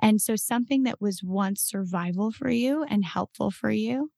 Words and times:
And 0.00 0.20
so 0.20 0.36
something 0.36 0.84
that 0.84 1.00
was 1.00 1.22
once 1.22 1.62
survival 1.62 2.30
for 2.30 2.50
you 2.50 2.84
and 2.84 3.04
helpful 3.04 3.50
for 3.50 3.70
you 3.70 4.10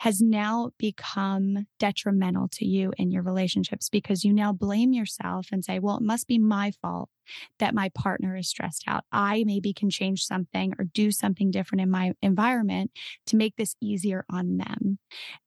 has 0.00 0.20
now 0.20 0.70
become 0.78 1.66
detrimental 1.78 2.48
to 2.52 2.66
you 2.66 2.92
in 2.98 3.10
your 3.10 3.22
relationships 3.22 3.88
because 3.88 4.24
you 4.24 4.32
now 4.34 4.52
blame 4.52 4.92
yourself 4.92 5.46
and 5.50 5.64
say, 5.64 5.78
well, 5.78 5.96
it 5.96 6.02
must 6.02 6.26
be 6.26 6.38
my 6.38 6.72
fault 6.82 7.08
that 7.58 7.74
my 7.74 7.88
partner 7.94 8.36
is 8.36 8.48
stressed 8.48 8.84
out. 8.86 9.04
I 9.12 9.44
maybe 9.46 9.72
can 9.72 9.88
change 9.88 10.26
something 10.26 10.74
or 10.78 10.84
do 10.84 11.10
something 11.10 11.50
different 11.50 11.80
in 11.80 11.90
my 11.90 12.12
environment 12.20 12.90
to 13.28 13.36
make 13.36 13.56
this 13.56 13.76
easier 13.80 14.26
on 14.30 14.58
them. 14.58 14.98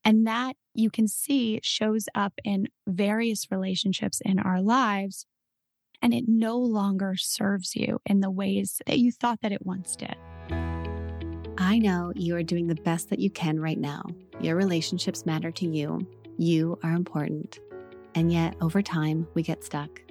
And 0.04 0.26
that 0.26 0.56
you 0.74 0.90
can 0.90 1.08
see 1.08 1.60
shows 1.62 2.06
up 2.16 2.34
in 2.44 2.68
various 2.88 3.52
relationships 3.52 4.22
in 4.26 4.40
our 4.40 4.62
lives. 4.62 5.28
And 6.02 6.14
it 6.14 6.26
no 6.28 6.58
longer 6.58 7.16
serves 7.18 7.76
you 7.76 8.00
in 8.06 8.20
the 8.20 8.32
ways 8.32 8.82
that 8.86 9.00
you 9.00 9.12
thought 9.12 9.42
that 9.42 9.52
it 9.52 9.66
once 9.66 9.96
did. 9.96 10.16
I 11.58 11.80
know 11.80 12.14
you 12.16 12.36
are 12.36 12.44
doing 12.44 12.68
the 12.68 12.76
best 12.76 13.10
that 13.10 13.20
you 13.20 13.30
can 13.32 13.60
right 13.60 13.80
now. 13.80 14.04
Your 14.40 14.56
relationships 14.56 15.26
matter 15.26 15.52
to 15.52 15.68
you. 15.68 16.00
You 16.38 16.78
are 16.84 16.94
important. 16.94 17.60
And 18.14 18.32
yet, 18.32 18.56
over 18.62 18.82
time, 18.82 19.28
we 19.34 19.42
get 19.44 19.64
stuck. 19.64 20.02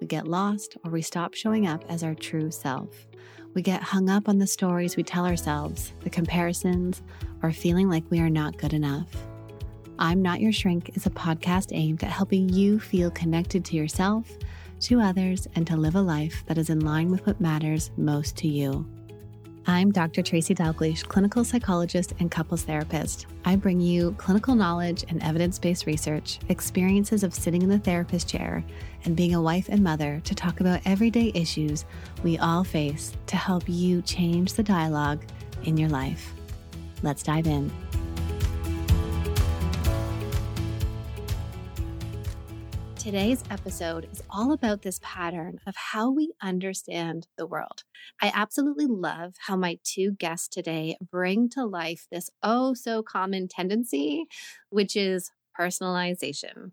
We 0.00 0.06
get 0.06 0.26
lost 0.26 0.76
or 0.84 0.90
we 0.90 1.02
stop 1.02 1.34
showing 1.34 1.66
up 1.66 1.84
as 1.88 2.02
our 2.02 2.14
true 2.14 2.50
self. 2.50 3.06
We 3.54 3.62
get 3.62 3.82
hung 3.82 4.08
up 4.08 4.28
on 4.28 4.38
the 4.38 4.46
stories 4.46 4.96
we 4.96 5.02
tell 5.02 5.26
ourselves, 5.26 5.92
the 6.00 6.10
comparisons, 6.10 7.02
or 7.42 7.52
feeling 7.52 7.88
like 7.90 8.04
we 8.08 8.20
are 8.20 8.30
not 8.30 8.58
good 8.58 8.72
enough. 8.72 9.08
I'm 9.98 10.22
Not 10.22 10.40
Your 10.40 10.52
Shrink 10.52 10.96
is 10.96 11.06
a 11.06 11.10
podcast 11.10 11.68
aimed 11.70 12.02
at 12.02 12.10
helping 12.10 12.48
you 12.48 12.80
feel 12.80 13.10
connected 13.10 13.64
to 13.66 13.76
yourself, 13.76 14.30
to 14.82 15.00
others, 15.00 15.46
and 15.54 15.66
to 15.66 15.76
live 15.76 15.94
a 15.94 16.00
life 16.00 16.42
that 16.46 16.58
is 16.58 16.70
in 16.70 16.80
line 16.80 17.10
with 17.10 17.26
what 17.26 17.40
matters 17.40 17.90
most 17.96 18.36
to 18.38 18.48
you. 18.48 18.86
I'm 19.64 19.92
Dr. 19.92 20.22
Tracy 20.22 20.56
Dalgleish, 20.56 21.06
clinical 21.06 21.44
psychologist 21.44 22.14
and 22.18 22.32
couples 22.32 22.64
therapist. 22.64 23.26
I 23.44 23.54
bring 23.54 23.80
you 23.80 24.12
clinical 24.18 24.56
knowledge 24.56 25.04
and 25.08 25.22
evidence 25.22 25.56
based 25.60 25.86
research, 25.86 26.40
experiences 26.48 27.22
of 27.22 27.32
sitting 27.32 27.62
in 27.62 27.68
the 27.68 27.78
therapist 27.78 28.28
chair, 28.28 28.64
and 29.04 29.14
being 29.14 29.36
a 29.36 29.42
wife 29.42 29.68
and 29.68 29.84
mother 29.84 30.20
to 30.24 30.34
talk 30.34 30.58
about 30.58 30.80
everyday 30.84 31.30
issues 31.34 31.84
we 32.24 32.38
all 32.38 32.64
face 32.64 33.12
to 33.26 33.36
help 33.36 33.62
you 33.68 34.02
change 34.02 34.54
the 34.54 34.64
dialogue 34.64 35.22
in 35.62 35.76
your 35.76 35.90
life. 35.90 36.32
Let's 37.02 37.22
dive 37.22 37.46
in. 37.46 37.70
Today's 43.02 43.42
episode 43.50 44.08
is 44.12 44.22
all 44.30 44.52
about 44.52 44.82
this 44.82 45.00
pattern 45.02 45.58
of 45.66 45.74
how 45.74 46.08
we 46.12 46.34
understand 46.40 47.26
the 47.36 47.48
world. 47.48 47.82
I 48.20 48.30
absolutely 48.32 48.86
love 48.86 49.34
how 49.40 49.56
my 49.56 49.80
two 49.82 50.12
guests 50.12 50.46
today 50.46 50.96
bring 51.10 51.48
to 51.48 51.64
life 51.64 52.06
this 52.12 52.30
oh 52.44 52.74
so 52.74 53.02
common 53.02 53.48
tendency, 53.48 54.26
which 54.70 54.94
is 54.94 55.32
personalization. 55.58 56.70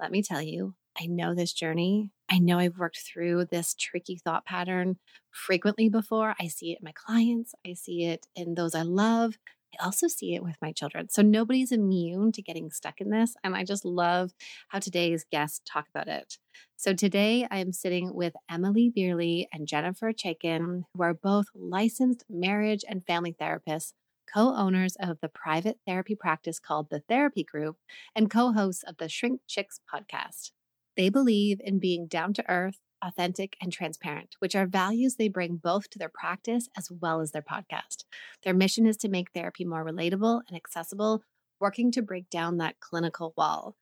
Let 0.00 0.10
me 0.10 0.22
tell 0.22 0.40
you, 0.40 0.76
I 0.98 1.08
know 1.08 1.34
this 1.34 1.52
journey. 1.52 2.10
I 2.30 2.38
know 2.38 2.58
I've 2.58 2.78
worked 2.78 3.00
through 3.00 3.44
this 3.50 3.74
tricky 3.74 4.16
thought 4.16 4.46
pattern 4.46 4.96
frequently 5.30 5.90
before. 5.90 6.34
I 6.40 6.46
see 6.48 6.72
it 6.72 6.78
in 6.80 6.86
my 6.86 6.94
clients, 6.94 7.54
I 7.66 7.74
see 7.74 8.06
it 8.06 8.26
in 8.34 8.54
those 8.54 8.74
I 8.74 8.80
love, 8.80 9.34
I 9.74 9.84
also 9.84 10.08
see 10.08 10.34
it 10.34 10.42
with 10.42 10.56
my 10.62 10.72
children. 10.72 11.08
So 11.10 11.22
nobody's 11.22 11.72
immune 11.72 12.32
to 12.32 12.42
getting 12.42 12.70
stuck 12.70 13.00
in 13.00 13.10
this. 13.10 13.34
And 13.42 13.54
I 13.54 13.64
just 13.64 13.84
love 13.84 14.32
how 14.68 14.78
today's 14.78 15.24
guests 15.30 15.60
talk 15.70 15.86
about 15.94 16.08
it. 16.08 16.38
So 16.76 16.92
today 16.92 17.46
I 17.50 17.58
am 17.58 17.72
sitting 17.72 18.14
with 18.14 18.34
Emmalee 18.50 18.92
Bierly 18.94 19.48
and 19.52 19.66
Jennifer 19.66 20.12
Chaiken, 20.12 20.84
who 20.94 21.02
are 21.02 21.14
both 21.14 21.46
licensed 21.54 22.24
marriage 22.30 22.84
and 22.88 23.06
family 23.06 23.34
therapists, 23.38 23.92
co 24.32 24.54
owners 24.54 24.96
of 25.00 25.18
the 25.20 25.28
private 25.28 25.78
therapy 25.86 26.14
practice 26.14 26.58
called 26.58 26.88
The 26.90 27.00
Therapy 27.00 27.44
Group, 27.44 27.76
and 28.14 28.30
co 28.30 28.52
hosts 28.52 28.82
of 28.82 28.96
the 28.98 29.08
Shrink 29.08 29.40
Chicks 29.46 29.80
podcast. 29.92 30.52
They 30.96 31.08
believe 31.10 31.60
in 31.62 31.78
being 31.78 32.06
down 32.06 32.32
to 32.34 32.50
earth 32.50 32.80
authentic, 33.02 33.56
and 33.60 33.72
transparent, 33.72 34.36
which 34.38 34.54
are 34.54 34.66
values 34.66 35.16
they 35.16 35.28
bring 35.28 35.56
both 35.56 35.88
to 35.90 35.98
their 35.98 36.10
practice 36.12 36.68
as 36.76 36.90
well 36.90 37.20
as 37.20 37.32
their 37.32 37.42
podcast. 37.42 38.04
Their 38.44 38.54
mission 38.54 38.86
is 38.86 38.96
to 38.98 39.08
make 39.08 39.32
therapy 39.32 39.64
more 39.64 39.84
relatable 39.84 40.42
and 40.48 40.56
accessible, 40.56 41.22
working 41.60 41.90
to 41.92 42.02
break 42.02 42.30
down 42.30 42.58
that 42.58 42.80
clinical 42.80 43.32
wall. 43.36 43.76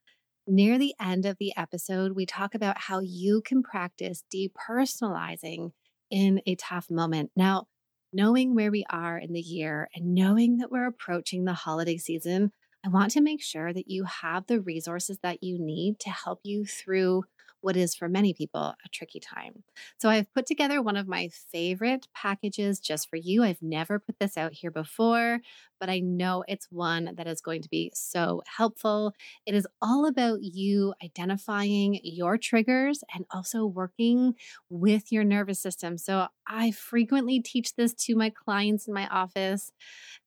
Near 0.47 0.77
the 0.77 0.93
end 1.01 1.25
of 1.25 1.37
the 1.39 1.53
episode, 1.57 2.11
we 2.11 2.25
talk 2.25 2.53
about 2.53 2.77
how 2.77 2.99
you 2.99 3.41
can 3.41 3.63
practice 3.63 4.23
depersonalizing 4.33 5.71
in 6.11 6.41
a 6.45 6.55
tough 6.55 6.91
moment. 6.91 7.31
Now, 7.35 7.65
knowing 8.13 8.53
where 8.53 8.71
we 8.71 8.85
are 8.89 9.17
in 9.17 9.33
the 9.33 9.41
year 9.41 9.89
and 9.95 10.13
knowing 10.13 10.57
that 10.57 10.71
we're 10.71 10.87
approaching 10.87 11.45
the 11.45 11.53
holiday 11.53 11.97
season, 11.97 12.51
I 12.85 12.89
want 12.89 13.11
to 13.11 13.21
make 13.21 13.41
sure 13.41 13.73
that 13.73 13.89
you 13.89 14.03
have 14.03 14.45
the 14.45 14.61
resources 14.61 15.17
that 15.23 15.41
you 15.41 15.57
need 15.59 15.99
to 16.01 16.11
help 16.11 16.41
you 16.43 16.65
through 16.65 17.23
what 17.65 17.75
is 17.77 17.95
for 17.95 18.07
many 18.07 18.33
people 18.33 18.61
a 18.61 18.89
tricky 18.93 19.19
time. 19.19 19.63
So 19.97 20.09
I've 20.09 20.31
put 20.33 20.45
together 20.45 20.81
one 20.81 20.95
of 20.97 21.07
my 21.07 21.29
favorite 21.51 22.07
packages 22.13 22.79
just 22.79 23.09
for 23.09 23.17
you. 23.17 23.43
I've 23.43 23.61
never 23.61 23.99
put 23.99 24.19
this 24.19 24.37
out 24.37 24.53
here 24.53 24.71
before, 24.71 25.39
but 25.79 25.89
I 25.89 25.99
know 25.99 26.43
it's 26.47 26.67
one 26.71 27.11
that 27.15 27.27
is 27.27 27.41
going 27.41 27.61
to 27.61 27.69
be 27.69 27.91
so 27.93 28.41
helpful. 28.57 29.13
It 29.45 29.55
is 29.55 29.67
all 29.81 30.05
about 30.05 30.39
you 30.41 30.93
identifying 31.03 31.99
your 32.03 32.37
triggers 32.37 33.03
and 33.13 33.25
also 33.31 33.65
working 33.65 34.35
with 34.69 35.11
your 35.11 35.23
nervous 35.23 35.59
system. 35.59 35.97
So 35.97 36.27
I 36.47 36.71
frequently 36.71 37.39
teach 37.39 37.75
this 37.75 37.93
to 38.05 38.15
my 38.15 38.29
clients 38.29 38.87
in 38.87 38.93
my 38.93 39.07
office, 39.07 39.71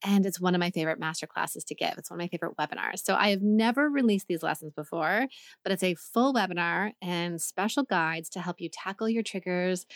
and 0.04 0.26
it's 0.26 0.40
one 0.40 0.54
of 0.54 0.60
my 0.60 0.70
favorite 0.70 0.98
master 0.98 1.26
classes 1.26 1.64
to 1.64 1.74
give. 1.74 1.94
It's 1.96 2.10
one 2.10 2.20
of 2.20 2.24
my 2.24 2.28
favorite 2.28 2.56
webinars. 2.58 3.04
So 3.04 3.14
I 3.14 3.30
have 3.30 3.42
never 3.42 3.88
released 3.88 4.26
these 4.28 4.42
lessons 4.42 4.72
before, 4.74 5.26
but 5.62 5.72
it's 5.72 5.82
a 5.82 5.94
full 5.94 6.34
webinar 6.34 6.92
and 7.02 7.40
special 7.40 7.82
guides 7.84 8.28
to 8.30 8.40
help 8.40 8.60
you 8.60 8.68
tackle 8.68 9.08
your 9.08 9.22
triggers 9.22 9.86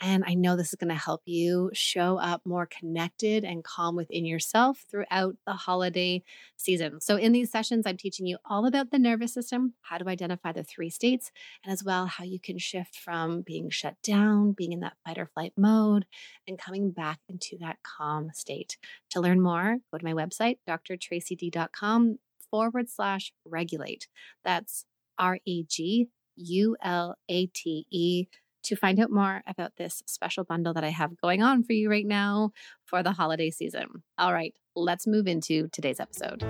and 0.00 0.24
I 0.26 0.34
know 0.34 0.56
this 0.56 0.68
is 0.68 0.76
going 0.76 0.94
to 0.94 0.94
help 0.94 1.22
you 1.24 1.70
show 1.72 2.18
up 2.18 2.42
more 2.44 2.66
connected 2.66 3.44
and 3.44 3.64
calm 3.64 3.96
within 3.96 4.24
yourself 4.24 4.84
throughout 4.90 5.36
the 5.46 5.54
holiday 5.54 6.22
season. 6.56 7.00
So, 7.00 7.16
in 7.16 7.32
these 7.32 7.50
sessions, 7.50 7.84
I'm 7.86 7.96
teaching 7.96 8.26
you 8.26 8.38
all 8.48 8.66
about 8.66 8.90
the 8.90 8.98
nervous 8.98 9.34
system, 9.34 9.74
how 9.82 9.98
to 9.98 10.08
identify 10.08 10.52
the 10.52 10.62
three 10.62 10.90
states, 10.90 11.32
and 11.64 11.72
as 11.72 11.82
well 11.82 12.06
how 12.06 12.24
you 12.24 12.38
can 12.38 12.58
shift 12.58 12.96
from 12.96 13.42
being 13.42 13.70
shut 13.70 13.96
down, 14.02 14.52
being 14.52 14.72
in 14.72 14.80
that 14.80 14.96
fight 15.04 15.18
or 15.18 15.26
flight 15.26 15.52
mode, 15.56 16.06
and 16.46 16.58
coming 16.58 16.90
back 16.90 17.18
into 17.28 17.58
that 17.58 17.78
calm 17.82 18.30
state. 18.34 18.76
To 19.10 19.20
learn 19.20 19.40
more, 19.40 19.78
go 19.90 19.98
to 19.98 20.04
my 20.04 20.12
website, 20.12 20.58
drtracyd.com 20.68 22.18
forward 22.50 22.88
slash 22.88 23.32
regulate. 23.44 24.08
That's 24.44 24.84
R 25.18 25.38
E 25.44 25.64
G 25.64 26.08
U 26.36 26.76
L 26.82 27.16
A 27.28 27.46
T 27.46 27.86
E 27.90 28.26
to 28.64 28.76
find 28.76 28.98
out 29.00 29.10
more 29.10 29.42
about 29.46 29.72
this 29.76 30.02
special 30.06 30.44
bundle 30.44 30.74
that 30.74 30.84
I 30.84 30.90
have 30.90 31.16
going 31.20 31.42
on 31.42 31.62
for 31.62 31.72
you 31.72 31.90
right 31.90 32.06
now 32.06 32.50
for 32.84 33.02
the 33.02 33.12
holiday 33.12 33.50
season. 33.50 34.02
All 34.18 34.32
right, 34.32 34.54
let's 34.74 35.06
move 35.06 35.26
into 35.26 35.68
today's 35.68 36.00
episode. 36.00 36.44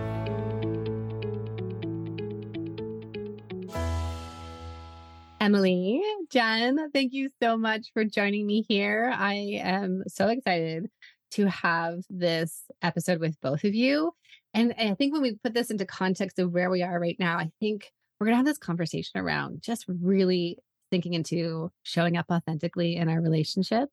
Emmalee, 5.41 6.01
Jen, 6.31 6.91
thank 6.93 7.13
you 7.13 7.31
so 7.41 7.57
much 7.57 7.89
for 7.95 8.05
joining 8.05 8.47
me 8.47 8.65
here. 8.69 9.13
I 9.17 9.61
am 9.63 10.03
so 10.09 10.29
excited 10.29 10.91
to 11.33 11.47
have 11.47 12.01
this 12.11 12.65
episode 12.83 13.21
with 13.21 13.41
both 13.41 13.65
of 13.65 13.75
you. 13.75 14.13
And 14.53 14.75
I 14.79 14.95
think 14.95 15.13
when 15.13 15.23
we 15.23 15.37
put 15.43 15.55
this 15.55 15.71
into 15.71 15.87
context 15.87 16.39
of 16.39 16.53
where 16.53 16.71
we 16.71 16.83
are 16.83 16.99
right 16.99 17.17
now, 17.19 17.39
I 17.39 17.51
think 17.61 17.93
we're 18.19 18.27
going 18.27 18.35
to 18.35 18.39
have 18.39 18.47
this 18.47 18.59
conversation 18.59 19.21
around 19.21 19.63
just 19.63 19.85
really 19.89 20.59
thinking 20.91 21.15
into 21.15 21.71
showing 21.83 22.17
up 22.17 22.27
authentically 22.31 22.97
in 22.97 23.09
our 23.09 23.21
relationships 23.21 23.93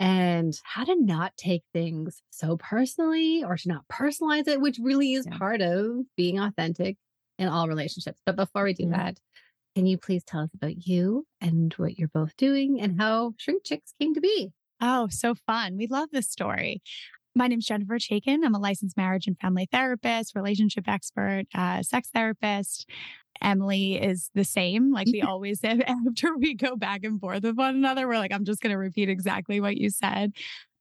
and 0.00 0.58
how 0.64 0.84
to 0.84 0.96
not 1.00 1.36
take 1.36 1.62
things 1.72 2.22
so 2.30 2.56
personally 2.56 3.44
or 3.44 3.56
to 3.56 3.68
not 3.68 3.86
personalize 3.88 4.48
it, 4.48 4.60
which 4.60 4.78
really 4.82 5.14
is 5.14 5.26
yeah. 5.30 5.38
part 5.38 5.60
of 5.60 6.04
being 6.16 6.40
authentic 6.40 6.96
in 7.38 7.48
all 7.48 7.68
relationships. 7.68 8.18
But 8.26 8.36
before 8.36 8.64
we 8.64 8.74
do 8.74 8.90
that, 8.90 9.18
can 9.74 9.86
you 9.86 9.96
please 9.96 10.24
tell 10.24 10.40
us 10.40 10.50
about 10.54 10.86
you 10.86 11.26
and 11.40 11.72
what 11.74 11.98
you're 11.98 12.08
both 12.08 12.36
doing 12.36 12.80
and 12.80 13.00
how 13.00 13.34
Shrink 13.38 13.64
Chicks 13.64 13.94
came 14.00 14.14
to 14.14 14.20
be? 14.20 14.52
Oh, 14.80 15.08
so 15.08 15.34
fun. 15.46 15.76
We 15.76 15.86
love 15.86 16.08
this 16.10 16.28
story. 16.28 16.82
My 17.34 17.46
name 17.46 17.60
is 17.60 17.66
Jennifer 17.66 17.98
Chaiken. 17.98 18.44
I'm 18.44 18.54
a 18.54 18.58
licensed 18.58 18.96
marriage 18.96 19.26
and 19.26 19.38
family 19.38 19.66
therapist, 19.72 20.34
relationship 20.34 20.84
expert, 20.86 21.44
uh, 21.54 21.82
sex 21.82 22.10
therapist. 22.12 22.86
Emmalee 23.42 24.00
is 24.02 24.30
the 24.34 24.44
same. 24.44 24.92
Like 24.92 25.06
we 25.06 25.22
always 25.26 25.60
say 25.60 25.80
after 25.86 26.36
we 26.36 26.54
go 26.54 26.76
back 26.76 27.04
and 27.04 27.18
forth 27.18 27.42
with 27.42 27.56
one 27.56 27.74
another, 27.74 28.06
we're 28.06 28.18
like, 28.18 28.32
I'm 28.32 28.44
just 28.44 28.60
going 28.60 28.72
to 28.72 28.78
repeat 28.78 29.08
exactly 29.08 29.60
what 29.60 29.78
you 29.78 29.88
said. 29.88 30.32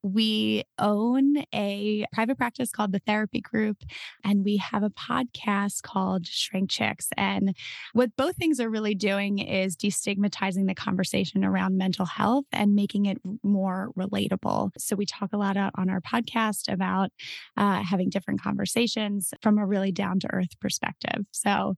We 0.04 0.64
own 0.80 1.44
a 1.54 2.06
private 2.12 2.38
practice 2.38 2.72
called 2.72 2.92
the 2.92 3.02
Therapy 3.06 3.40
Group, 3.40 3.78
and 4.24 4.44
we 4.44 4.58
have 4.58 4.84
a 4.84 4.90
podcast 4.90 5.84
called 5.84 6.26
Shrink 6.26 6.70
Chicks. 6.70 7.10
And 7.18 7.56
what 7.94 8.16
both 8.16 8.36
things 8.36 8.60
are 8.60 8.70
really 8.70 8.96
doing 8.96 9.40
is 9.40 9.76
destigmatizing 9.76 10.68
the 10.68 10.74
conversation 10.74 11.46
around 11.46 11.78
mental 11.78 12.06
health 12.06 12.46
and 12.52 12.74
making 12.74 13.06
it 13.06 13.20
more 13.44 13.92
relatable. 13.98 14.72
So 14.78 14.96
we 14.96 15.06
talk 15.06 15.34
a 15.34 15.38
lot 15.38 15.58
on 15.58 15.90
our 15.90 16.02
podcast 16.02 16.72
about 16.72 17.12
uh, 17.58 17.84
having 17.84 18.10
different 18.10 18.42
conversations 18.42 19.34
from 19.42 19.58
a 19.58 19.66
really 19.66 19.92
down 19.92 20.20
to 20.22 20.34
earth 20.34 20.60
perspective. 20.60 21.26
So 21.32 21.76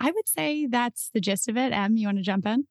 I 0.00 0.10
would 0.10 0.28
say 0.28 0.66
that's 0.66 1.10
the 1.12 1.20
gist 1.20 1.48
of 1.48 1.56
it. 1.56 1.72
Em, 1.72 1.96
you 1.96 2.08
want 2.08 2.18
to 2.18 2.24
jump 2.24 2.46
in? 2.46 2.66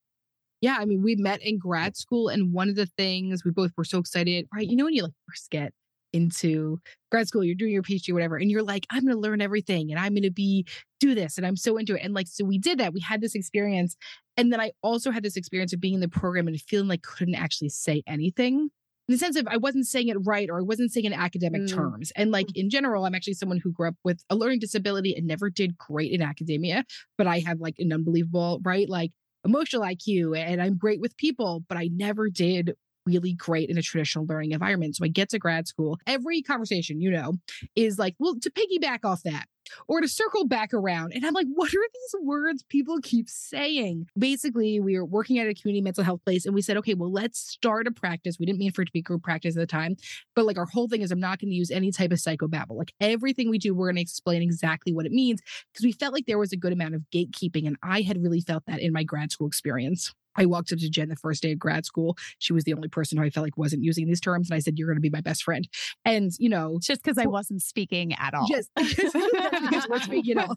Yeah, 0.61 0.77
I 0.79 0.85
mean, 0.85 1.01
we 1.01 1.15
met 1.15 1.41
in 1.41 1.57
grad 1.57 1.95
school, 1.95 2.27
and 2.27 2.53
one 2.53 2.69
of 2.69 2.75
the 2.75 2.85
things 2.85 3.45
we 3.45 3.51
both 3.51 3.71
were 3.77 3.85
so 3.85 3.99
excited, 3.99 4.47
right? 4.53 4.67
You 4.67 4.75
know, 4.75 4.85
when 4.85 4.93
you 4.93 5.03
like 5.03 5.13
first 5.27 5.49
get 5.49 5.73
into 6.11 6.79
grad 7.11 7.27
school, 7.27 7.43
you're 7.43 7.55
doing 7.55 7.71
your 7.71 7.83
PhD, 7.83 8.13
whatever, 8.13 8.37
and 8.37 8.49
you're 8.49 8.63
like, 8.63 8.85
I'm 8.89 9.03
going 9.03 9.13
to 9.13 9.19
learn 9.19 9.41
everything 9.41 9.91
and 9.91 9.99
I'm 9.99 10.13
going 10.13 10.23
to 10.23 10.31
be 10.31 10.65
do 10.99 11.13
this. 11.13 11.37
And 11.37 11.45
I'm 11.45 11.55
so 11.55 11.77
into 11.77 11.95
it. 11.95 12.01
And 12.03 12.13
like, 12.13 12.27
so 12.27 12.43
we 12.43 12.57
did 12.57 12.79
that. 12.79 12.93
We 12.93 12.99
had 12.99 13.21
this 13.21 13.35
experience. 13.35 13.95
And 14.35 14.51
then 14.51 14.59
I 14.59 14.71
also 14.81 15.11
had 15.11 15.23
this 15.23 15.37
experience 15.37 15.71
of 15.71 15.79
being 15.79 15.93
in 15.93 15.99
the 15.99 16.09
program 16.09 16.47
and 16.47 16.59
feeling 16.59 16.87
like 16.87 17.03
couldn't 17.03 17.35
actually 17.35 17.69
say 17.69 18.01
anything 18.07 18.69
in 19.09 19.13
the 19.13 19.17
sense 19.17 19.35
of 19.37 19.47
I 19.47 19.57
wasn't 19.57 19.87
saying 19.87 20.09
it 20.09 20.17
right 20.23 20.49
or 20.51 20.59
I 20.59 20.61
wasn't 20.61 20.91
saying 20.91 21.05
in 21.05 21.13
academic 21.13 21.63
mm. 21.63 21.73
terms. 21.73 22.11
And 22.15 22.29
like 22.29 22.45
mm. 22.45 22.57
in 22.57 22.69
general, 22.69 23.05
I'm 23.05 23.15
actually 23.15 23.33
someone 23.33 23.57
who 23.57 23.71
grew 23.71 23.87
up 23.87 23.95
with 24.03 24.23
a 24.29 24.35
learning 24.35 24.59
disability 24.59 25.15
and 25.15 25.25
never 25.25 25.49
did 25.49 25.75
great 25.79 26.11
in 26.11 26.21
academia, 26.21 26.85
but 27.17 27.25
I 27.25 27.39
have 27.39 27.59
like 27.59 27.75
an 27.79 27.91
unbelievable, 27.91 28.61
right? 28.63 28.87
Like 28.87 29.11
emotional 29.45 29.81
IQ 29.81 30.37
and 30.37 30.61
I'm 30.61 30.77
great 30.77 31.01
with 31.01 31.17
people, 31.17 31.63
but 31.67 31.77
I 31.77 31.89
never 31.93 32.29
did 32.29 32.75
really 33.05 33.33
great 33.33 33.69
in 33.69 33.77
a 33.77 33.81
traditional 33.81 34.25
learning 34.25 34.51
environment. 34.51 34.95
So 34.95 35.05
I 35.05 35.07
get 35.07 35.29
to 35.29 35.39
grad 35.39 35.67
school. 35.67 35.97
Every 36.05 36.41
conversation, 36.41 37.01
you 37.01 37.11
know, 37.11 37.37
is 37.75 37.97
like, 37.97 38.15
well, 38.19 38.35
to 38.41 38.51
piggyback 38.51 38.99
off 39.03 39.23
that, 39.23 39.45
or 39.87 40.01
to 40.01 40.07
circle 40.07 40.47
back 40.47 40.73
around. 40.73 41.13
And 41.13 41.25
I'm 41.25 41.33
like, 41.33 41.47
what 41.53 41.69
are 41.69 41.89
these 41.93 42.21
words 42.21 42.63
people 42.63 42.99
keep 43.01 43.29
saying? 43.29 44.07
Basically, 44.17 44.79
we 44.79 44.97
were 44.97 45.05
working 45.05 45.39
at 45.39 45.47
a 45.47 45.53
community 45.53 45.81
mental 45.81 46.03
health 46.03 46.23
place 46.23 46.45
and 46.45 46.55
we 46.55 46.61
said, 46.61 46.77
okay, 46.77 46.93
well, 46.93 47.11
let's 47.11 47.39
start 47.39 47.87
a 47.87 47.91
practice. 47.91 48.37
We 48.39 48.45
didn't 48.45 48.59
mean 48.59 48.71
for 48.71 48.81
it 48.81 48.85
to 48.85 48.91
be 48.91 49.01
group 49.01 49.23
practice 49.23 49.55
at 49.55 49.59
the 49.59 49.67
time, 49.67 49.95
but 50.35 50.45
like 50.45 50.57
our 50.57 50.65
whole 50.65 50.87
thing 50.87 51.01
is 51.01 51.11
I'm 51.11 51.19
not 51.19 51.39
going 51.39 51.49
to 51.49 51.55
use 51.55 51.71
any 51.71 51.91
type 51.91 52.11
of 52.11 52.19
psychobabble. 52.19 52.77
Like 52.77 52.93
everything 52.99 53.49
we 53.49 53.57
do, 53.57 53.73
we're 53.73 53.87
going 53.87 53.95
to 53.95 54.01
explain 54.01 54.41
exactly 54.41 54.93
what 54.93 55.05
it 55.05 55.11
means 55.11 55.41
because 55.71 55.85
we 55.85 55.91
felt 55.91 56.13
like 56.13 56.25
there 56.25 56.39
was 56.39 56.51
a 56.51 56.57
good 56.57 56.73
amount 56.73 56.95
of 56.95 57.03
gatekeeping. 57.13 57.67
And 57.67 57.77
I 57.83 58.01
had 58.01 58.21
really 58.21 58.41
felt 58.41 58.63
that 58.67 58.79
in 58.79 58.93
my 58.93 59.03
grad 59.03 59.31
school 59.31 59.47
experience. 59.47 60.13
I 60.35 60.45
walked 60.45 60.71
up 60.71 60.79
to 60.79 60.89
Jen 60.89 61.09
the 61.09 61.15
first 61.15 61.43
day 61.43 61.51
of 61.51 61.59
grad 61.59 61.85
school. 61.85 62.17
She 62.39 62.53
was 62.53 62.63
the 62.63 62.73
only 62.73 62.87
person 62.87 63.17
who 63.17 63.23
I 63.23 63.29
felt 63.29 63.45
like 63.45 63.57
wasn't 63.57 63.83
using 63.83 64.07
these 64.07 64.21
terms. 64.21 64.49
And 64.49 64.55
I 64.55 64.59
said, 64.59 64.77
You're 64.77 64.87
going 64.87 64.97
to 64.97 65.01
be 65.01 65.09
my 65.09 65.21
best 65.21 65.43
friend. 65.43 65.67
And, 66.05 66.31
you 66.39 66.49
know, 66.49 66.79
just 66.81 67.03
because 67.03 67.17
I 67.17 67.25
wasn't 67.25 67.61
speaking 67.61 68.13
at 68.13 68.33
all. 68.33 68.47
Just 68.49 68.69
because 68.75 69.87
we're 69.89 69.99
speaking 69.99 70.37
at 70.37 70.49
all. 70.49 70.55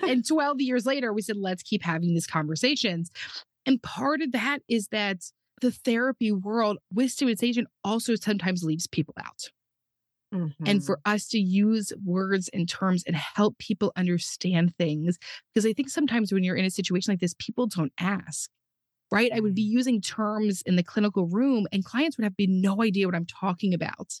and 0.00 0.26
12 0.28 0.60
years 0.60 0.86
later, 0.86 1.12
we 1.12 1.22
said, 1.22 1.36
Let's 1.36 1.62
keep 1.62 1.82
having 1.82 2.14
these 2.14 2.26
conversations. 2.26 3.10
And 3.66 3.82
part 3.82 4.20
of 4.20 4.32
that 4.32 4.60
is 4.68 4.88
that 4.88 5.18
the 5.60 5.70
therapy 5.70 6.32
world 6.32 6.78
with 6.92 7.10
stigmatization 7.10 7.66
also 7.82 8.14
sometimes 8.16 8.62
leaves 8.62 8.86
people 8.86 9.14
out. 9.18 9.50
Mm-hmm. 10.34 10.66
And 10.66 10.84
for 10.84 11.00
us 11.04 11.28
to 11.28 11.38
use 11.38 11.92
words 12.04 12.50
and 12.52 12.68
terms 12.68 13.04
and 13.06 13.14
help 13.14 13.56
people 13.58 13.92
understand 13.96 14.74
things. 14.76 15.16
Because 15.52 15.64
I 15.64 15.72
think 15.72 15.88
sometimes 15.88 16.32
when 16.32 16.42
you're 16.42 16.56
in 16.56 16.64
a 16.64 16.70
situation 16.70 17.12
like 17.12 17.20
this, 17.20 17.34
people 17.38 17.66
don't 17.66 17.92
ask 17.98 18.50
right? 19.10 19.30
I 19.34 19.40
would 19.40 19.54
be 19.54 19.62
using 19.62 20.00
terms 20.00 20.62
in 20.66 20.76
the 20.76 20.82
clinical 20.82 21.26
room 21.26 21.66
and 21.72 21.84
clients 21.84 22.16
would 22.16 22.24
have 22.24 22.34
no 22.38 22.82
idea 22.82 23.06
what 23.06 23.14
I'm 23.14 23.26
talking 23.26 23.74
about, 23.74 24.14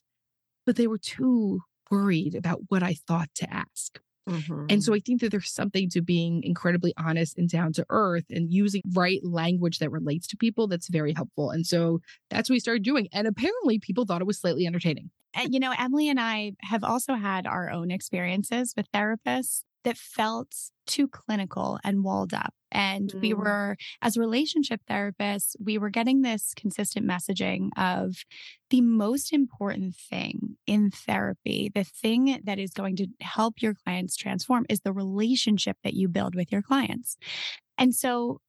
but 0.66 0.76
they 0.76 0.86
were 0.86 0.98
too 0.98 1.60
worried 1.90 2.34
about 2.34 2.60
what 2.68 2.82
I 2.82 2.94
thought 2.94 3.28
to 3.36 3.52
ask. 3.52 4.00
Mm-hmm. 4.28 4.66
And 4.70 4.82
so 4.82 4.90
mm-hmm. 4.90 4.96
I 4.96 5.00
think 5.00 5.20
that 5.20 5.30
there's 5.30 5.52
something 5.52 5.90
to 5.90 6.00
being 6.00 6.42
incredibly 6.42 6.94
honest 6.96 7.36
and 7.36 7.48
down 7.48 7.72
to 7.74 7.84
earth 7.90 8.24
and 8.30 8.50
using 8.50 8.80
right 8.94 9.20
language 9.22 9.78
that 9.80 9.90
relates 9.90 10.26
to 10.28 10.36
people 10.36 10.66
that's 10.66 10.88
very 10.88 11.12
helpful. 11.12 11.50
And 11.50 11.66
so 11.66 12.00
that's 12.30 12.48
what 12.48 12.54
we 12.54 12.60
started 12.60 12.84
doing. 12.84 13.08
And 13.12 13.26
apparently 13.26 13.78
people 13.78 14.06
thought 14.06 14.22
it 14.22 14.26
was 14.26 14.40
slightly 14.40 14.66
entertaining. 14.66 15.10
And, 15.34 15.52
you 15.52 15.60
know, 15.60 15.72
Emmalee 15.72 16.08
and 16.08 16.20
I 16.20 16.52
have 16.60 16.84
also 16.84 17.14
had 17.14 17.46
our 17.46 17.68
own 17.70 17.90
experiences 17.90 18.72
with 18.76 18.90
therapists 18.92 19.62
that 19.84 19.96
felt 19.96 20.54
too 20.86 21.08
clinical 21.08 21.78
and 21.84 22.04
walled 22.04 22.34
up. 22.34 22.54
And 22.72 23.12
mm. 23.12 23.20
we 23.20 23.34
were, 23.34 23.76
as 24.02 24.16
relationship 24.16 24.80
therapists, 24.90 25.54
we 25.62 25.78
were 25.78 25.90
getting 25.90 26.22
this 26.22 26.52
consistent 26.54 27.06
messaging 27.06 27.68
of 27.76 28.16
the 28.70 28.80
most 28.80 29.32
important 29.32 29.94
thing 29.94 30.56
in 30.66 30.90
therapy, 30.90 31.70
the 31.72 31.84
thing 31.84 32.40
that 32.44 32.58
is 32.58 32.72
going 32.72 32.96
to 32.96 33.06
help 33.20 33.62
your 33.62 33.74
clients 33.74 34.16
transform 34.16 34.66
is 34.68 34.80
the 34.80 34.92
relationship 34.92 35.76
that 35.84 35.94
you 35.94 36.08
build 36.08 36.34
with 36.34 36.50
your 36.50 36.62
clients. 36.62 37.16
And 37.78 37.94
so 37.94 38.40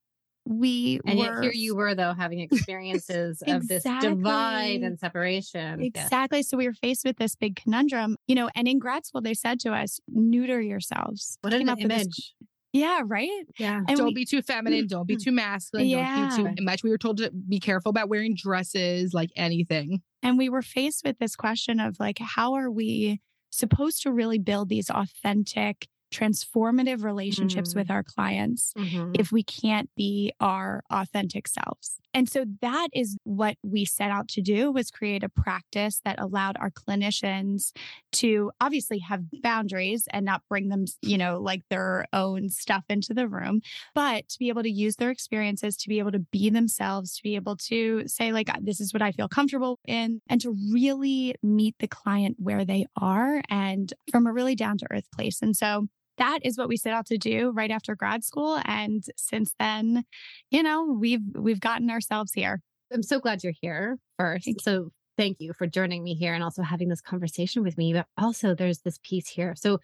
we 0.46 1.00
and 1.06 1.18
were, 1.18 1.26
yet 1.26 1.44
here 1.44 1.52
you 1.54 1.76
were 1.76 1.96
though 1.96 2.14
having 2.14 2.40
experiences 2.52 3.42
exactly. 3.42 3.56
of 3.56 3.68
this 3.68 3.84
divide 4.02 4.82
and 4.82 5.00
separation 5.00 5.82
exactly 5.82 6.40
yeah. 6.40 6.44
so 6.44 6.58
we 6.58 6.68
were 6.68 6.74
faced 6.74 7.04
with 7.04 7.18
this 7.18 7.36
big 7.36 7.56
conundrum 7.56 8.16
you 8.28 8.36
know 8.36 8.50
and 8.56 8.68
in 8.68 8.80
grad 8.80 9.06
school 9.06 9.22
they 9.22 9.34
said 9.34 9.60
to 9.60 9.74
us 9.74 10.00
neuter 10.08 10.62
yourselves 10.62 11.38
what 11.42 11.54
an 11.54 11.68
image 11.68 12.36
yeah, 12.76 13.04
right. 13.06 13.30
Yeah. 13.58 13.84
And 13.88 13.98
don't 13.98 14.08
we, 14.08 14.14
be 14.14 14.26
too 14.26 14.42
feminine. 14.42 14.86
Don't 14.88 15.08
be 15.08 15.16
mm-hmm. 15.16 15.24
too 15.24 15.32
masculine. 15.32 15.88
Yeah. 15.88 16.30
Don't 16.36 16.50
be 16.50 16.56
too 16.58 16.66
much. 16.66 16.84
We 16.84 16.90
were 16.90 16.98
told 16.98 17.20
to 17.20 17.32
be 17.32 17.58
careful 17.62 17.90
about 17.90 18.10
wearing 18.10 18.36
dresses, 18.36 19.14
like 19.14 19.30
anything. 19.38 20.02
And 20.22 20.38
we 20.38 20.50
were 20.50 20.62
faced 20.62 21.06
with 21.06 21.18
this 21.18 21.38
question 21.38 21.80
of 21.80 22.02
like, 22.02 22.20
how 22.20 22.56
are 22.56 22.70
we 22.70 23.22
supposed 23.50 24.04
to 24.04 24.12
really 24.12 24.40
build 24.40 24.68
these 24.68 24.90
authentic 24.90 25.88
transformative 26.14 27.04
relationships 27.04 27.70
mm-hmm. 27.70 27.80
with 27.80 27.92
our 27.92 28.04
clients 28.04 28.74
mm-hmm. 28.78 29.12
if 29.16 29.32
we 29.32 29.44
can't 29.44 29.90
be 29.96 30.34
our 30.40 30.84
authentic 30.90 31.48
selves. 31.48 32.00
And 32.16 32.30
so 32.30 32.46
that 32.62 32.88
is 32.94 33.18
what 33.26 33.58
we 33.62 33.84
set 33.84 34.10
out 34.10 34.30
to 34.30 34.42
do 34.42 34.72
was 34.72 34.90
create 34.90 35.22
a 35.22 35.28
practice 35.28 36.00
that 36.06 36.18
allowed 36.18 36.56
our 36.58 36.72
clinicians 36.72 37.74
to 38.14 38.52
obviously 38.62 39.00
have 39.00 39.24
boundaries 39.42 40.08
and 40.12 40.26
not 40.26 40.42
bring 40.48 40.70
them, 40.70 40.86
you 41.02 41.18
know, 41.18 41.42
like 41.42 41.64
their 41.70 42.06
own 42.14 42.48
stuff 42.48 42.86
into 42.88 43.14
the 43.14 43.28
room, 43.28 43.60
but 43.94 44.30
to 44.30 44.40
be 44.40 44.48
able 44.48 44.64
to 44.64 44.72
use 44.72 44.96
their 44.96 45.10
experiences 45.10 45.76
to 45.76 45.90
be 45.90 46.00
able 46.00 46.14
to 46.14 46.20
be 46.20 46.50
themselves, 46.50 47.18
to 47.18 47.24
be 47.24 47.36
able 47.36 47.58
to 47.58 48.08
say 48.08 48.32
like 48.32 48.50
this 48.62 48.80
is 48.80 48.94
what 48.94 49.02
I 49.02 49.12
feel 49.12 49.28
comfortable 49.28 49.80
in 49.86 50.22
and 50.30 50.40
to 50.40 50.56
really 50.72 51.36
meet 51.44 51.76
the 51.80 51.88
client 51.88 52.38
where 52.40 52.64
they 52.64 52.86
are 52.96 53.42
and 53.50 53.94
from 54.10 54.26
a 54.26 54.32
really 54.32 54.56
down 54.56 54.78
to 54.78 54.88
earth 54.90 55.12
place. 55.12 55.42
And 55.42 55.54
so 55.54 55.88
that 56.18 56.40
is 56.44 56.58
what 56.58 56.68
we 56.68 56.78
set 56.78 56.94
out 56.94 57.06
to 57.08 57.18
do 57.18 57.52
right 57.52 57.72
after 57.72 57.96
grad 57.96 58.24
school 58.24 58.60
and 58.66 59.06
since 59.18 59.54
then 59.60 60.04
you 60.52 60.64
know 60.64 60.86
we've 60.86 61.22
we've 61.34 61.60
gotten 61.60 61.90
ourselves 61.90 62.34
here. 62.34 62.62
I'm 62.94 63.04
so 63.04 63.20
glad 63.20 63.44
you're 63.44 63.54
here 63.60 63.98
first. 64.18 64.46
Thank 64.46 64.62
so 64.62 64.92
thank 65.18 65.38
you 65.40 65.54
for 65.54 65.66
joining 65.68 66.04
me 66.04 66.14
here 66.14 66.34
and 66.34 66.44
also 66.44 66.62
having 66.62 66.90
this 66.90 67.02
conversation 67.02 67.64
with 67.64 67.78
me 67.78 67.94
but 67.94 68.06
also 68.18 68.56
there's 68.56 68.80
this 68.80 69.00
piece 69.04 69.28
here. 69.28 69.56
So 69.56 69.80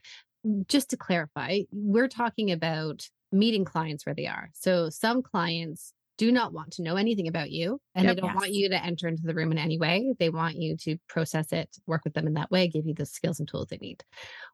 just 0.68 0.90
to 0.90 0.98
clarify 0.98 1.62
we're 1.72 2.08
talking 2.08 2.52
about 2.52 3.08
meeting 3.32 3.66
clients 3.66 4.06
where 4.06 4.16
they 4.16 4.28
are. 4.28 4.50
So 4.54 4.90
some 4.90 5.22
clients 5.22 5.94
do 6.22 6.32
not 6.32 6.54
want 6.54 6.74
to 6.74 6.84
know 6.84 6.98
anything 6.98 7.28
about 7.28 7.50
you 7.50 7.82
and 7.96 8.06
yep, 8.06 8.16
they 8.16 8.22
don't 8.22 8.30
yes. 8.30 8.40
want 8.40 8.54
you 8.54 8.70
to 8.70 8.86
enter 8.86 9.08
into 9.08 9.24
the 9.24 9.34
room 9.34 9.52
in 9.52 9.58
any 9.58 9.80
way. 9.80 10.14
They 10.20 10.30
want 10.30 10.56
you 10.56 10.78
to 10.78 10.98
process 11.10 11.52
it, 11.52 11.76
work 11.88 12.02
with 12.04 12.14
them 12.14 12.28
in 12.28 12.36
that 12.36 12.52
way, 12.52 12.68
give 12.68 12.86
you 12.86 12.94
the 12.94 13.08
skills 13.08 13.40
and 13.40 13.48
tools 13.48 13.70
they 13.72 13.78
need. 13.78 14.04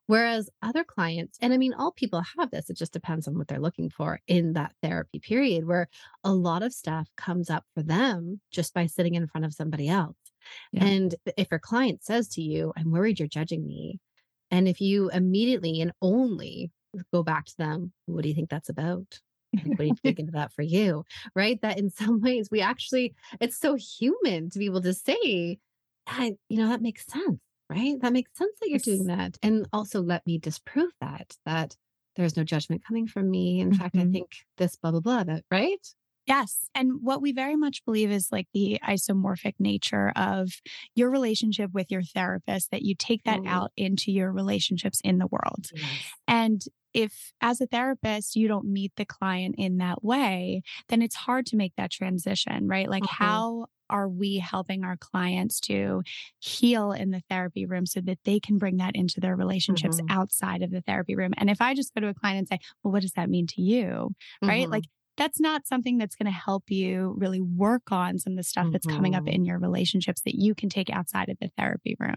Whereas 0.05 0.49
other 0.61 0.85
clients, 0.85 1.37
and 1.41 1.51
I 1.53 1.57
mean, 1.57 1.73
all 1.73 1.91
people 1.91 2.23
have 2.37 2.51
this, 2.51 2.69
it 2.69 2.77
just 2.77 2.93
depends 2.93 3.27
on 3.27 3.37
what 3.37 3.49
they're 3.49 3.59
looking 3.59 3.89
for 3.89 4.21
in 4.27 4.53
that 4.53 4.75
therapy 4.81 5.19
period 5.19 5.67
where 5.67 5.89
a 6.23 6.31
lot 6.31 6.63
of 6.63 6.71
stuff 6.71 7.09
comes 7.17 7.49
up 7.49 7.65
for 7.75 7.83
them 7.83 8.39
just 8.49 8.73
by 8.73 8.85
sitting 8.85 9.15
in 9.15 9.27
front 9.27 9.43
of 9.43 9.53
somebody 9.53 9.89
else. 9.89 10.15
Yeah. 10.71 10.85
And 10.85 11.15
if 11.35 11.49
your 11.51 11.59
client 11.59 12.01
says 12.01 12.29
to 12.29 12.41
you, 12.41 12.71
I'm 12.77 12.91
worried 12.91 13.19
you're 13.19 13.27
judging 13.27 13.67
me. 13.67 13.99
And 14.51 14.69
if 14.69 14.79
you 14.79 15.09
immediately 15.09 15.81
and 15.81 15.91
only 16.01 16.71
go 17.11 17.23
back 17.23 17.43
to 17.47 17.57
them, 17.57 17.91
what 18.05 18.23
do 18.23 18.29
you 18.29 18.35
think 18.35 18.49
that's 18.49 18.69
about? 18.69 19.19
What 19.63 19.77
do 19.77 19.85
you 19.85 19.95
think 19.95 20.19
into 20.19 20.33
that 20.33 20.53
for 20.53 20.61
you? 20.61 21.03
Right. 21.35 21.59
That 21.61 21.79
in 21.79 21.89
some 21.91 22.21
ways 22.21 22.49
we 22.51 22.61
actually, 22.61 23.15
it's 23.39 23.57
so 23.57 23.75
human 23.75 24.49
to 24.51 24.59
be 24.59 24.65
able 24.65 24.81
to 24.81 24.93
say, 24.93 25.59
that, 26.07 26.33
you 26.49 26.57
know, 26.57 26.69
that 26.69 26.81
makes 26.81 27.05
sense. 27.05 27.39
Right. 27.69 27.99
That 28.01 28.13
makes 28.13 28.31
sense 28.37 28.55
that 28.61 28.69
you're 28.69 28.79
doing 28.79 29.07
that. 29.07 29.37
And 29.43 29.67
also 29.73 30.01
let 30.01 30.25
me 30.25 30.37
disprove 30.37 30.91
that, 31.01 31.35
that 31.45 31.75
there's 32.15 32.37
no 32.37 32.45
judgment 32.45 32.85
coming 32.85 33.07
from 33.07 33.29
me. 33.29 33.59
In 33.59 33.71
mm-hmm. 33.71 33.81
fact, 33.81 33.95
I 33.95 33.99
mm-hmm. 33.99 34.13
think 34.13 34.31
this 34.57 34.77
blah, 34.77 34.91
blah, 34.91 35.01
blah, 35.01 35.23
that, 35.25 35.43
right? 35.51 35.85
Yes. 36.27 36.67
And 36.75 37.01
what 37.01 37.21
we 37.21 37.31
very 37.31 37.55
much 37.55 37.85
believe 37.85 38.11
is 38.11 38.31
like 38.31 38.47
the 38.53 38.79
isomorphic 38.85 39.55
nature 39.59 40.11
of 40.15 40.49
your 40.93 41.09
relationship 41.09 41.71
with 41.73 41.89
your 41.89 42.03
therapist, 42.03 42.71
that 42.71 42.81
you 42.81 42.95
take 42.95 43.23
that 43.23 43.39
mm. 43.39 43.47
out 43.47 43.71
into 43.77 44.11
your 44.11 44.31
relationships 44.31 44.99
in 45.05 45.19
the 45.19 45.27
world. 45.27 45.69
Yes. 45.73 46.13
And 46.27 46.61
if 46.97 47.31
as 47.41 47.61
a 47.61 47.67
therapist 47.67 48.35
you 48.35 48.47
don't 48.47 48.65
meet 48.65 48.91
the 48.97 49.05
client 49.05 49.55
in 49.57 49.77
that 49.77 50.03
way, 50.03 50.61
then 50.89 51.01
it's 51.01 51.15
hard 51.15 51.45
to 51.47 51.55
make 51.55 51.73
that 51.77 51.91
transition, 51.91 52.67
right? 52.67 52.89
Like 52.89 53.05
Mhm. 53.19 53.45
how 53.45 53.67
are 53.89 54.09
we 54.09 54.37
helping 54.39 54.83
our 54.83 54.97
clients 54.97 55.59
to 55.61 56.03
heal 56.39 56.91
in 56.91 57.11
the 57.11 57.21
therapy 57.29 57.65
room 57.65 57.85
so 57.85 58.01
that 58.01 58.19
they 58.25 58.39
can 58.39 58.57
bring 58.57 58.77
that 58.77 58.95
into 58.95 59.19
their 59.21 59.35
relationships 59.35 59.99
Mhm. 59.99 60.09
outside 60.09 60.61
of 60.61 60.71
the 60.71 60.81
therapy 60.81 61.15
room? 61.15 61.33
And 61.37 61.49
if 61.49 61.61
I 61.61 61.73
just 61.73 61.93
go 61.93 62.01
to 62.01 62.07
a 62.09 62.13
client 62.13 62.39
and 62.39 62.47
say, 62.47 62.59
"Well, 62.83 62.91
what 62.91 63.01
does 63.03 63.13
that 63.13 63.29
mean 63.29 63.47
to 63.47 63.61
you?" 63.61 64.11
right? 64.47 64.67
Mhm. 64.67 64.71
Like 64.71 64.85
that's 65.17 65.39
not 65.39 65.65
something 65.67 65.97
that's 65.97 66.15
going 66.15 66.25
to 66.31 66.31
help 66.31 66.69
you 66.69 67.15
really 67.17 67.41
work 67.41 67.91
on 67.91 68.19
some 68.19 68.33
of 68.33 68.37
the 68.37 68.43
stuff 68.43 68.67
that's 68.71 68.85
coming 68.85 69.15
up 69.15 69.23
Mhm. 69.23 69.27
in 69.27 69.45
your 69.45 69.57
relationships 69.59 70.21
that 70.25 70.35
you 70.35 70.53
can 70.53 70.69
take 70.69 70.89
outside 70.91 71.29
of 71.29 71.37
the 71.39 71.49
therapy 71.57 71.95
room. 71.99 72.15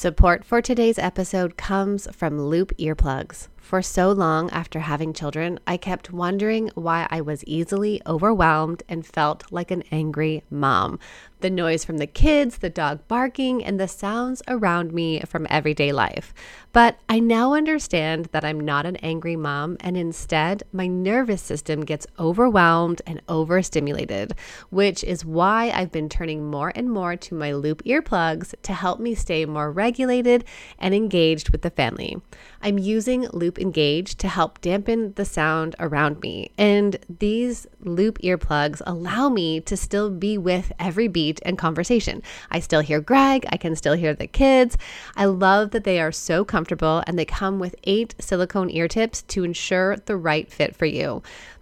Support 0.00 0.46
for 0.46 0.62
today's 0.62 0.98
episode 0.98 1.58
comes 1.58 2.08
from 2.10 2.40
Loop 2.40 2.74
Earplugs. 2.78 3.48
For 3.60 3.82
so 3.82 4.10
long 4.10 4.50
after 4.50 4.80
having 4.80 5.12
children, 5.12 5.60
I 5.64 5.76
kept 5.76 6.12
wondering 6.12 6.72
why 6.74 7.06
I 7.08 7.20
was 7.20 7.44
easily 7.44 8.02
overwhelmed 8.04 8.82
and 8.88 9.06
felt 9.06 9.44
like 9.52 9.70
an 9.70 9.84
angry 9.92 10.42
mom. 10.50 10.98
The 11.38 11.50
noise 11.50 11.86
from 11.86 11.96
the 11.98 12.06
kids, 12.06 12.58
the 12.58 12.68
dog 12.68 13.06
barking, 13.08 13.64
and 13.64 13.80
the 13.80 13.88
sounds 13.88 14.42
around 14.46 14.92
me 14.92 15.20
from 15.20 15.46
everyday 15.48 15.90
life. 15.90 16.34
But 16.72 16.98
I 17.08 17.18
now 17.18 17.54
understand 17.54 18.26
that 18.32 18.44
I'm 18.44 18.60
not 18.60 18.84
an 18.84 18.96
angry 18.96 19.36
mom, 19.36 19.78
and 19.80 19.96
instead, 19.96 20.64
my 20.72 20.86
nervous 20.86 21.40
system 21.40 21.82
gets 21.82 22.06
overwhelmed 22.18 23.00
and 23.06 23.22
overstimulated, 23.26 24.34
which 24.68 25.02
is 25.02 25.24
why 25.24 25.70
I've 25.70 25.92
been 25.92 26.10
turning 26.10 26.44
more 26.50 26.72
and 26.74 26.90
more 26.90 27.16
to 27.16 27.34
my 27.34 27.52
Loop 27.52 27.82
earplugs 27.84 28.54
to 28.62 28.74
help 28.74 29.00
me 29.00 29.14
stay 29.14 29.46
more 29.46 29.70
regulated 29.72 30.44
and 30.78 30.92
engaged 30.94 31.48
with 31.50 31.62
the 31.62 31.70
family. 31.70 32.20
I'm 32.60 32.78
using 32.78 33.22
Loop 33.28 33.49
Engage 33.58 34.16
to 34.16 34.28
help 34.28 34.60
dampen 34.60 35.12
the 35.14 35.24
sound 35.24 35.74
around 35.78 36.20
me. 36.20 36.50
And 36.58 36.96
these 37.18 37.66
Loop 37.80 38.18
earplugs 38.18 38.82
allow 38.86 39.28
me 39.28 39.60
to 39.60 39.76
still 39.76 40.10
be 40.10 40.36
with 40.38 40.72
every 40.78 41.08
beat 41.08 41.40
and 41.44 41.56
conversation. 41.56 42.22
I 42.50 42.60
still 42.60 42.80
hear 42.80 43.00
Greg, 43.00 43.46
I 43.50 43.56
can 43.56 43.74
still 43.76 43.94
hear 43.94 44.14
the 44.14 44.26
kids. 44.26 44.76
I 45.16 45.24
love 45.24 45.70
that 45.70 45.84
they 45.84 46.00
are 46.00 46.12
so 46.12 46.44
comfortable 46.44 47.02
and 47.06 47.18
they 47.18 47.24
come 47.24 47.58
with 47.58 47.74
eight 47.84 48.14
silicone 48.20 48.70
ear 48.70 48.88
tips 48.88 49.22
to 49.22 49.44
ensure 49.44 49.96
the 49.96 50.16
right 50.16 50.50
fit 50.50 50.76
for 50.76 50.86
you. 50.86 51.22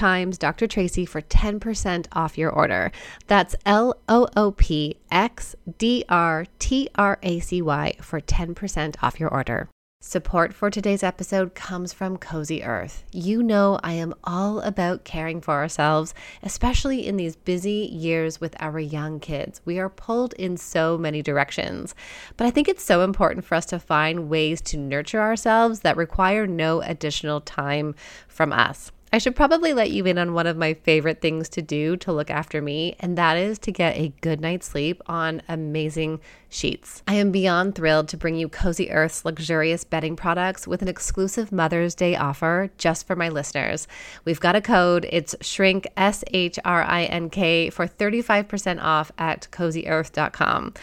times 0.00 0.38
Dr. 0.38 0.66
Tracy 0.66 1.04
for 1.04 1.20
10% 1.20 2.06
off 2.12 2.38
your 2.38 2.50
order. 2.50 2.90
That's 3.26 3.54
L 3.66 3.94
O 4.08 4.26
O 4.34 4.52
P 4.52 4.96
X 5.10 5.54
D 5.76 6.04
R 6.08 6.46
T 6.58 6.88
R 6.94 7.18
A 7.22 7.38
C 7.40 7.60
Y 7.60 7.92
for 8.00 8.18
10% 8.18 8.96
off 9.02 9.20
your 9.20 9.28
order. 9.28 9.68
Support 10.02 10.54
for 10.54 10.70
today's 10.70 11.02
episode 11.02 11.54
comes 11.54 11.92
from 11.92 12.16
Cozy 12.16 12.64
Earth. 12.64 13.04
You 13.12 13.42
know, 13.42 13.78
I 13.82 13.92
am 13.92 14.14
all 14.24 14.60
about 14.60 15.04
caring 15.04 15.42
for 15.42 15.52
ourselves, 15.52 16.14
especially 16.42 17.06
in 17.06 17.18
these 17.18 17.36
busy 17.36 17.90
years 17.92 18.40
with 18.40 18.56
our 18.58 18.80
young 18.80 19.20
kids. 19.20 19.60
We 19.66 19.78
are 19.78 19.90
pulled 19.90 20.32
in 20.32 20.56
so 20.56 20.96
many 20.96 21.20
directions. 21.20 21.94
But 22.38 22.46
I 22.46 22.50
think 22.50 22.66
it's 22.66 22.82
so 22.82 23.02
important 23.02 23.44
for 23.44 23.56
us 23.56 23.66
to 23.66 23.78
find 23.78 24.30
ways 24.30 24.62
to 24.62 24.78
nurture 24.78 25.20
ourselves 25.20 25.80
that 25.80 25.98
require 25.98 26.46
no 26.46 26.80
additional 26.80 27.42
time 27.42 27.94
from 28.26 28.54
us. 28.54 28.92
I 29.12 29.18
should 29.18 29.34
probably 29.34 29.72
let 29.72 29.90
you 29.90 30.04
in 30.06 30.18
on 30.18 30.34
one 30.34 30.46
of 30.46 30.56
my 30.56 30.74
favorite 30.74 31.20
things 31.20 31.48
to 31.50 31.62
do 31.62 31.96
to 31.96 32.12
look 32.12 32.30
after 32.30 32.62
me, 32.62 32.94
and 33.00 33.18
that 33.18 33.36
is 33.36 33.58
to 33.60 33.72
get 33.72 33.96
a 33.96 34.12
good 34.20 34.40
night's 34.40 34.68
sleep 34.68 35.02
on 35.06 35.42
amazing 35.48 36.20
sheets. 36.50 37.02
I 37.08 37.14
am 37.14 37.30
beyond 37.30 37.74
thrilled 37.74 38.08
to 38.08 38.16
bring 38.16 38.34
you 38.34 38.48
Cozy 38.48 38.90
Earth's 38.90 39.24
luxurious 39.24 39.84
bedding 39.84 40.16
products 40.16 40.66
with 40.66 40.82
an 40.82 40.88
exclusive 40.88 41.50
Mother's 41.50 41.94
Day 41.94 42.16
offer 42.16 42.70
just 42.76 43.06
for 43.06 43.16
my 43.16 43.28
listeners. 43.28 43.88
We've 44.24 44.40
got 44.40 44.56
a 44.56 44.60
code, 44.60 45.06
it's 45.10 45.34
shrink 45.40 45.86
S 45.96 46.24
H 46.32 46.58
R 46.64 46.82
I 46.82 47.04
N 47.04 47.30
K 47.30 47.70
for 47.70 47.86
35% 47.86 48.82
off 48.82 49.12
at 49.16 49.48
cozyearth.com. 49.50 50.74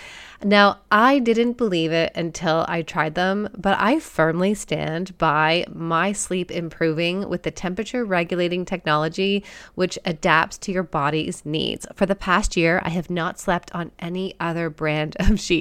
Now, 0.43 0.81
I 0.91 1.17
didn't 1.17 1.57
believe 1.57 1.91
it 1.91 2.12
until 2.13 2.63
I 2.67 2.83
tried 2.83 3.15
them, 3.15 3.50
but 3.57 3.75
I 3.79 4.00
firmly 4.00 4.53
stand 4.53 5.17
by 5.17 5.65
my 5.74 6.12
sleep 6.12 6.51
improving 6.51 7.27
with 7.27 7.41
the 7.41 7.50
temperature 7.50 8.05
regulating 8.05 8.63
technology, 8.63 9.43
which 9.74 9.97
adapts 10.05 10.59
to 10.59 10.71
your 10.71 10.83
body's 10.83 11.43
needs. 11.43 11.88
For 11.95 12.05
the 12.05 12.13
past 12.13 12.55
year, 12.55 12.81
I 12.83 12.89
have 12.89 13.09
not 13.09 13.39
slept 13.39 13.74
on 13.74 13.91
any 13.97 14.36
other 14.39 14.69
brand 14.69 15.15
of 15.19 15.39
sheets. 15.39 15.57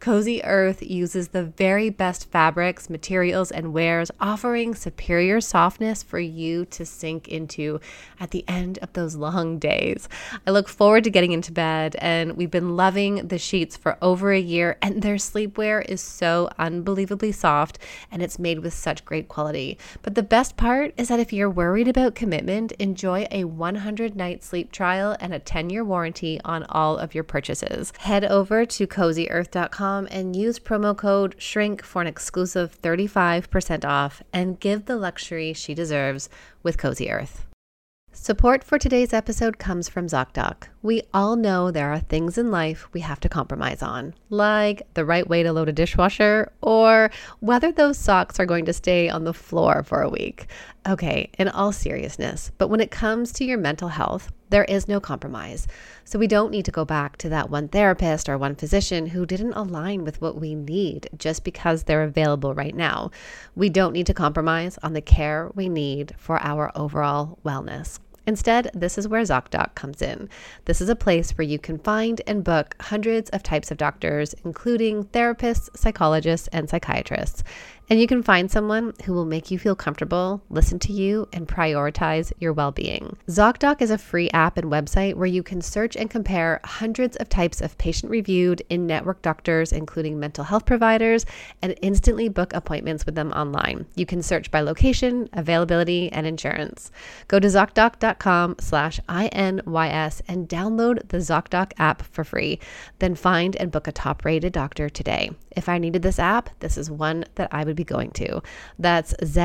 Cozy 0.00 0.42
Earth 0.44 0.82
uses 0.82 1.28
the 1.28 1.44
very 1.44 1.90
best 1.90 2.30
fabrics, 2.30 2.90
materials, 2.90 3.50
and 3.50 3.72
wares, 3.72 4.10
offering 4.20 4.74
superior 4.74 5.40
softness 5.40 6.02
for 6.02 6.18
you 6.18 6.64
to 6.66 6.84
sink 6.84 7.28
into 7.28 7.80
at 8.20 8.30
the 8.30 8.44
end 8.48 8.78
of 8.78 8.92
those 8.92 9.16
long 9.16 9.58
days. 9.58 10.08
I 10.46 10.50
look 10.50 10.68
forward 10.68 11.04
to 11.04 11.10
getting 11.10 11.32
into 11.32 11.52
bed, 11.52 11.96
and 11.98 12.36
we've 12.36 12.50
been 12.50 12.76
loving 12.76 13.28
the 13.28 13.38
sheets 13.38 13.76
for 13.76 13.96
over 14.02 14.32
a 14.32 14.40
year, 14.40 14.76
and 14.82 15.02
their 15.02 15.16
sleepwear 15.16 15.84
is 15.88 16.00
so 16.00 16.48
unbelievably 16.58 17.32
soft 17.32 17.78
and 18.10 18.22
it's 18.22 18.38
made 18.38 18.60
with 18.60 18.74
such 18.74 19.04
great 19.04 19.28
quality. 19.28 19.78
But 20.02 20.14
the 20.14 20.22
best 20.22 20.56
part 20.56 20.92
is 20.96 21.08
that 21.08 21.20
if 21.20 21.32
you're 21.32 21.50
worried 21.50 21.88
about 21.88 22.14
commitment, 22.14 22.72
enjoy 22.72 23.26
a 23.30 23.44
100 23.44 24.16
night 24.16 24.42
sleep 24.42 24.72
trial 24.72 25.16
and 25.20 25.32
a 25.32 25.38
10 25.38 25.70
year 25.70 25.84
warranty 25.84 26.40
on 26.44 26.64
all 26.64 26.98
of 26.98 27.14
your 27.14 27.24
purchases. 27.24 27.92
Head 27.98 28.24
over 28.24 28.64
to 28.66 28.86
cozyearth.com 29.18 30.08
and 30.10 30.36
use 30.36 30.58
promo 30.58 30.96
code 30.96 31.36
SHRINK 31.38 31.82
for 31.82 32.00
an 32.02 32.08
exclusive 32.08 32.80
35% 32.80 33.84
off 33.84 34.22
and 34.32 34.60
give 34.60 34.86
the 34.86 34.96
luxury 34.96 35.52
she 35.52 35.74
deserves 35.74 36.28
with 36.62 36.78
Cozy 36.78 37.10
Earth. 37.10 37.44
Support 38.10 38.64
for 38.64 38.78
today's 38.78 39.12
episode 39.12 39.58
comes 39.58 39.88
from 39.88 40.06
ZocDoc. 40.06 40.64
We 40.82 41.02
all 41.14 41.36
know 41.36 41.70
there 41.70 41.92
are 41.92 42.00
things 42.00 42.36
in 42.36 42.50
life 42.50 42.88
we 42.92 43.00
have 43.00 43.20
to 43.20 43.28
compromise 43.28 43.80
on, 43.80 44.14
like 44.28 44.82
the 44.94 45.04
right 45.04 45.28
way 45.28 45.44
to 45.44 45.52
load 45.52 45.68
a 45.68 45.72
dishwasher 45.72 46.50
or 46.60 47.10
whether 47.40 47.70
those 47.70 47.96
socks 47.96 48.40
are 48.40 48.46
going 48.46 48.64
to 48.64 48.72
stay 48.72 49.08
on 49.08 49.22
the 49.24 49.34
floor 49.34 49.84
for 49.84 50.02
a 50.02 50.08
week. 50.10 50.46
Okay, 50.88 51.30
in 51.38 51.48
all 51.48 51.70
seriousness, 51.70 52.50
but 52.58 52.68
when 52.68 52.80
it 52.80 52.90
comes 52.90 53.30
to 53.32 53.44
your 53.44 53.58
mental 53.58 53.88
health, 53.88 54.32
there 54.50 54.64
is 54.64 54.88
no 54.88 55.00
compromise. 55.00 55.66
So 56.04 56.18
we 56.18 56.26
don't 56.26 56.50
need 56.50 56.64
to 56.64 56.70
go 56.70 56.84
back 56.84 57.16
to 57.18 57.28
that 57.28 57.50
one 57.50 57.68
therapist 57.68 58.28
or 58.28 58.38
one 58.38 58.54
physician 58.54 59.06
who 59.06 59.26
didn't 59.26 59.52
align 59.52 60.04
with 60.04 60.20
what 60.20 60.40
we 60.40 60.54
need 60.54 61.08
just 61.16 61.44
because 61.44 61.82
they're 61.82 62.02
available 62.02 62.54
right 62.54 62.74
now. 62.74 63.10
We 63.54 63.68
don't 63.68 63.92
need 63.92 64.06
to 64.06 64.14
compromise 64.14 64.78
on 64.82 64.92
the 64.92 65.02
care 65.02 65.50
we 65.54 65.68
need 65.68 66.14
for 66.18 66.38
our 66.40 66.72
overall 66.74 67.38
wellness. 67.44 67.98
Instead, 68.28 68.70
this 68.74 68.98
is 68.98 69.08
where 69.08 69.22
ZocDoc 69.22 69.74
comes 69.74 70.02
in. 70.02 70.28
This 70.66 70.82
is 70.82 70.90
a 70.90 70.94
place 70.94 71.30
where 71.30 71.46
you 71.46 71.58
can 71.58 71.78
find 71.78 72.20
and 72.26 72.44
book 72.44 72.76
hundreds 72.78 73.30
of 73.30 73.42
types 73.42 73.70
of 73.70 73.78
doctors, 73.78 74.34
including 74.44 75.04
therapists, 75.04 75.74
psychologists, 75.74 76.46
and 76.48 76.68
psychiatrists. 76.68 77.42
And 77.90 77.98
you 77.98 78.06
can 78.06 78.22
find 78.22 78.50
someone 78.50 78.92
who 79.04 79.14
will 79.14 79.24
make 79.24 79.50
you 79.50 79.58
feel 79.58 79.74
comfortable, 79.74 80.42
listen 80.50 80.78
to 80.80 80.92
you, 80.92 81.26
and 81.32 81.48
prioritize 81.48 82.32
your 82.38 82.52
well 82.52 82.70
being. 82.70 83.16
ZocDoc 83.28 83.80
is 83.80 83.90
a 83.90 83.96
free 83.96 84.28
app 84.30 84.58
and 84.58 84.70
website 84.70 85.14
where 85.14 85.26
you 85.26 85.42
can 85.42 85.62
search 85.62 85.96
and 85.96 86.10
compare 86.10 86.60
hundreds 86.64 87.16
of 87.16 87.30
types 87.30 87.62
of 87.62 87.78
patient 87.78 88.10
reviewed 88.10 88.62
in 88.68 88.86
network 88.86 89.22
doctors, 89.22 89.72
including 89.72 90.20
mental 90.20 90.44
health 90.44 90.66
providers, 90.66 91.24
and 91.62 91.74
instantly 91.80 92.28
book 92.28 92.52
appointments 92.52 93.06
with 93.06 93.14
them 93.14 93.32
online. 93.32 93.86
You 93.94 94.04
can 94.04 94.22
search 94.22 94.50
by 94.50 94.60
location, 94.60 95.30
availability, 95.32 96.12
and 96.12 96.26
insurance. 96.26 96.90
Go 97.26 97.40
to 97.40 97.48
ZocDoc.com 97.48 98.56
slash 98.60 99.00
INYS 99.08 100.20
and 100.28 100.46
download 100.46 101.08
the 101.08 101.18
ZocDoc 101.18 101.72
app 101.78 102.02
for 102.02 102.22
free. 102.22 102.60
Then 102.98 103.14
find 103.14 103.56
and 103.56 103.70
book 103.70 103.86
a 103.86 103.92
top 103.92 104.26
rated 104.26 104.52
doctor 104.52 104.90
today. 104.90 105.30
If 105.58 105.68
I 105.68 105.78
needed 105.78 106.02
this 106.02 106.20
app, 106.20 106.50
this 106.60 106.78
is 106.78 106.88
one 106.88 107.24
that 107.34 107.48
I 107.50 107.64
would 107.64 107.74
be 107.74 107.82
going 107.82 108.12
to. 108.12 108.40
That's 108.78 109.12
zocdoc.com 109.14 109.42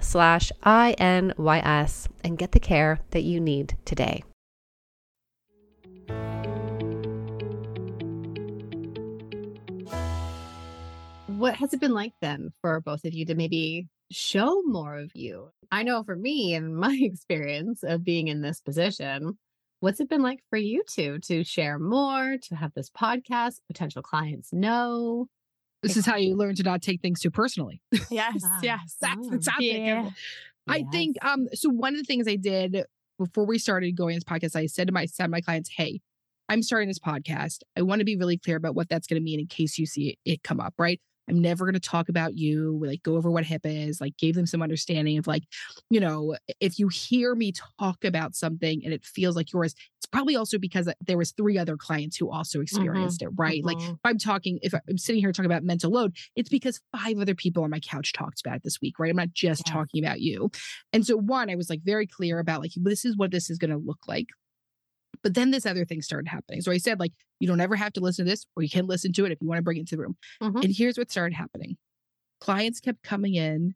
slash 0.00 0.52
INYS 0.64 2.08
and 2.24 2.36
get 2.36 2.50
the 2.50 2.58
care 2.58 2.98
that 3.10 3.22
you 3.22 3.38
need 3.38 3.76
today. 3.84 4.24
what 11.38 11.54
has 11.54 11.72
it 11.74 11.80
been 11.80 11.92
like 11.92 12.12
then 12.20 12.50
for 12.60 12.80
both 12.80 13.04
of 13.04 13.12
you 13.12 13.26
to 13.26 13.34
maybe 13.34 13.86
show 14.10 14.62
more 14.64 14.98
of 14.98 15.10
you? 15.14 15.50
I 15.70 15.82
know 15.82 16.02
for 16.02 16.16
me 16.16 16.54
and 16.54 16.74
my 16.86 16.98
experience 17.00 17.82
of 17.82 18.04
being 18.04 18.28
in 18.28 18.40
this 18.40 18.60
position, 18.60 19.38
what's 19.86 20.00
it 20.00 20.08
been 20.08 20.20
like 20.20 20.40
for 20.50 20.58
you 20.58 20.82
two 20.88 21.20
to 21.20 21.44
share 21.44 21.78
more, 21.78 22.38
to 22.42 22.56
have 22.56 22.72
this 22.74 22.90
podcast, 22.90 23.60
potential 23.68 24.02
clients 24.02 24.52
know? 24.52 25.28
This 25.80 25.96
is 25.96 26.04
how 26.04 26.16
you 26.16 26.34
learn 26.34 26.56
to 26.56 26.64
not 26.64 26.82
take 26.82 27.00
things 27.00 27.20
too 27.20 27.30
personally. 27.30 27.80
Yes, 28.10 28.42
Ah, 28.44 28.58
yes. 28.64 28.96
That's 29.00 29.28
the 29.28 29.38
topic. 29.38 29.76
Yeah. 29.76 30.10
I 30.66 30.82
think 30.90 31.24
um 31.24 31.46
so 31.54 31.68
one 31.68 31.94
of 31.94 32.00
the 32.00 32.04
things 32.04 32.26
I 32.26 32.34
did 32.34 32.82
before 33.16 33.46
we 33.46 33.60
started 33.60 33.96
going 33.96 34.16
this 34.16 34.24
podcast, 34.24 34.56
I 34.56 34.66
said 34.66 34.88
to 34.88 34.92
my 34.92 35.06
said 35.06 35.26
to 35.26 35.30
my 35.30 35.40
clients, 35.40 35.70
Hey, 35.76 36.00
I'm 36.48 36.64
starting 36.64 36.88
this 36.88 36.98
podcast. 36.98 37.58
I 37.76 37.82
want 37.82 38.00
to 38.00 38.04
be 38.04 38.16
really 38.16 38.38
clear 38.38 38.56
about 38.56 38.74
what 38.74 38.88
that's 38.88 39.06
going 39.06 39.20
to 39.20 39.24
mean 39.24 39.38
in 39.38 39.46
case 39.46 39.78
you 39.78 39.86
see 39.86 40.18
it 40.24 40.42
come 40.42 40.58
up, 40.58 40.74
right? 40.78 41.00
I'm 41.28 41.40
never 41.40 41.64
going 41.64 41.74
to 41.74 41.80
talk 41.80 42.08
about 42.08 42.36
you, 42.36 42.80
like 42.84 43.02
go 43.02 43.16
over 43.16 43.30
what 43.30 43.44
HIPAA 43.44 43.88
is, 43.88 44.00
like 44.00 44.16
gave 44.16 44.34
them 44.34 44.46
some 44.46 44.62
understanding 44.62 45.18
of 45.18 45.26
like, 45.26 45.44
you 45.90 46.00
know, 46.00 46.36
if 46.60 46.78
you 46.78 46.88
hear 46.88 47.34
me 47.34 47.52
talk 47.78 48.04
about 48.04 48.34
something 48.34 48.82
and 48.84 48.92
it 48.92 49.04
feels 49.04 49.36
like 49.36 49.52
yours, 49.52 49.74
it's 49.98 50.06
probably 50.06 50.36
also 50.36 50.58
because 50.58 50.88
there 51.04 51.18
was 51.18 51.32
three 51.32 51.58
other 51.58 51.76
clients 51.76 52.16
who 52.16 52.30
also 52.30 52.60
experienced 52.60 53.22
it, 53.22 53.28
right? 53.36 53.64
Like 53.64 53.78
Mhm. 53.78 53.92
if 53.94 54.00
I'm 54.04 54.18
talking, 54.18 54.58
if 54.62 54.74
I'm 54.74 54.98
sitting 54.98 55.20
here 55.20 55.32
talking 55.32 55.50
about 55.50 55.64
mental 55.64 55.90
load, 55.90 56.16
it's 56.36 56.48
because 56.48 56.80
five 56.96 57.18
other 57.18 57.34
people 57.34 57.64
on 57.64 57.70
my 57.70 57.80
couch 57.80 58.12
talked 58.12 58.40
about 58.44 58.56
it 58.56 58.62
this 58.64 58.80
week, 58.80 58.98
right? 58.98 59.10
I'm 59.10 59.16
not 59.16 59.32
just 59.32 59.66
Yes. 59.66 59.66
talking 59.66 60.04
about 60.04 60.20
you. 60.20 60.50
And 60.92 61.06
so, 61.06 61.16
one, 61.16 61.50
I 61.50 61.56
was 61.56 61.70
like 61.70 61.80
very 61.84 62.06
clear 62.06 62.38
about 62.38 62.60
like, 62.60 62.72
this 62.76 63.04
is 63.04 63.16
what 63.16 63.30
this 63.30 63.50
is 63.50 63.58
going 63.58 63.70
to 63.70 63.76
look 63.76 64.06
like. 64.06 64.28
But 65.22 65.34
then 65.34 65.50
this 65.50 65.66
other 65.66 65.84
thing 65.84 66.02
started 66.02 66.28
happening. 66.28 66.60
So 66.60 66.72
I 66.72 66.78
said, 66.78 67.00
like, 67.00 67.12
you 67.40 67.46
don't 67.48 67.60
ever 67.60 67.76
have 67.76 67.92
to 67.94 68.00
listen 68.00 68.24
to 68.24 68.30
this, 68.30 68.46
or 68.56 68.62
you 68.62 68.68
can 68.70 68.86
listen 68.86 69.12
to 69.14 69.24
it 69.24 69.32
if 69.32 69.38
you 69.40 69.46
want 69.48 69.58
to 69.58 69.62
bring 69.62 69.78
it 69.78 69.86
to 69.88 69.96
the 69.96 70.02
room. 70.02 70.16
Mhm. 70.42 70.64
And 70.64 70.74
here's 70.74 70.96
what 70.98 71.10
started 71.10 71.34
happening 71.36 71.76
clients 72.40 72.80
kept 72.80 73.02
coming 73.02 73.34
in, 73.34 73.74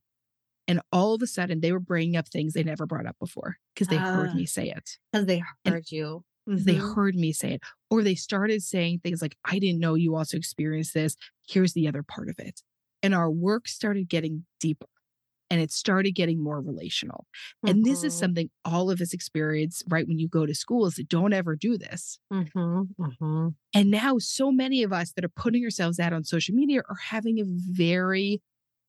and 0.69 0.81
all 0.93 1.15
of 1.15 1.23
a 1.23 1.27
sudden 1.27 1.61
they 1.61 1.73
were 1.73 1.81
bringing 1.81 2.17
up 2.17 2.29
things 2.29 2.53
they 2.53 2.63
never 2.63 2.87
brought 2.87 3.07
up 3.07 3.17
before 3.19 3.57
because 3.75 3.89
they 3.89 3.97
heard 3.97 4.31
Ah. 4.31 4.35
me 4.35 4.45
say 4.47 4.71
it. 4.71 4.99
because 5.13 5.27
they 5.27 5.43
And- 5.65 5.75
heard 5.75 5.91
you. 5.91 6.25
They 6.47 6.77
Mhm. 6.77 6.95
heard 6.95 7.15
me 7.17 7.33
say 7.33 7.55
it, 7.55 7.63
or 7.91 8.03
they 8.03 8.15
started 8.15 8.63
saying 8.63 9.01
things 9.01 9.23
like, 9.23 9.37
I 9.45 9.59
didn't 9.59 9.79
know 9.81 9.95
you 9.95 10.17
also 10.17 10.37
experienced 10.37 10.95
this. 10.95 11.17
Here's 11.49 11.75
the 11.75 11.87
other 11.87 12.03
part 12.03 12.29
of 12.29 12.39
it. 12.39 12.63
And 13.03 13.15
our 13.15 13.31
work 13.31 13.69
started 13.69 14.09
getting 14.09 14.47
deeper 14.59 14.87
and 15.51 15.61
it 15.61 15.73
started 15.73 16.13
getting 16.13 16.43
more 16.43 16.61
relational. 16.61 17.27
And 17.67 17.85
this 17.85 18.05
is 18.05 18.17
Mhm. 18.17 18.19
something 18.19 18.51
all 18.65 18.91
of 18.91 19.01
us 19.01 19.13
experience 19.13 19.83
right 19.89 20.07
when 20.07 20.19
you 20.19 20.29
go 20.29 20.47
to 20.47 20.55
school 20.55 20.87
is 20.87 20.95
that 20.95 21.09
don't 21.09 21.33
ever 21.33 21.57
do 21.57 21.77
this. 21.79 22.19
Mhm. 22.31 22.95
Mhm. 22.99 23.55
And 23.73 23.91
now 23.91 24.19
so 24.19 24.51
many 24.51 24.83
of 24.83 24.93
us 24.93 25.13
that 25.13 25.25
are 25.25 25.29
putting 25.29 25.65
ourselves 25.65 26.01
out 26.01 26.13
on 26.13 26.25
social 26.25 26.55
media 26.55 26.83
are 26.89 26.97
having 26.97 27.39
a 27.39 27.45
very 27.47 28.43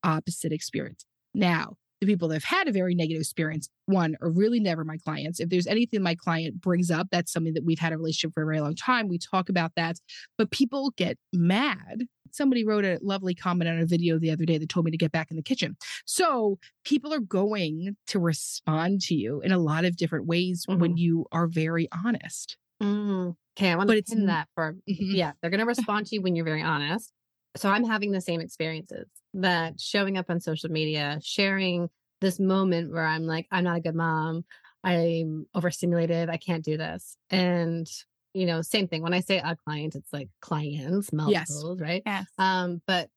opposite 0.04 0.52
experience. 0.52 1.06
Now, 1.34 1.78
the 2.02 2.08
people 2.08 2.28
that 2.30 2.34
have 2.36 2.44
had 2.44 2.68
a 2.68 2.72
very 2.72 2.96
negative 2.96 3.22
experience, 3.22 3.70
one, 3.86 4.18
are 4.22 4.30
really 4.30 4.60
never 4.60 4.84
my 4.84 4.98
clients. 4.98 5.40
If 5.40 5.50
there's 5.50 5.68
anything 5.68 6.02
my 6.02 6.16
client 6.16 6.60
brings 6.60 6.90
up, 6.90 7.08
that's 7.12 7.32
something 7.32 7.54
that 7.54 7.64
we've 7.64 7.80
had 7.80 7.94
a 7.94 7.98
relationship 7.98 8.34
for 8.34 8.42
a 8.42 8.46
very 8.46 8.60
long 8.60 8.76
time. 8.76 9.08
We 9.08 9.20
talk 9.20 9.50
about 9.50 9.74
that. 9.76 9.98
But 10.38 10.50
people 10.52 10.92
get 10.98 11.18
mad. 11.32 12.06
Somebody 12.32 12.66
wrote 12.66 12.86
a 12.86 12.98
lovely 13.04 13.36
comment 13.36 13.70
on 13.70 13.78
a 13.80 13.86
video 13.86 14.18
the 14.18 14.32
other 14.32 14.46
day 14.46 14.58
that 14.58 14.68
told 14.70 14.86
me 14.86 14.92
to 14.92 14.98
get 14.98 15.12
back 15.12 15.30
in 15.30 15.38
the 15.38 15.44
kitchen. 15.44 15.78
So 16.06 16.58
people 16.86 17.14
are 17.14 17.20
going 17.20 17.96
to 18.08 18.20
respond 18.20 19.02
to 19.02 19.16
you 19.16 19.42
in 19.42 19.52
a 19.52 19.60
lot 19.60 19.86
of 19.86 19.96
different 19.96 20.26
ways 20.26 20.66
when 20.68 20.98
you 20.98 21.26
are 21.32 21.46
very 21.48 21.88
honest. 22.04 22.58
Mm. 22.82 23.36
Okay, 23.58 23.70
I 23.70 23.76
want 23.76 23.88
But 23.88 23.94
to 23.94 24.00
it's 24.00 24.14
pin 24.14 24.26
that 24.26 24.48
for 24.56 24.74
Mhm. 24.90 24.98
yeah, 25.14 25.34
they're 25.42 25.52
going 25.52 25.60
to 25.60 25.66
respond 25.66 26.08
to 26.08 26.16
you 26.16 26.22
when 26.22 26.36
you're 26.36 26.46
very 26.46 26.64
honest. 26.64 27.12
So 27.56 27.70
I'm 27.70 27.84
having 27.84 28.12
the 28.12 28.22
same 28.22 28.42
experiences 28.42 29.08
that 29.34 29.80
showing 29.80 30.18
up 30.18 30.30
on 30.30 30.40
social 30.40 30.70
media, 30.70 31.20
sharing 31.24 31.90
this 32.22 32.40
moment 32.40 32.92
where 32.92 33.06
I'm 33.06 33.26
like, 33.26 33.48
I'm 33.52 33.64
not 33.64 33.78
a 33.78 33.82
good 33.82 33.96
mom. 33.96 34.46
I'm 34.84 35.46
overstimulated. 35.54 36.30
I 36.30 36.38
can't 36.38 36.64
do 36.64 36.78
this. 36.78 37.18
And, 37.30 37.88
you 38.34 38.46
know, 38.46 38.62
same 38.62 38.88
thing. 38.88 39.02
When 39.02 39.14
I 39.14 39.20
say 39.20 39.38
a 39.38 39.56
client, 39.56 39.96
it's 39.96 40.14
like 40.14 40.30
clients, 40.42 41.10
Yes. 41.28 41.64
right? 41.78 42.02
Yes. 42.06 42.26
Um, 42.38 42.82
but 42.88 43.10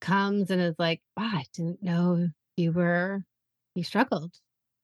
comes 0.00 0.50
and 0.50 0.60
is 0.60 0.76
like, 0.78 1.02
wow, 1.16 1.30
I 1.34 1.44
didn't 1.52 1.82
know 1.82 2.28
you 2.56 2.72
were, 2.72 3.24
you 3.74 3.82
struggled. 3.82 4.34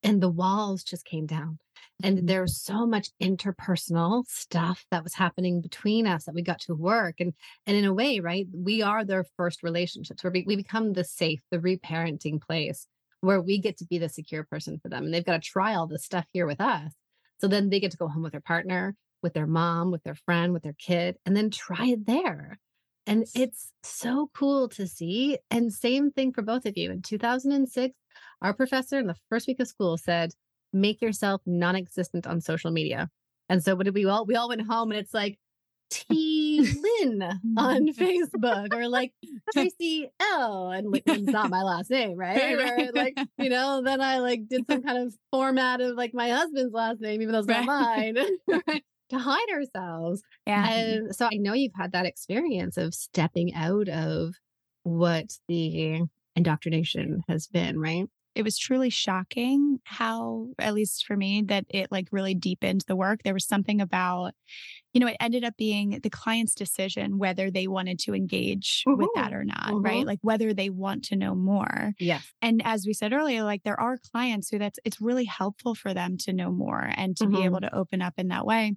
And 0.05 0.21
the 0.21 0.29
walls 0.29 0.83
just 0.83 1.03
came 1.03 1.25
down. 1.25 1.59
And 2.03 2.17
mm-hmm. 2.17 2.25
there 2.27 2.41
was 2.41 2.61
so 2.61 2.85
much 2.85 3.09
interpersonal 3.21 4.25
stuff 4.27 4.85
that 4.91 5.03
was 5.03 5.15
happening 5.15 5.61
between 5.61 6.07
us 6.07 6.25
that 6.25 6.35
we 6.35 6.41
got 6.41 6.59
to 6.61 6.75
work. 6.75 7.15
And 7.19 7.33
and 7.65 7.75
in 7.75 7.85
a 7.85 7.93
way, 7.93 8.19
right, 8.19 8.47
we 8.53 8.81
are 8.81 9.03
their 9.03 9.25
first 9.35 9.63
relationships 9.63 10.23
where 10.23 10.31
we, 10.31 10.43
we 10.45 10.55
become 10.55 10.93
the 10.93 11.03
safe, 11.03 11.41
the 11.51 11.59
reparenting 11.59 12.41
place 12.41 12.87
where 13.21 13.41
we 13.41 13.57
get 13.57 13.77
to 13.77 13.85
be 13.85 13.97
the 13.97 14.09
secure 14.09 14.43
person 14.43 14.79
for 14.79 14.89
them. 14.89 15.05
And 15.05 15.13
they've 15.13 15.25
got 15.25 15.41
to 15.41 15.49
try 15.49 15.73
all 15.73 15.87
this 15.87 16.05
stuff 16.05 16.25
here 16.31 16.45
with 16.45 16.61
us. 16.61 16.93
So 17.39 17.47
then 17.47 17.69
they 17.69 17.79
get 17.79 17.91
to 17.91 17.97
go 17.97 18.07
home 18.07 18.23
with 18.23 18.33
their 18.33 18.41
partner, 18.41 18.95
with 19.23 19.33
their 19.33 19.47
mom, 19.47 19.91
with 19.91 20.03
their 20.03 20.15
friend, 20.15 20.53
with 20.53 20.63
their 20.63 20.75
kid, 20.77 21.17
and 21.25 21.35
then 21.35 21.49
try 21.49 21.87
it 21.87 22.05
there. 22.05 22.59
And 23.07 23.25
it's 23.35 23.71
so 23.83 24.29
cool 24.33 24.69
to 24.69 24.87
see. 24.87 25.37
And 25.51 25.73
same 25.73 26.11
thing 26.11 26.33
for 26.33 26.41
both 26.41 26.65
of 26.65 26.77
you. 26.77 26.91
In 26.91 27.01
2006, 27.01 27.95
our 28.45 28.53
professor 28.53 28.99
in 28.99 29.07
the 29.07 29.15
first 29.27 29.47
week 29.47 29.59
of 29.59 29.67
school 29.67 29.97
said, 29.97 30.33
make 30.71 31.01
yourself 31.01 31.41
non-existent 31.45 32.27
on 32.27 32.41
social 32.41 32.69
media. 32.69 33.09
And 33.49 33.63
so 33.63 33.75
what 33.75 33.85
did 33.85 33.95
we 33.95 34.05
all 34.05 34.25
we 34.25 34.35
all 34.35 34.49
went 34.49 34.61
home 34.61 34.91
and 34.91 34.99
it's 34.99 35.13
like 35.13 35.39
T 35.89 36.59
Lynn 36.59 37.21
on 37.57 37.87
Facebook 37.89 38.73
or 38.73 38.87
like 38.87 39.13
Tracy 39.53 40.09
L 40.19 40.69
and 40.69 40.95
it's 41.05 41.31
not 41.31 41.49
my 41.49 41.63
last 41.63 41.89
name, 41.89 42.15
right? 42.17 42.57
Right. 42.57 42.87
Or 42.87 42.91
like, 42.93 43.17
you 43.37 43.49
know, 43.49 43.81
then 43.83 43.99
I 44.01 44.19
like 44.19 44.47
did 44.47 44.65
some 44.69 44.83
kind 44.83 44.99
of 44.99 45.15
format 45.31 45.81
of 45.81 45.95
like 45.95 46.13
my 46.13 46.29
husband's 46.29 46.73
last 46.73 47.01
name, 47.01 47.21
even 47.21 47.33
though 47.33 47.39
it's 47.39 47.47
not 47.47 47.65
mine, 47.65 48.17
right? 48.47 48.83
to 49.09 49.19
hide 49.19 49.49
ourselves. 49.53 50.21
Yeah. 50.45 50.69
And 50.69 51.15
so 51.15 51.27
I 51.31 51.37
know 51.37 51.53
you've 51.53 51.75
had 51.75 51.91
that 51.93 52.05
experience 52.05 52.77
of 52.77 52.93
stepping 52.93 53.53
out 53.53 53.87
of 53.87 54.35
what 54.83 55.37
the 55.47 56.01
indoctrination 56.35 57.23
has 57.27 57.47
been, 57.47 57.79
right? 57.79 58.07
It 58.35 58.43
was 58.43 58.57
truly 58.57 58.89
shocking 58.89 59.79
how 59.85 60.49
at 60.59 60.73
least 60.73 61.05
for 61.05 61.15
me 61.15 61.41
that 61.43 61.65
it 61.69 61.91
like 61.91 62.09
really 62.11 62.35
deepened 62.35 62.83
the 62.87 62.95
work 62.95 63.23
there 63.23 63.33
was 63.33 63.45
something 63.47 63.79
about 63.81 64.33
you 64.93 64.99
know 65.01 65.07
it 65.07 65.17
ended 65.19 65.43
up 65.43 65.55
being 65.57 65.99
the 66.03 66.09
client's 66.09 66.55
decision 66.55 67.17
whether 67.17 67.51
they 67.51 67.67
wanted 67.67 67.99
to 67.99 68.15
engage 68.15 68.87
with 68.93 69.13
that 69.13 69.33
or 69.33 69.45
not 69.45 69.77
right 69.81 70.05
Mhm. 70.05 70.07
like 70.07 70.19
whether 70.21 70.53
they 70.53 70.69
want 70.69 71.03
to 71.05 71.15
know 71.15 71.35
more 71.35 71.93
Yes. 71.99 72.33
and 72.41 72.61
as 72.65 72.85
we 72.87 72.93
said 72.93 73.13
earlier 73.13 73.43
like 73.43 73.63
there 73.63 73.79
are 73.79 73.97
clients 74.13 74.49
who 74.49 74.59
that's 74.59 74.79
it's 74.85 75.01
really 75.01 75.25
helpful 75.25 75.75
for 75.75 75.93
them 75.93 76.17
to 76.17 76.33
know 76.33 76.51
more 76.51 76.91
and 76.95 77.17
to 77.17 77.27
be 77.27 77.39
Mhm. 77.39 77.45
able 77.45 77.61
to 77.61 77.75
open 77.75 78.01
up 78.01 78.15
in 78.17 78.29
that 78.29 78.45
way 78.45 78.75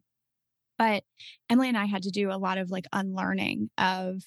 but 0.78 1.04
emmalee 1.50 1.68
and 1.68 1.78
i 1.78 1.86
had 1.86 2.02
to 2.02 2.10
do 2.10 2.30
a 2.30 2.38
lot 2.38 2.58
of 2.58 2.70
like 2.70 2.86
unlearning 2.92 3.70
of 3.78 4.22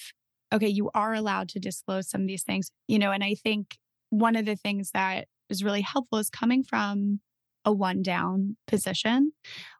okay 0.54 0.68
you 0.68 0.90
are 0.94 1.14
allowed 1.14 1.50
to 1.50 1.60
disclose 1.60 2.10
some 2.10 2.22
of 2.22 2.28
these 2.28 2.44
things 2.44 2.72
you 2.88 3.00
know 3.00 3.12
and 3.12 3.24
i 3.24 3.36
think 3.36 3.78
one 4.12 4.38
of 4.38 4.46
the 4.46 4.58
things 4.58 4.92
that 4.94 5.28
is 5.50 5.66
really 5.66 5.82
helpful 5.82 6.20
is 6.20 6.30
coming 6.32 6.64
from 6.64 7.22
a 7.66 7.74
one 7.74 8.04
down 8.04 8.58
position 8.68 9.34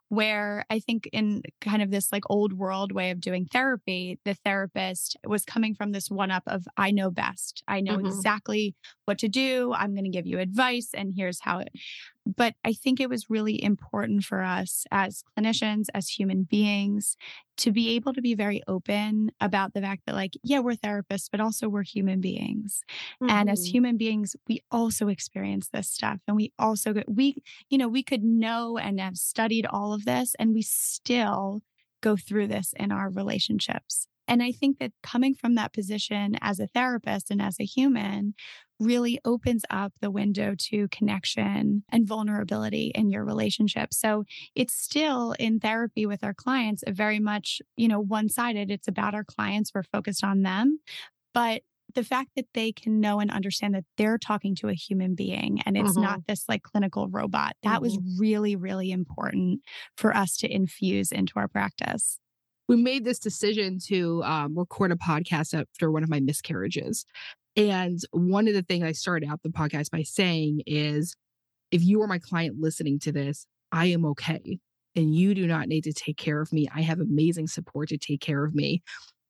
where 0.08 0.64
I 0.70 0.78
think 0.78 1.08
in 1.12 1.42
kind 1.62 1.82
of 1.82 1.90
this 1.90 2.12
like 2.12 2.24
old 2.28 2.52
world 2.52 2.92
way 2.92 3.10
of 3.10 3.20
doing 3.20 3.46
therapy, 3.46 4.18
the 4.26 4.34
therapist 4.34 5.16
was 5.26 5.44
coming 5.44 5.74
from 5.74 5.92
this 5.92 6.10
one 6.10 6.30
up 6.30 6.42
of 6.46 6.64
I 6.76 6.90
know 6.90 7.10
best. 7.10 7.62
I 7.66 7.80
know 7.80 7.96
Mhm. 7.96 7.98
exactly 7.98 8.74
what 9.06 9.18
to 9.20 9.28
do. 9.28 9.72
I'm 9.72 9.94
going 9.94 10.04
to 10.04 10.10
give 10.10 10.26
you 10.26 10.38
advice 10.38 10.90
and 10.94 11.14
here's 11.16 11.40
how 11.40 11.60
it. 11.60 11.70
But 12.24 12.54
I 12.64 12.72
think 12.72 13.00
it 13.00 13.08
was 13.10 13.28
really 13.28 13.62
important 13.62 14.24
for 14.24 14.42
us 14.42 14.84
as 14.92 15.24
clinicians, 15.36 15.86
as 15.92 16.08
human 16.08 16.44
beings, 16.44 17.16
to 17.58 17.72
be 17.72 17.90
able 17.90 18.12
to 18.14 18.22
be 18.22 18.34
very 18.34 18.62
open 18.68 19.30
about 19.40 19.74
the 19.74 19.80
fact 19.80 20.02
that, 20.06 20.14
like, 20.14 20.34
yeah, 20.44 20.60
we're 20.60 20.76
therapists, 20.76 21.28
but 21.30 21.40
also 21.40 21.68
we're 21.68 21.82
human 21.82 22.20
beings. 22.20 22.82
And 23.26 23.50
as 23.50 23.64
Mhm. 23.64 23.74
human 23.74 23.96
beings, 23.96 24.36
we 24.48 24.60
also 24.70 25.08
experience 25.08 25.68
this 25.70 25.90
stuff. 25.90 26.20
And 26.28 26.36
we 26.36 26.52
also, 26.58 26.92
go- 26.92 27.02
we, 27.08 27.36
you 27.70 27.78
know, 27.78 27.88
we 27.88 28.02
could 28.04 28.22
know 28.22 28.78
and 28.78 29.00
have 29.00 29.16
studied 29.16 29.66
all 29.66 29.92
of 29.92 30.04
this, 30.04 30.34
and 30.38 30.54
we 30.54 30.62
still 30.62 31.62
go 32.02 32.16
through 32.16 32.48
this 32.48 32.72
in 32.78 32.92
our 32.92 33.10
relationships. 33.10 34.06
And 34.28 34.42
I 34.42 34.52
think 34.52 34.78
that 34.78 34.92
coming 35.02 35.34
from 35.34 35.54
that 35.56 35.72
position 35.72 36.36
as 36.40 36.60
a 36.60 36.66
therapist 36.68 37.30
and 37.30 37.42
as 37.42 37.56
a 37.60 37.64
human 37.64 38.34
really 38.80 39.18
opens 39.24 39.62
up 39.70 39.92
the 40.00 40.10
window 40.10 40.54
to 40.58 40.88
connection 40.88 41.84
and 41.90 42.06
vulnerability 42.06 42.92
in 42.94 43.10
your 43.10 43.24
relationship. 43.24 43.94
So 43.94 44.24
it's 44.54 44.74
still 44.74 45.32
in 45.38 45.60
therapy 45.60 46.06
with 46.06 46.24
our 46.24 46.34
clients, 46.34 46.82
very 46.88 47.20
much, 47.20 47.60
you 47.76 47.86
know, 47.88 48.00
one 48.00 48.28
sided. 48.28 48.70
It's 48.70 48.88
about 48.88 49.14
our 49.14 49.24
clients. 49.24 49.70
We're 49.74 49.84
focused 49.84 50.24
on 50.24 50.42
them. 50.42 50.80
But 51.34 51.62
the 51.94 52.04
fact 52.04 52.30
that 52.36 52.46
they 52.54 52.72
can 52.72 53.00
know 53.00 53.20
and 53.20 53.30
understand 53.30 53.74
that 53.74 53.84
they're 53.98 54.18
talking 54.18 54.54
to 54.56 54.68
a 54.68 54.74
human 54.74 55.14
being 55.14 55.60
and 55.66 55.76
it's 55.76 55.96
Mhm. 55.96 55.96
not 55.96 56.26
this 56.26 56.44
like 56.48 56.62
clinical 56.62 57.08
robot, 57.08 57.54
that 57.64 57.82
was 57.82 57.98
really, 58.18 58.56
really 58.56 58.90
important 58.90 59.60
for 59.96 60.16
us 60.16 60.36
to 60.38 60.52
infuse 60.52 61.12
into 61.12 61.34
our 61.36 61.48
practice. 61.48 62.18
We 62.72 62.82
made 62.82 63.04
this 63.04 63.18
decision 63.18 63.78
to 63.78 64.22
um, 64.24 64.58
record 64.58 64.92
a 64.92 64.96
podcast 64.96 65.52
after 65.52 65.90
one 65.90 66.02
of 66.02 66.08
my 66.08 66.20
miscarriages. 66.20 67.04
And 67.54 67.98
one 68.12 68.48
of 68.48 68.54
the 68.54 68.62
things 68.62 68.82
I 68.82 68.92
started 68.92 69.28
out 69.28 69.42
the 69.42 69.50
podcast 69.50 69.90
by 69.90 70.04
saying 70.04 70.62
is 70.66 71.14
if 71.70 71.84
you 71.84 72.00
are 72.00 72.06
my 72.06 72.18
client 72.18 72.60
listening 72.60 72.98
to 73.00 73.12
this, 73.12 73.46
I 73.72 73.86
am 73.86 74.06
okay. 74.06 74.58
And 74.96 75.14
you 75.14 75.34
do 75.34 75.46
not 75.46 75.68
need 75.68 75.84
to 75.84 75.92
take 75.92 76.16
care 76.16 76.40
of 76.40 76.50
me. 76.50 76.66
I 76.74 76.80
have 76.80 76.98
amazing 76.98 77.48
support 77.48 77.90
to 77.90 77.98
take 77.98 78.22
care 78.22 78.42
of 78.42 78.54
me. 78.54 78.82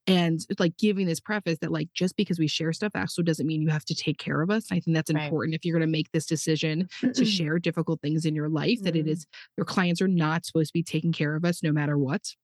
And 0.07 0.39
like 0.61 0.77
giving 0.77 1.07
this 1.07 1.21
preface 1.21 1.59
that, 1.63 1.73
like, 1.73 1.89
just 1.95 2.17
because 2.17 2.39
we 2.39 2.47
share 2.47 2.73
stuff 2.73 2.93
also 2.95 3.23
doesn't 3.23 3.47
mean 3.47 3.61
you 3.61 3.71
have 3.71 3.85
to 3.87 3.95
take 3.95 4.19
care 4.19 4.41
of 4.41 4.51
us. 4.51 4.71
I 4.71 4.79
think 4.79 4.95
that's 4.95 5.13
right. 5.13 5.25
important 5.25 5.57
if 5.57 5.65
you're 5.65 5.77
going 5.77 5.89
to 5.89 5.93
make 5.93 6.13
this 6.13 6.27
decision 6.27 6.89
to 7.15 7.25
share 7.25 7.59
difficult 7.59 8.01
things 8.03 8.25
in 8.25 8.37
your 8.37 8.49
life, 8.49 8.79
mm-hmm. 8.79 8.85
that 8.85 8.97
it 8.97 9.07
mm-hmm. 9.07 9.23
your 9.57 9.65
clients 9.65 10.01
are 10.01 10.09
not 10.09 10.45
supposed 10.45 10.69
to 10.69 10.79
be 10.79 10.85
taking 10.85 11.13
care 11.13 11.35
of 11.35 11.45
us 11.45 11.61
no 11.61 11.73
matter 11.73 11.99
what. 11.99 12.35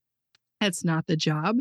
That's 0.61 0.85
not 0.85 1.07
the 1.07 1.17
job. 1.17 1.59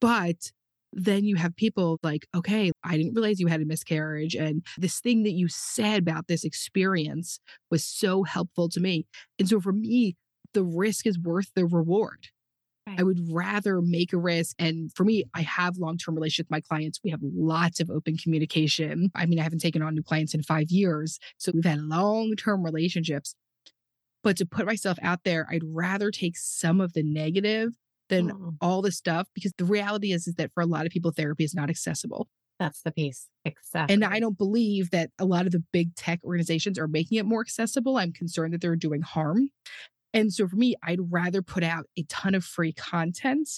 But 0.00 0.52
then 0.92 1.24
you 1.24 1.36
have 1.36 1.56
people 1.56 1.98
like, 2.02 2.26
okay, 2.34 2.70
I 2.84 2.96
didn't 2.96 3.14
realize 3.14 3.40
you 3.40 3.46
had 3.46 3.62
a 3.62 3.66
miscarriage. 3.66 4.34
And 4.34 4.64
this 4.76 5.00
thing 5.00 5.22
that 5.22 5.32
you 5.32 5.48
said 5.48 6.00
about 6.00 6.28
this 6.28 6.44
experience 6.44 7.40
was 7.70 7.84
so 7.84 8.22
helpful 8.24 8.68
to 8.70 8.80
me. 8.80 9.06
And 9.38 9.48
so 9.48 9.60
for 9.60 9.72
me, 9.72 10.16
the 10.52 10.64
risk 10.64 11.06
is 11.06 11.18
worth 11.18 11.50
the 11.54 11.64
reward. 11.64 12.28
Right. 12.86 12.98
I 12.98 13.02
would 13.04 13.20
rather 13.30 13.80
make 13.80 14.12
a 14.12 14.18
risk. 14.18 14.56
And 14.58 14.92
for 14.92 15.04
me, 15.04 15.24
I 15.34 15.42
have 15.42 15.78
long 15.78 15.96
term 15.96 16.14
relationships 16.14 16.48
with 16.48 16.50
my 16.50 16.60
clients. 16.60 17.00
We 17.02 17.10
have 17.10 17.20
lots 17.22 17.80
of 17.80 17.90
open 17.90 18.16
communication. 18.16 19.10
I 19.14 19.26
mean, 19.26 19.38
I 19.38 19.44
haven't 19.44 19.60
taken 19.60 19.82
on 19.82 19.94
new 19.94 20.02
clients 20.02 20.34
in 20.34 20.42
five 20.42 20.70
years. 20.70 21.18
So 21.38 21.52
we've 21.54 21.64
had 21.64 21.80
long 21.80 22.34
term 22.36 22.64
relationships. 22.64 23.34
But 24.24 24.36
to 24.38 24.46
put 24.46 24.66
myself 24.66 24.98
out 25.02 25.20
there, 25.24 25.46
I'd 25.50 25.64
rather 25.64 26.10
take 26.10 26.36
some 26.36 26.80
of 26.80 26.92
the 26.92 27.02
negative 27.02 27.72
than 28.12 28.30
mm. 28.30 28.56
all 28.60 28.82
the 28.82 28.92
stuff 28.92 29.28
because 29.34 29.52
the 29.56 29.64
reality 29.64 30.12
is, 30.12 30.26
is 30.26 30.34
that 30.34 30.52
for 30.52 30.62
a 30.62 30.66
lot 30.66 30.86
of 30.86 30.92
people, 30.92 31.10
therapy 31.10 31.44
is 31.44 31.54
not 31.54 31.70
accessible. 31.70 32.28
That's 32.60 32.82
the 32.82 32.92
piece. 32.92 33.28
Exactly. 33.44 33.94
And 33.94 34.04
I 34.04 34.20
don't 34.20 34.36
believe 34.36 34.90
that 34.90 35.10
a 35.18 35.24
lot 35.24 35.46
of 35.46 35.52
the 35.52 35.64
big 35.72 35.96
tech 35.96 36.20
organizations 36.22 36.78
are 36.78 36.86
making 36.86 37.18
it 37.18 37.24
more 37.24 37.40
accessible. 37.40 37.96
I'm 37.96 38.12
concerned 38.12 38.52
that 38.52 38.60
they're 38.60 38.76
doing 38.76 39.00
harm. 39.00 39.48
And 40.12 40.32
so 40.32 40.46
for 40.46 40.56
me, 40.56 40.76
I'd 40.84 41.00
rather 41.10 41.40
put 41.40 41.64
out 41.64 41.86
a 41.96 42.04
ton 42.04 42.34
of 42.34 42.44
free 42.44 42.72
content 42.72 43.48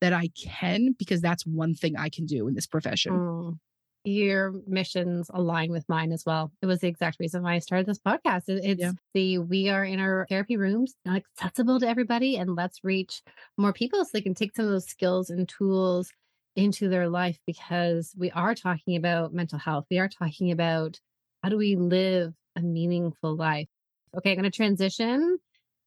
that 0.00 0.12
I 0.12 0.30
can 0.36 0.94
because 0.98 1.20
that's 1.20 1.44
one 1.44 1.74
thing 1.74 1.96
I 1.96 2.08
can 2.08 2.24
do 2.24 2.46
in 2.46 2.54
this 2.54 2.66
profession. 2.66 3.12
Mm 3.12 3.58
your 4.04 4.52
missions 4.66 5.30
align 5.32 5.70
with 5.70 5.88
mine 5.88 6.12
as 6.12 6.24
well. 6.26 6.52
It 6.60 6.66
was 6.66 6.80
the 6.80 6.88
exact 6.88 7.18
reason 7.18 7.42
why 7.42 7.54
I 7.54 7.58
started 7.58 7.86
this 7.86 7.98
podcast. 7.98 8.42
It's 8.48 8.80
yeah. 8.80 8.92
the 9.14 9.38
we 9.38 9.70
are 9.70 9.84
in 9.84 9.98
our 9.98 10.26
therapy 10.28 10.56
rooms, 10.56 10.94
not 11.04 11.22
accessible 11.38 11.80
to 11.80 11.88
everybody, 11.88 12.36
and 12.36 12.54
let's 12.54 12.84
reach 12.84 13.22
more 13.56 13.72
people 13.72 14.04
so 14.04 14.10
they 14.12 14.20
can 14.20 14.34
take 14.34 14.54
some 14.54 14.66
of 14.66 14.70
those 14.70 14.86
skills 14.86 15.30
and 15.30 15.48
tools 15.48 16.10
into 16.54 16.88
their 16.88 17.08
life 17.08 17.38
because 17.46 18.14
we 18.16 18.30
are 18.32 18.54
talking 18.54 18.96
about 18.96 19.32
mental 19.32 19.58
health. 19.58 19.86
We 19.90 19.98
are 19.98 20.08
talking 20.08 20.50
about 20.52 21.00
how 21.42 21.48
do 21.48 21.56
we 21.56 21.74
live 21.74 22.34
a 22.56 22.60
meaningful 22.60 23.34
life. 23.36 23.68
Okay, 24.16 24.30
I'm 24.30 24.36
going 24.36 24.44
to 24.44 24.50
transition 24.50 25.38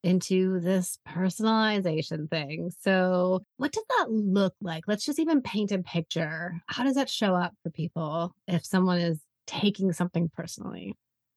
into 0.04 0.60
this 0.60 0.98
personalization 1.08 2.30
thing. 2.30 2.72
So, 2.82 3.44
what 3.58 3.72
does 3.72 3.84
that 3.98 4.12
look 4.12 4.54
like? 4.62 4.84
Let's 4.88 5.06
just 5.06 5.20
even 5.20 5.42
paint 5.42 5.72
a 5.72 5.80
picture. 5.80 6.62
How 6.68 6.84
does 6.84 6.96
that 6.96 7.10
show 7.10 7.36
up 7.36 7.54
for 7.64 7.70
people 7.70 8.34
if 8.48 8.66
someone 8.66 9.00
is 9.00 9.20
taking 9.46 9.92
something 9.94 10.30
personally? 10.36 10.94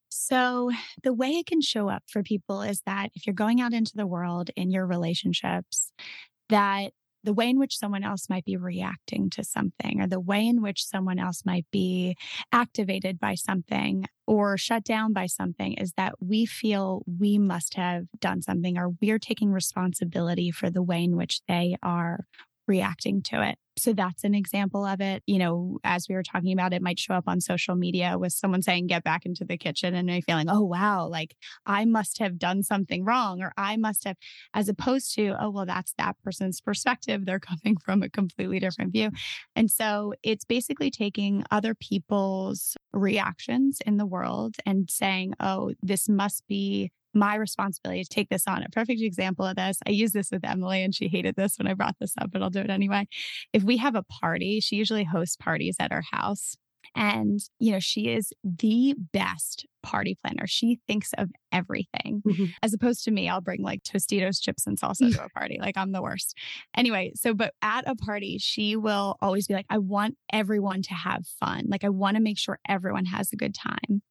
So, 0.09 0.71
the 1.03 1.13
way 1.13 1.31
it 1.31 1.47
can 1.47 1.61
show 1.61 1.89
up 1.89 2.03
for 2.09 2.23
people 2.23 2.63
is 2.63 2.83
that 2.87 3.11
if 3.15 3.27
you're 3.27 3.35
going 3.35 3.61
out 3.61 3.73
into 3.73 3.93
the 3.95 4.07
world 4.07 4.51
in 4.57 4.71
your 4.71 4.87
relationships, 4.87 5.93
that 6.49 6.93
the 7.25 7.33
way 7.33 7.49
in 7.49 7.59
which 7.59 7.79
someone 7.79 8.03
else 8.03 8.29
might 8.29 8.45
be 8.45 8.57
reacting 8.57 9.31
to 9.31 9.45
something 9.45 10.01
or 10.01 10.07
the 10.07 10.21
way 10.21 10.47
in 10.47 10.63
which 10.63 10.87
someone 10.87 11.19
else 11.19 11.43
might 11.45 11.67
be 11.71 12.17
activated 12.53 13.19
by 13.21 13.35
something 13.35 14.07
or 14.27 14.57
shut 14.57 14.85
down 14.85 15.13
by 15.13 15.27
something 15.27 15.75
is 15.75 15.93
that 15.97 16.15
we 16.21 16.47
feel 16.47 17.03
we 17.19 17.39
must 17.39 17.75
have 17.75 18.05
done 18.21 18.41
something 18.41 18.79
or 18.79 18.91
we're 19.01 19.19
taking 19.19 19.53
responsibility 19.53 20.51
for 20.51 20.71
the 20.71 20.83
way 20.83 21.03
in 21.03 21.17
which 21.17 21.41
they 21.49 21.77
are 21.83 22.25
reacting 22.71 23.21
to 23.21 23.43
it. 23.43 23.59
So 23.77 23.93
that's 23.93 24.23
an 24.23 24.33
example 24.33 24.85
of 24.85 25.01
it. 25.01 25.25
You 25.27 25.39
know, 25.39 25.79
as 25.83 26.07
we 26.09 26.15
were 26.15 26.23
talking 26.23 26.53
about, 26.53 26.73
it 26.73 26.83
might 26.83 27.01
show 27.01 27.15
up 27.15 27.25
on 27.27 27.41
social 27.41 27.75
media 27.75 28.17
with 28.17 28.33
someone 28.33 28.63
saying, 28.63 28.87
get 28.87 29.03
back 29.03 29.27
into 29.27 29.45
the 29.45 29.59
kitchen 29.59 29.95
and 29.95 30.07
me 30.07 30.21
feeling, 30.21 30.49
oh, 30.49 30.63
wow, 30.63 31.09
like 31.09 31.35
I 31.67 31.85
must 31.85 32.19
have 32.21 32.39
done 32.39 32.63
something 32.63 33.05
wrong 33.05 33.43
or 33.43 33.53
I 33.57 33.77
must 33.77 34.05
have, 34.05 34.17
as 34.55 34.69
opposed 34.69 35.15
to, 35.17 35.35
oh, 35.41 35.51
well, 35.51 35.67
that's 35.67 35.95
that 35.99 36.15
person's 36.23 36.61
perspective. 36.61 37.27
They're 37.27 37.41
coming 37.53 37.77
from 37.85 38.05
a 38.05 38.09
completely 38.09 38.61
different 38.61 38.93
view. 38.93 39.11
And 39.57 39.69
so 39.69 40.15
it's 40.23 40.45
basically 40.45 40.93
taking 40.93 41.45
other 41.51 41.75
people's 41.75 42.77
reactions 42.93 43.81
in 43.85 43.97
the 43.97 44.07
world 44.07 44.57
and 44.65 44.89
saying, 44.89 45.35
oh, 45.41 45.73
this 45.83 46.09
must 46.09 46.47
be 46.47 46.93
my 47.15 47.35
responsibility 47.35 48.05
to 48.05 48.09
take 48.09 48.29
this 48.29 48.45
on. 48.47 48.63
A 48.63 48.69
perfect 48.69 49.01
example 49.03 49.47
of 49.47 49.57
this, 49.57 49.79
I 49.87 49.91
use 49.91 50.13
this 50.13 50.31
with 50.31 50.43
Emmalee 50.43 50.85
and 50.85 50.95
she 50.95 51.09
hated 51.09 51.37
this 51.37 51.57
when 51.59 51.67
I 51.67 51.75
brought 51.75 51.97
this 52.01 52.15
up, 52.21 52.31
but 52.33 52.43
I'll 52.43 52.51
do 52.51 52.61
it 52.61 52.71
anyway. 52.71 53.07
If 53.53 53.63
we 53.63 53.79
have 53.79 53.95
a 53.95 54.03
party, 54.03 54.61
she 54.61 54.77
usually 54.77 55.05
hosts 55.05 55.37
parties 55.37 55.77
at 55.81 55.93
our 55.93 56.03
house. 56.11 56.57
And, 56.97 57.39
you 57.61 57.73
know, 57.73 57.79
she 57.79 58.09
is 58.09 58.33
the 58.43 58.95
best 59.13 59.67
party 59.83 60.17
planner. 60.21 60.47
She 60.47 60.81
thinks 60.89 61.13
of 61.17 61.31
everything 61.53 62.23
mm-hmm. 62.27 62.47
as 62.63 62.75
opposed 62.75 63.05
to 63.05 63.11
me. 63.11 63.29
I'll 63.29 63.41
bring 63.41 63.63
like 63.63 63.83
Tostitos, 63.83 64.41
chips, 64.41 64.67
and 64.67 64.79
salsa 64.79 65.15
to 65.15 65.25
a 65.25 65.29
party. 65.37 65.59
Like 65.61 65.77
I'm 65.77 65.93
the 65.93 66.03
worst. 66.03 66.37
Anyway, 66.77 67.13
so, 67.15 67.33
but 67.33 67.55
at 67.63 67.89
a 67.89 67.95
party, 67.95 68.39
she 68.39 68.77
will 68.77 69.17
always 69.23 69.47
be 69.47 69.55
like, 69.55 69.67
I 69.71 69.79
want 69.79 70.17
everyone 70.33 70.83
to 70.83 70.95
have 70.95 71.27
fun. 71.39 71.67
Like 71.69 71.85
I 71.85 71.91
want 71.91 72.17
to 72.17 72.23
make 72.23 72.39
sure 72.39 72.59
everyone 72.69 73.05
has 73.05 73.33
a 73.33 73.37
good 73.37 73.55
time. 73.55 74.03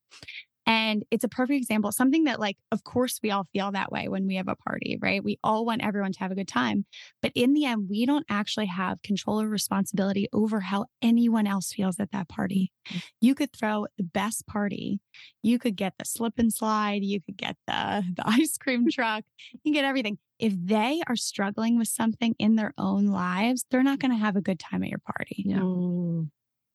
And 0.70 1.04
it's 1.10 1.24
a 1.24 1.28
perfect 1.28 1.56
example, 1.56 1.90
something 1.90 2.24
that, 2.24 2.38
like, 2.38 2.56
of 2.70 2.84
course, 2.84 3.18
we 3.24 3.32
all 3.32 3.48
feel 3.52 3.72
that 3.72 3.90
way 3.90 4.06
when 4.06 4.28
we 4.28 4.36
have 4.36 4.46
a 4.46 4.54
party, 4.54 4.96
right? 5.02 5.22
We 5.22 5.36
all 5.42 5.64
want 5.66 5.84
everyone 5.84 6.12
to 6.12 6.20
have 6.20 6.30
a 6.30 6.36
good 6.36 6.46
time. 6.46 6.84
But 7.20 7.32
in 7.34 7.54
the 7.54 7.64
end, 7.64 7.88
we 7.90 8.06
don't 8.06 8.24
actually 8.30 8.66
have 8.66 9.02
control 9.02 9.40
or 9.40 9.48
responsibility 9.48 10.28
over 10.32 10.60
how 10.60 10.84
anyone 11.02 11.48
else 11.48 11.72
feels 11.72 11.98
at 11.98 12.12
that 12.12 12.28
party. 12.28 12.70
Mm-hmm. 12.88 12.98
You 13.20 13.34
could 13.34 13.52
throw 13.52 13.88
the 13.98 14.04
best 14.04 14.46
party. 14.46 15.00
You 15.42 15.58
could 15.58 15.74
get 15.74 15.94
the 15.98 16.04
slip 16.04 16.34
and 16.38 16.52
slide. 16.52 17.02
You 17.02 17.20
could 17.20 17.36
get 17.36 17.56
the, 17.66 18.04
the 18.14 18.22
ice 18.24 18.56
cream 18.56 18.88
truck. 18.92 19.24
You 19.50 19.58
can 19.64 19.72
get 19.72 19.84
everything. 19.84 20.18
If 20.38 20.52
they 20.56 21.02
are 21.08 21.16
struggling 21.16 21.78
with 21.78 21.88
something 21.88 22.36
in 22.38 22.54
their 22.54 22.74
own 22.78 23.06
lives, 23.06 23.64
they're 23.72 23.82
not 23.82 23.98
going 23.98 24.12
to 24.12 24.24
have 24.24 24.36
a 24.36 24.40
good 24.40 24.60
time 24.60 24.84
at 24.84 24.88
your 24.88 25.00
party. 25.00 25.42
Yeah. 25.44 25.58
Mm. 25.58 26.28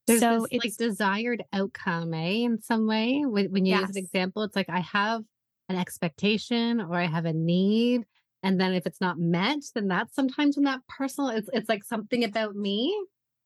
There's 0.07 0.19
so 0.19 0.41
this, 0.41 0.47
it's 0.51 0.65
like 0.65 0.89
desired 0.89 1.43
outcome, 1.51 2.13
eh? 2.13 2.45
In 2.45 2.61
some 2.61 2.87
way, 2.87 3.23
when, 3.25 3.51
when 3.51 3.65
you 3.65 3.71
yes. 3.71 3.87
use 3.87 3.97
an 3.97 4.03
example, 4.03 4.43
it's 4.43 4.55
like 4.55 4.69
I 4.69 4.79
have 4.79 5.23
an 5.69 5.77
expectation 5.77 6.79
or 6.79 6.95
I 6.95 7.05
have 7.05 7.25
a 7.25 7.33
need, 7.33 8.05
and 8.43 8.59
then 8.59 8.73
if 8.73 8.85
it's 8.85 9.01
not 9.01 9.17
met, 9.17 9.59
then 9.73 9.87
that's 9.87 10.13
sometimes 10.13 10.57
when 10.57 10.65
that 10.65 10.81
personal. 10.87 11.31
It's 11.31 11.49
it's 11.53 11.69
like 11.69 11.83
something 11.83 12.23
about 12.23 12.55
me 12.55 12.95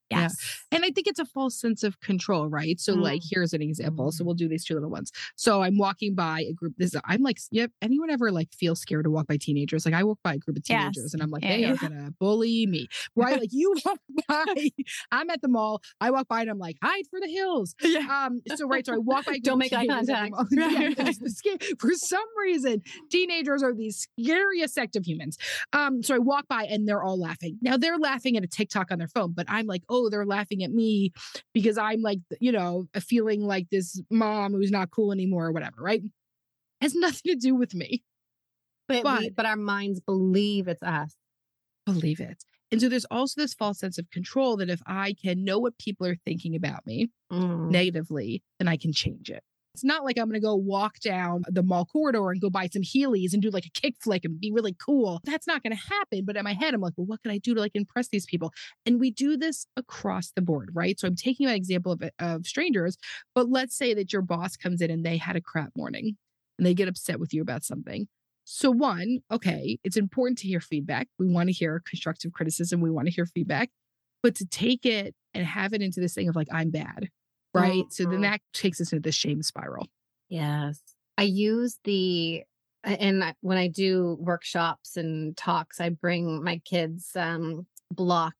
Yes. 0.09 0.35
Yeah. 0.71 0.77
And 0.77 0.85
I 0.85 0.91
think 0.91 1.07
it's 1.07 1.19
a 1.19 1.25
false 1.25 1.59
sense 1.59 1.83
of 1.83 1.99
control, 1.99 2.47
right? 2.47 2.79
So, 2.79 2.95
mm. 2.95 3.01
like, 3.01 3.21
here's 3.29 3.53
an 3.53 3.61
example. 3.61 4.11
So, 4.11 4.21
mm-hmm. 4.21 4.25
we'll 4.25 4.35
do 4.35 4.47
these 4.47 4.65
two 4.65 4.73
little 4.73 4.89
ones. 4.89 5.11
So, 5.35 5.61
I'm 5.61 5.77
walking 5.77 6.15
by 6.15 6.41
a 6.41 6.53
group. 6.53 6.73
This 6.77 6.95
I'm 7.05 7.21
like, 7.21 7.37
yep. 7.51 7.71
Anyone 7.81 8.09
ever 8.09 8.31
like 8.31 8.53
feel 8.53 8.75
scared 8.75 9.05
to 9.05 9.11
walk 9.11 9.27
by 9.27 9.37
teenagers? 9.37 9.85
Like, 9.85 9.93
I 9.93 10.03
walk 10.03 10.19
by 10.23 10.33
a 10.35 10.37
group 10.37 10.57
of 10.57 10.63
teenagers 10.63 11.03
yes. 11.05 11.13
and 11.13 11.21
I'm 11.21 11.29
like, 11.29 11.43
yeah, 11.43 11.57
they 11.57 11.65
are 11.65 11.75
gonna 11.77 12.11
bully 12.19 12.65
me, 12.65 12.87
right? 13.15 13.39
like, 13.39 13.49
you 13.51 13.75
walk 13.85 13.99
by. 14.27 14.69
I'm 15.11 15.29
at 15.29 15.41
the 15.41 15.47
mall. 15.47 15.81
I 16.01 16.11
walk 16.11 16.27
by 16.27 16.41
and 16.41 16.49
I'm 16.49 16.59
like, 16.59 16.77
hide 16.83 17.05
for 17.09 17.19
the 17.19 17.27
hills. 17.27 17.75
Yeah. 17.81 18.07
Um. 18.09 18.41
So, 18.55 18.67
right. 18.67 18.85
So 18.85 18.93
I 18.93 18.97
walk 18.97 19.25
by. 19.25 19.39
Don't 19.43 19.57
make 19.57 19.73
eye 19.73 19.87
contact. 19.87 20.33
for 21.79 21.91
some 21.93 22.25
reason, 22.39 22.81
teenagers 23.09 23.63
are 23.63 23.73
the 23.73 23.91
scariest 23.91 24.73
sect 24.73 24.95
of 24.95 25.05
humans. 25.05 25.37
Um. 25.73 26.03
So 26.03 26.15
I 26.15 26.19
walk 26.19 26.47
by 26.47 26.63
and 26.63 26.87
they're 26.87 27.03
all 27.03 27.19
laughing. 27.19 27.57
Now 27.61 27.77
they're 27.77 27.97
laughing 27.97 28.37
at 28.37 28.43
a 28.43 28.47
TikTok 28.47 28.91
on 28.91 28.99
their 28.99 29.07
phone, 29.07 29.33
but 29.33 29.45
I'm 29.49 29.65
like, 29.65 29.83
oh 29.89 29.98
oh, 30.05 30.09
they're 30.09 30.25
laughing 30.25 30.63
at 30.63 30.71
me 30.71 31.11
because 31.53 31.77
I'm 31.77 32.01
like, 32.01 32.19
you 32.39 32.51
know, 32.51 32.87
a 32.93 33.01
feeling 33.01 33.41
like 33.41 33.69
this 33.69 34.01
mom 34.09 34.53
who's 34.53 34.71
not 34.71 34.91
cool 34.91 35.11
anymore 35.11 35.47
or 35.47 35.51
whatever, 35.51 35.81
right? 35.81 36.01
Has 36.81 36.95
nothing 36.95 37.33
to 37.33 37.35
do 37.35 37.55
with 37.55 37.73
me. 37.73 38.03
But 38.87 39.03
but, 39.03 39.19
we, 39.19 39.29
but 39.29 39.45
our 39.45 39.55
minds 39.55 39.99
believe 39.99 40.67
it's 40.67 40.83
us. 40.83 41.15
Believe 41.85 42.19
it. 42.19 42.43
And 42.71 42.79
so 42.79 42.89
there's 42.89 43.05
also 43.05 43.41
this 43.41 43.53
false 43.53 43.79
sense 43.79 43.97
of 43.97 44.09
control 44.11 44.57
that 44.57 44.69
if 44.69 44.81
I 44.85 45.13
can 45.13 45.43
know 45.43 45.59
what 45.59 45.77
people 45.79 46.05
are 46.05 46.17
thinking 46.25 46.55
about 46.55 46.85
me 46.85 47.09
mm. 47.31 47.69
negatively, 47.71 48.43
then 48.59 48.67
I 48.67 48.77
can 48.77 48.93
change 48.93 49.29
it. 49.29 49.43
It's 49.73 49.83
not 49.83 50.03
like 50.03 50.17
I'm 50.17 50.25
going 50.25 50.33
to 50.33 50.45
go 50.45 50.55
walk 50.55 50.99
down 50.99 51.43
the 51.47 51.63
mall 51.63 51.85
corridor 51.85 52.31
and 52.31 52.41
go 52.41 52.49
buy 52.49 52.67
some 52.67 52.81
Heelys 52.81 53.33
and 53.33 53.41
do 53.41 53.49
like 53.49 53.65
a 53.65 53.79
kick 53.79 53.95
flick 54.01 54.25
and 54.25 54.39
be 54.39 54.51
really 54.51 54.75
cool. 54.83 55.21
That's 55.23 55.47
not 55.47 55.63
going 55.63 55.75
to 55.75 55.81
happen. 55.81 56.25
But 56.25 56.37
in 56.37 56.43
my 56.43 56.53
head, 56.53 56.73
I'm 56.73 56.81
like, 56.81 56.93
well, 56.97 57.05
what 57.05 57.21
can 57.21 57.31
I 57.31 57.37
do 57.37 57.53
to 57.53 57.61
like 57.61 57.75
impress 57.75 58.07
these 58.09 58.25
people? 58.25 58.51
And 58.85 58.99
we 58.99 59.11
do 59.11 59.37
this 59.37 59.67
across 59.77 60.31
the 60.35 60.41
board, 60.41 60.71
right? 60.73 60.99
So 60.99 61.07
I'm 61.07 61.15
taking 61.15 61.47
an 61.47 61.53
example 61.53 61.91
of, 61.91 62.03
of 62.19 62.45
strangers, 62.47 62.97
but 63.35 63.49
let's 63.49 63.77
say 63.77 63.93
that 63.93 64.11
your 64.11 64.21
boss 64.21 64.57
comes 64.57 64.81
in 64.81 64.91
and 64.91 65.05
they 65.05 65.17
had 65.17 65.35
a 65.35 65.41
crap 65.41 65.69
morning 65.75 66.17
and 66.57 66.65
they 66.65 66.73
get 66.73 66.87
upset 66.87 67.19
with 67.19 67.33
you 67.33 67.41
about 67.41 67.63
something. 67.63 68.07
So, 68.51 68.71
one, 68.71 69.19
okay, 69.31 69.77
it's 69.83 69.95
important 69.95 70.39
to 70.39 70.47
hear 70.47 70.59
feedback. 70.59 71.07
We 71.19 71.27
want 71.27 71.49
to 71.49 71.53
hear 71.53 71.83
constructive 71.87 72.33
criticism. 72.33 72.81
We 72.81 72.89
want 72.89 73.07
to 73.07 73.13
hear 73.13 73.27
feedback, 73.27 73.69
but 74.23 74.33
to 74.35 74.45
take 74.45 74.87
it 74.87 75.13
and 75.35 75.45
have 75.45 75.73
it 75.73 75.83
into 75.83 75.99
this 75.99 76.15
thing 76.15 76.27
of 76.27 76.35
like, 76.35 76.47
I'm 76.51 76.71
bad, 76.71 77.09
right? 77.53 77.83
Mm-hmm. 77.83 77.91
So 77.91 78.03
then 78.03 78.13
mm-hmm. 78.13 78.21
that 78.23 78.41
takes 78.53 78.79
us 78.81 78.91
into 78.91 79.01
the 79.01 79.11
shame 79.11 79.41
spiral. 79.43 79.87
Yes. 80.29 80.79
I 81.17 81.23
use 81.23 81.79
the, 81.83 82.43
and 82.83 83.35
when 83.41 83.57
I 83.57 83.67
do 83.67 84.17
workshops 84.19 84.95
and 84.95 85.35
talks, 85.35 85.81
I 85.81 85.89
bring 85.89 86.43
my 86.43 86.61
kids 86.65 87.11
um, 87.15 87.65
block. 87.91 88.35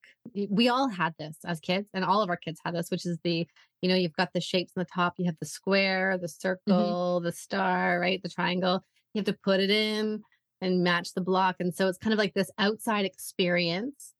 We 0.50 0.70
all 0.70 0.88
had 0.88 1.14
this 1.20 1.38
as 1.46 1.60
kids, 1.60 1.90
and 1.94 2.06
all 2.06 2.22
of 2.22 2.30
our 2.30 2.38
kids 2.38 2.60
had 2.64 2.76
this, 2.76 2.90
which 2.92 3.06
is 3.06 3.18
the, 3.24 3.48
you 3.82 3.90
know, 3.90 3.96
you've 3.96 4.16
got 4.16 4.32
the 4.34 4.42
shapes 4.42 4.74
on 4.78 4.82
the 4.82 4.90
top, 4.94 5.16
you 5.18 5.26
have 5.26 5.40
the 5.40 5.46
square, 5.46 6.18
the 6.18 6.28
mm-hmm. 6.28 6.40
circle, 6.40 7.18
mm-hmm. 7.18 7.26
the 7.26 7.32
star, 7.32 8.00
right? 8.00 8.22
The 8.22 8.30
triangle. 8.30 8.84
You 9.14 9.20
have 9.20 9.26
to 9.26 9.38
put 9.44 9.60
it 9.60 9.72
in 9.72 10.22
and 10.62 10.84
match 10.84 11.14
the 11.14 11.22
block. 11.22 11.56
And 11.60 11.74
so 11.74 11.88
it's 11.88 11.98
kind 11.98 12.14
of 12.14 12.20
like 12.20 12.34
this 12.34 12.52
outside 12.58 13.06
experience 13.06 14.14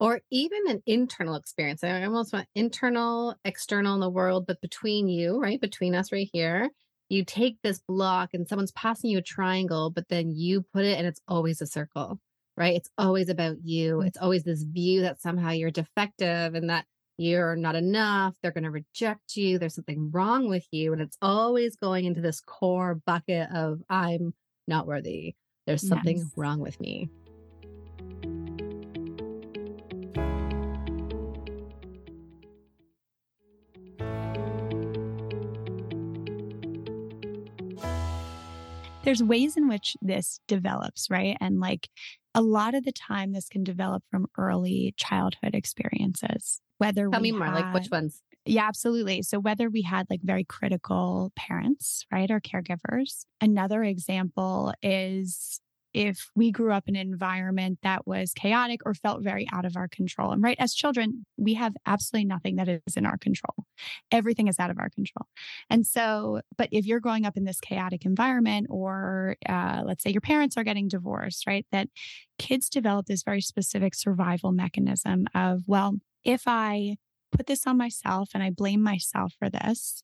or 0.00 0.20
even 0.30 0.68
an 0.68 0.82
internal 0.86 1.36
experience. 1.36 1.84
I 1.84 2.04
almost 2.04 2.32
want 2.32 2.48
internal, 2.54 3.36
external 3.44 3.94
in 3.94 4.00
the 4.00 4.10
world, 4.10 4.46
but 4.46 4.60
between 4.60 5.08
you, 5.08 5.40
right? 5.40 5.60
Between 5.60 5.94
us 5.94 6.12
right 6.12 6.28
here. 6.32 6.70
You 7.10 7.24
take 7.24 7.58
this 7.62 7.80
block 7.86 8.30
and 8.32 8.48
someone's 8.48 8.72
passing 8.72 9.10
you 9.10 9.18
a 9.18 9.22
triangle, 9.22 9.90
but 9.90 10.08
then 10.08 10.30
you 10.30 10.64
put 10.72 10.84
it 10.84 10.98
and 10.98 11.06
it's 11.06 11.20
always 11.28 11.60
a 11.60 11.66
circle 11.66 12.18
right? 12.56 12.76
It's 12.76 12.90
always 12.98 13.28
about 13.28 13.56
you. 13.64 13.96
Mm. 13.96 14.06
It's 14.06 14.18
always 14.18 14.44
this 14.44 14.62
view 14.62 15.02
that 15.02 15.20
somehow 15.20 15.50
you're 15.50 15.70
defective 15.70 16.54
and 16.54 16.70
that 16.70 16.86
you're 17.16 17.56
not 17.56 17.76
enough. 17.76 18.34
They're 18.42 18.52
going 18.52 18.64
to 18.64 18.70
reject 18.70 19.36
you. 19.36 19.58
There's 19.58 19.74
something 19.74 20.10
wrong 20.10 20.48
with 20.48 20.66
you. 20.70 20.92
And 20.92 21.00
it's 21.00 21.18
always 21.22 21.76
going 21.76 22.04
into 22.04 22.20
this 22.20 22.40
core 22.40 23.00
bucket 23.06 23.48
of 23.54 23.80
I'm 23.88 24.34
not 24.66 24.86
worthy. 24.86 25.34
There's 25.66 25.86
something 25.86 26.18
yes. 26.18 26.26
wrong 26.36 26.60
with 26.60 26.80
me. 26.80 27.08
There's 39.04 39.22
ways 39.22 39.56
in 39.56 39.68
which 39.68 39.96
this 40.02 40.40
develops, 40.48 41.08
right? 41.10 41.36
And 41.40 41.60
like 41.60 41.88
a 42.34 42.42
lot 42.42 42.74
of 42.74 42.84
the 42.84 42.92
time, 42.92 43.32
this 43.32 43.48
can 43.48 43.62
develop 43.62 44.02
from 44.10 44.26
early 44.36 44.94
childhood 44.96 45.54
experiences. 45.54 46.60
Whether 46.78 47.08
tell 47.08 47.20
me 47.20 47.32
more, 47.32 47.46
had, 47.46 47.54
like 47.54 47.74
which 47.74 47.90
ones? 47.90 48.22
Yeah, 48.44 48.66
absolutely. 48.66 49.22
So 49.22 49.38
whether 49.38 49.70
we 49.70 49.82
had 49.82 50.06
like 50.10 50.20
very 50.22 50.44
critical 50.44 51.32
parents, 51.36 52.04
right, 52.12 52.30
or 52.30 52.40
caregivers. 52.40 53.24
Another 53.40 53.82
example 53.84 54.74
is 54.82 55.60
if 55.94 56.28
we 56.34 56.50
grew 56.50 56.72
up 56.72 56.88
in 56.88 56.96
an 56.96 57.08
environment 57.08 57.78
that 57.82 58.06
was 58.06 58.32
chaotic 58.34 58.80
or 58.84 58.94
felt 58.94 59.22
very 59.22 59.46
out 59.52 59.64
of 59.64 59.76
our 59.76 59.88
control. 59.88 60.32
And 60.32 60.42
right, 60.42 60.56
as 60.58 60.74
children, 60.74 61.24
we 61.36 61.54
have 61.54 61.74
absolutely 61.86 62.26
nothing 62.26 62.56
that 62.56 62.68
is 62.68 62.96
in 62.96 63.06
our 63.06 63.16
control. 63.16 63.64
Everything 64.10 64.48
is 64.48 64.58
out 64.58 64.70
of 64.70 64.78
our 64.78 64.90
control. 64.90 65.26
And 65.70 65.86
so, 65.86 66.40
but 66.58 66.68
if 66.72 66.84
you're 66.84 67.00
growing 67.00 67.24
up 67.24 67.36
in 67.36 67.44
this 67.44 67.60
chaotic 67.60 68.04
environment, 68.04 68.66
or 68.68 69.36
uh, 69.48 69.82
let's 69.86 70.02
say 70.02 70.10
your 70.10 70.20
parents 70.20 70.56
are 70.56 70.64
getting 70.64 70.88
divorced, 70.88 71.46
right, 71.46 71.66
that 71.70 71.88
kids 72.38 72.68
develop 72.68 73.06
this 73.06 73.22
very 73.22 73.40
specific 73.40 73.94
survival 73.94 74.50
mechanism 74.50 75.26
of, 75.34 75.62
well, 75.66 75.94
if 76.24 76.42
I 76.46 76.96
put 77.30 77.46
this 77.46 77.66
on 77.66 77.78
myself 77.78 78.30
and 78.34 78.42
I 78.42 78.50
blame 78.50 78.82
myself 78.82 79.34
for 79.38 79.48
this, 79.48 80.02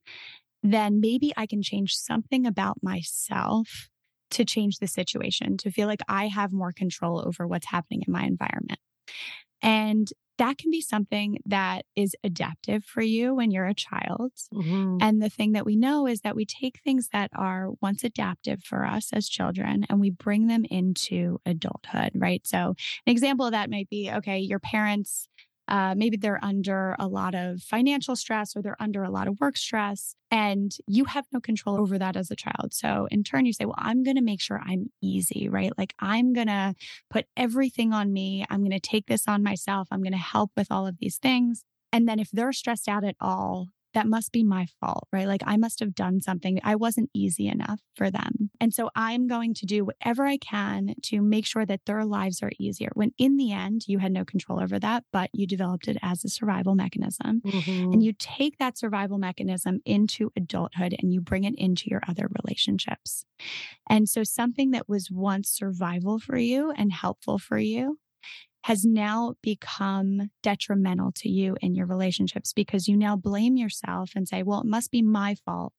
then 0.63 1.01
maybe 1.01 1.33
I 1.37 1.47
can 1.47 1.63
change 1.63 1.97
something 1.97 2.47
about 2.47 2.79
myself 2.83 3.90
to 4.31 4.45
change 4.45 4.79
the 4.79 4.87
situation, 4.87 5.57
to 5.59 5.71
feel 5.71 5.87
like 5.87 6.03
I 6.09 6.29
have 6.29 6.53
more 6.53 6.73
control 6.73 7.23
over 7.27 7.47
what's 7.47 7.67
happening 7.67 8.03
in 8.07 8.13
my 8.13 8.25
environment. 8.25 8.79
And 9.63 10.11
that 10.41 10.57
can 10.57 10.71
be 10.71 10.81
something 10.81 11.37
that 11.45 11.85
is 11.95 12.17
adaptive 12.25 12.83
for 12.83 13.03
you 13.03 13.35
when 13.35 13.51
you're 13.51 13.67
a 13.67 13.75
child. 13.75 14.33
Mm-hmm. 14.55 14.97
And 15.03 15.21
the 15.21 15.29
thing 15.29 15.53
that 15.53 15.67
we 15.67 15.77
know 15.77 16.07
is 16.07 16.23
that 16.23 16.35
we 16.35 16.47
take 16.47 16.81
things 16.81 17.11
that 17.13 17.31
are 17.37 17.73
once 17.83 18.05
adaptive 18.05 18.63
for 18.65 18.87
us 18.87 19.11
as 19.13 19.29
children 19.29 19.85
and 19.91 20.01
we 20.01 20.09
bring 20.09 20.47
them 20.47 20.65
into 20.65 21.41
adulthood, 21.45 22.13
right? 22.15 22.47
So, 22.47 22.75
an 23.07 23.13
example 23.13 23.45
of 23.45 23.53
that 23.53 23.69
might 23.69 23.91
be 23.91 24.11
okay, 24.11 24.39
your 24.39 24.61
parents 24.61 25.29
uh, 25.71 25.95
maybe 25.97 26.17
they're 26.17 26.45
under 26.45 26.97
a 26.99 27.07
lot 27.07 27.35
of 27.35 27.63
financial 27.63 28.17
stress 28.17 28.57
or 28.57 28.63
they're 28.63 28.81
under 28.81 29.05
a 29.05 29.11
lot 29.11 29.29
of 29.29 29.39
work 29.41 29.57
stress, 29.57 30.15
and 30.31 30.73
you 30.87 31.05
have 31.05 31.27
no 31.33 31.41
control 31.41 31.81
over 31.81 31.97
that 31.99 32.17
as 32.17 32.31
a 32.31 32.37
child. 32.37 32.73
So, 32.73 33.07
in 33.11 33.23
turn, 33.23 33.47
you 33.47 33.53
say, 33.53 33.65
Well, 33.65 33.77
I'm 33.79 34.03
going 34.03 34.17
to 34.17 34.23
make 34.23 34.41
sure 34.41 34.61
I'm 34.63 34.91
easy, 35.01 35.49
right? 35.49 35.73
Like, 35.79 35.95
I'm 36.01 36.33
going 36.33 36.49
to 36.49 36.75
put 37.09 37.27
everything 37.37 37.93
on 37.93 38.13
me. 38.13 38.45
I'm 38.51 38.61
going 38.61 38.71
to 38.73 38.81
take 38.81 39.07
this 39.07 39.29
on 39.29 39.43
myself. 39.43 39.89
I'm 39.91 40.03
going 40.03 40.13
to 40.13 40.19
help 40.19 40.51
with 40.57 40.69
all 40.71 40.87
of 40.87 40.99
these 40.99 41.19
things. 41.19 41.63
And 41.93 42.09
then 42.09 42.19
if 42.19 42.31
they're 42.31 42.53
stressed 42.53 42.89
out 42.89 43.05
at 43.05 43.17
all, 43.21 43.69
that 43.95 44.07
must 44.07 44.33
be 44.33 44.43
my 44.43 44.67
fault, 44.81 45.09
right? 45.13 45.27
Like 45.27 45.43
I 45.47 45.57
must 45.57 45.81
have 45.81 45.95
done 45.95 46.21
something. 46.21 46.61
I 46.63 46.77
wasn't 46.77 47.11
easy 47.15 47.49
enough 47.49 47.81
for 47.95 48.11
them. 48.11 48.51
And 48.61 48.73
so 48.73 48.91
I'm 48.95 49.27
going 49.27 49.55
to 49.55 49.67
do 49.67 49.85
whatever 49.85 50.27
I 50.27 50.37
can 50.37 50.95
to 51.05 51.21
make 51.21 51.47
sure 51.47 51.67
that 51.67 51.85
their 51.87 52.05
lives 52.05 52.43
are 52.43 52.53
easier. 52.59 52.91
When 52.95 53.13
in 53.19 53.37
the 53.37 53.53
end, 53.53 53.85
you 53.87 53.99
had 53.99 54.13
no 54.13 54.25
control 54.25 54.61
over 54.61 54.79
that, 54.79 55.05
but 55.13 55.31
you 55.33 55.47
developed 55.47 55.89
it 55.89 55.97
as 56.03 56.25
a 56.25 56.29
survival 56.29 56.75
mechanism. 56.75 57.43
Mm-hmm. 57.45 57.93
And 57.93 58.03
you 58.03 58.13
take 58.19 58.59
that 58.59 58.79
survival 58.79 59.19
mechanism 59.19 59.81
into 59.85 60.31
adulthood 60.37 60.95
and 60.99 61.13
you 61.13 61.21
bring 61.21 61.45
it 61.45 61.55
into 61.57 61.89
your 61.89 62.03
other 62.09 62.29
relationships. 62.45 63.25
And 63.89 64.09
so 64.09 64.23
something 64.23 64.71
that 64.73 64.89
was 64.89 65.11
once 65.11 65.51
survival 65.51 66.19
for 66.19 66.37
you 66.37 66.71
and 66.71 66.93
helpful 66.93 67.39
for 67.39 67.59
you 67.59 67.99
has 68.63 68.85
now 68.85 69.35
become 69.43 70.31
detrimental 70.43 71.13
to 71.13 71.29
you 71.29 71.57
in 71.61 71.75
your 71.75 71.87
relationships 71.87 72.53
because 72.53 72.89
you 72.89 72.97
now 72.97 73.17
blame 73.17 73.57
yourself 73.57 74.11
and 74.15 74.29
say, 74.29 74.43
well, 74.43 74.61
it 74.61 74.67
must 74.67 74.91
be 74.91 75.03
my 75.03 75.35
fault 75.47 75.73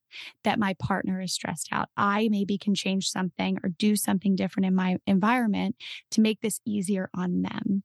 that 0.43 0.59
my 0.59 0.73
partner 0.73 1.21
is 1.21 1.33
stressed 1.33 1.69
out. 1.71 1.89
I 1.95 2.27
maybe 2.29 2.57
can 2.57 2.73
change 2.73 3.09
something 3.09 3.57
or 3.63 3.69
do 3.69 3.95
something 3.95 4.35
different 4.35 4.65
in 4.65 4.75
my 4.75 4.97
environment 5.05 5.75
to 6.11 6.21
make 6.21 6.41
this 6.41 6.59
easier 6.65 7.09
on 7.15 7.43
them. 7.43 7.83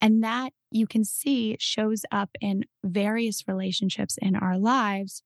And 0.00 0.22
that 0.22 0.52
you 0.70 0.86
can 0.86 1.04
see 1.04 1.56
shows 1.58 2.04
up 2.12 2.30
in 2.40 2.64
various 2.84 3.44
relationships 3.48 4.16
in 4.20 4.36
our 4.36 4.58
lives. 4.58 5.22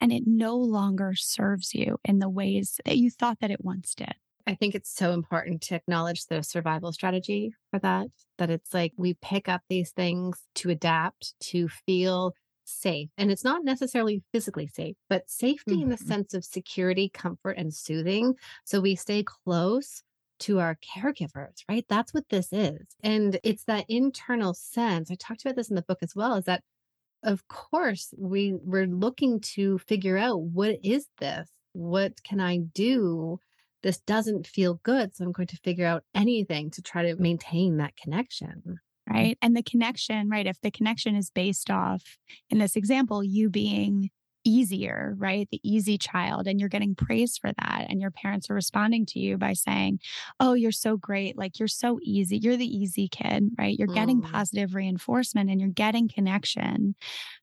And 0.00 0.12
it 0.12 0.22
no 0.26 0.56
longer 0.56 1.14
serves 1.16 1.74
you 1.74 1.98
in 2.04 2.20
the 2.20 2.28
ways 2.28 2.80
that 2.84 2.96
you 2.96 3.10
thought 3.10 3.40
that 3.40 3.50
it 3.50 3.64
once 3.64 3.94
did. 3.94 4.14
I 4.48 4.54
think 4.54 4.74
it's 4.74 4.90
so 4.90 5.12
important 5.12 5.60
to 5.64 5.74
acknowledge 5.74 6.24
the 6.24 6.42
survival 6.42 6.90
strategy 6.90 7.52
for 7.70 7.78
that, 7.80 8.06
that 8.38 8.48
it's 8.48 8.72
like 8.72 8.94
we 8.96 9.12
pick 9.20 9.46
up 9.46 9.60
these 9.68 9.90
things 9.90 10.40
to 10.54 10.70
adapt, 10.70 11.34
to 11.50 11.68
feel 11.68 12.32
safe. 12.64 13.10
And 13.18 13.30
it's 13.30 13.44
not 13.44 13.62
necessarily 13.62 14.22
physically 14.32 14.66
safe, 14.66 14.96
but 15.10 15.28
safety 15.28 15.72
mm-hmm. 15.72 15.82
in 15.82 15.88
the 15.90 15.96
mm-hmm. 15.96 16.08
sense 16.08 16.32
of 16.32 16.46
security, 16.46 17.10
comfort, 17.10 17.58
and 17.58 17.74
soothing. 17.74 18.36
So 18.64 18.80
we 18.80 18.94
stay 18.94 19.22
close 19.22 20.02
to 20.40 20.60
our 20.60 20.78
caregivers, 20.96 21.56
right? 21.68 21.84
That's 21.86 22.14
what 22.14 22.30
this 22.30 22.48
is. 22.50 22.86
And 23.02 23.38
it's 23.44 23.64
that 23.64 23.84
internal 23.86 24.54
sense. 24.54 25.10
I 25.10 25.16
talked 25.16 25.42
about 25.44 25.56
this 25.56 25.68
in 25.68 25.76
the 25.76 25.82
book 25.82 25.98
as 26.00 26.16
well, 26.16 26.36
is 26.36 26.46
that 26.46 26.62
of 27.22 27.46
course 27.48 28.14
we 28.16 28.54
we're 28.62 28.86
looking 28.86 29.40
to 29.40 29.76
figure 29.76 30.16
out 30.16 30.40
what 30.40 30.78
is 30.82 31.06
this? 31.18 31.50
What 31.74 32.22
can 32.22 32.40
I 32.40 32.58
do 32.58 33.40
this 33.82 33.98
doesn't 33.98 34.46
feel 34.46 34.80
good. 34.82 35.14
So 35.14 35.24
I'm 35.24 35.32
going 35.32 35.48
to 35.48 35.56
figure 35.58 35.86
out 35.86 36.04
anything 36.14 36.70
to 36.72 36.82
try 36.82 37.02
to 37.04 37.16
maintain 37.16 37.76
that 37.78 37.96
connection. 37.96 38.78
Right. 39.08 39.38
And 39.40 39.56
the 39.56 39.62
connection, 39.62 40.28
right? 40.28 40.46
If 40.46 40.60
the 40.60 40.70
connection 40.70 41.16
is 41.16 41.30
based 41.30 41.70
off, 41.70 42.02
in 42.50 42.58
this 42.58 42.76
example, 42.76 43.24
you 43.24 43.48
being 43.48 44.10
easier, 44.48 45.14
right? 45.18 45.48
The 45.50 45.60
easy 45.62 45.98
child. 45.98 46.46
And 46.46 46.58
you're 46.58 46.68
getting 46.68 46.94
praise 46.94 47.36
for 47.36 47.52
that. 47.52 47.86
And 47.88 48.00
your 48.00 48.10
parents 48.10 48.48
are 48.48 48.54
responding 48.54 49.04
to 49.06 49.18
you 49.18 49.36
by 49.36 49.52
saying, 49.52 50.00
Oh, 50.40 50.54
you're 50.54 50.72
so 50.72 50.96
great. 50.96 51.36
Like 51.36 51.58
you're 51.58 51.68
so 51.68 51.98
easy. 52.02 52.38
You're 52.38 52.56
the 52.56 52.66
easy 52.66 53.08
kid, 53.08 53.50
right? 53.58 53.78
You're 53.78 53.88
getting 53.88 54.22
mm. 54.22 54.30
positive 54.30 54.74
reinforcement 54.74 55.50
and 55.50 55.60
you're 55.60 55.70
getting 55.70 56.08
connection 56.08 56.94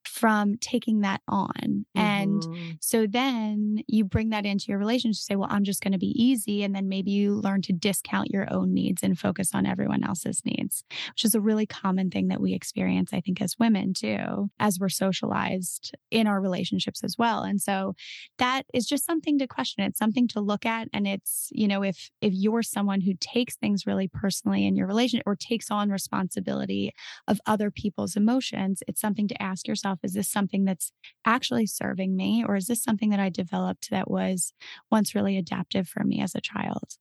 from 0.03 0.57
taking 0.57 1.01
that 1.01 1.21
on. 1.27 1.85
Mm-hmm. 1.95 1.99
And 1.99 2.77
so 2.79 3.05
then 3.07 3.83
you 3.87 4.05
bring 4.05 4.29
that 4.29 4.45
into 4.45 4.65
your 4.69 4.77
relationship, 4.79 5.21
say, 5.21 5.35
Well, 5.35 5.49
I'm 5.51 5.63
just 5.63 5.81
going 5.81 5.93
to 5.93 5.97
be 5.97 6.13
easy. 6.21 6.63
And 6.63 6.75
then 6.75 6.89
maybe 6.89 7.11
you 7.11 7.35
learn 7.35 7.61
to 7.63 7.73
discount 7.73 8.31
your 8.31 8.51
own 8.51 8.73
needs 8.73 9.03
and 9.03 9.17
focus 9.17 9.51
on 9.53 9.65
everyone 9.65 10.03
else's 10.03 10.41
needs, 10.45 10.83
which 11.11 11.25
is 11.25 11.35
a 11.35 11.41
really 11.41 11.65
common 11.65 12.09
thing 12.09 12.29
that 12.29 12.41
we 12.41 12.53
experience, 12.53 13.11
I 13.13 13.21
think, 13.21 13.41
as 13.41 13.59
women 13.59 13.93
too, 13.93 14.49
as 14.59 14.79
we're 14.79 14.89
socialized 14.89 15.95
in 16.11 16.27
our 16.27 16.41
relationships 16.41 16.94
relationships 16.95 17.03
as 17.03 17.17
well. 17.17 17.43
And 17.43 17.61
so 17.61 17.93
that 18.37 18.63
is 18.73 18.85
just 18.85 19.05
something 19.05 19.39
to 19.39 19.47
question. 19.47 19.83
It's 19.83 19.99
something 19.99 20.27
to 20.29 20.41
look 20.41 20.65
at. 20.65 20.87
And 20.93 21.07
it's, 21.07 21.49
you 21.51 21.67
know, 21.67 21.83
if 21.83 22.09
if 22.21 22.33
you're 22.33 22.63
someone 22.63 23.01
who 23.01 23.13
takes 23.19 23.55
things 23.55 23.85
really 23.85 24.07
personally 24.07 24.65
in 24.65 24.75
your 24.75 24.87
relationship 24.87 25.27
or 25.27 25.35
takes 25.35 25.71
on 25.71 25.89
responsibility 25.89 26.93
of 27.27 27.39
other 27.45 27.71
people's 27.71 28.15
emotions, 28.15 28.81
it's 28.87 29.01
something 29.01 29.27
to 29.27 29.41
ask 29.41 29.67
yourself, 29.67 29.99
is 30.03 30.13
this 30.13 30.29
something 30.29 30.65
that's 30.65 30.91
actually 31.25 31.67
serving 31.67 32.15
me? 32.15 32.43
Or 32.47 32.55
is 32.55 32.67
this 32.67 32.83
something 32.83 33.11
that 33.11 33.19
I 33.19 33.29
developed 33.29 33.89
that 33.91 34.09
was 34.09 34.53
once 34.91 35.15
really 35.15 35.37
adaptive 35.37 35.87
for 35.87 36.03
me 36.03 36.21
as 36.21 36.35
a 36.35 36.41
child? 36.41 36.97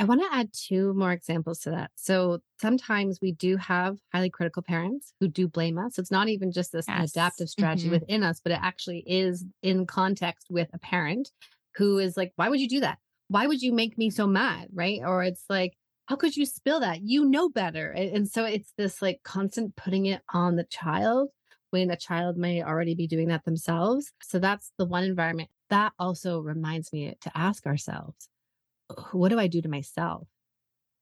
I 0.00 0.04
want 0.04 0.22
to 0.22 0.34
add 0.34 0.50
two 0.54 0.94
more 0.94 1.12
examples 1.12 1.58
to 1.60 1.70
that. 1.72 1.90
So 1.94 2.38
sometimes 2.58 3.18
we 3.20 3.32
do 3.32 3.58
have 3.58 3.98
highly 4.14 4.30
critical 4.30 4.62
parents 4.62 5.12
who 5.20 5.28
do 5.28 5.46
blame 5.46 5.76
us. 5.76 5.98
It's 5.98 6.10
not 6.10 6.28
even 6.28 6.52
just 6.52 6.72
this 6.72 6.88
Yes. 6.88 7.10
adaptive 7.10 7.50
strategy 7.50 7.88
Mhm. 7.88 8.00
within 8.00 8.22
us, 8.22 8.40
but 8.40 8.52
it 8.52 8.60
actually 8.62 9.04
is 9.06 9.44
in 9.62 9.84
context 9.84 10.46
with 10.48 10.70
a 10.72 10.78
parent 10.78 11.30
who 11.76 11.98
is 11.98 12.16
like, 12.16 12.32
why 12.36 12.48
would 12.48 12.60
you 12.60 12.68
do 12.68 12.80
that? 12.80 12.98
Why 13.28 13.46
would 13.46 13.60
you 13.60 13.74
make 13.74 13.98
me 13.98 14.08
so 14.08 14.26
mad? 14.26 14.68
Right. 14.72 15.02
Or 15.04 15.22
it's 15.22 15.44
like, 15.50 15.76
how 16.06 16.16
could 16.16 16.34
you 16.34 16.46
spill 16.46 16.80
that? 16.80 17.02
You 17.02 17.26
know 17.26 17.50
better. 17.50 17.90
And, 17.90 18.16
and 18.16 18.28
so 18.28 18.46
it's 18.46 18.72
this 18.78 19.02
like 19.02 19.20
constant 19.22 19.76
putting 19.76 20.06
it 20.06 20.22
on 20.32 20.56
the 20.56 20.64
child 20.64 21.28
when 21.72 21.90
a 21.90 21.96
child 21.96 22.38
may 22.38 22.62
already 22.62 22.94
be 22.94 23.06
doing 23.06 23.28
that 23.28 23.44
themselves. 23.44 24.12
So 24.22 24.38
that's 24.38 24.72
the 24.78 24.86
one 24.86 25.04
environment. 25.04 25.50
That 25.68 25.92
also 25.98 26.40
reminds 26.40 26.90
me 26.90 27.14
to 27.20 27.30
ask 27.36 27.66
ourselves, 27.66 28.30
what 29.12 29.30
do 29.30 29.38
I 29.38 29.46
do 29.46 29.62
to 29.62 29.68
myself 29.68 30.26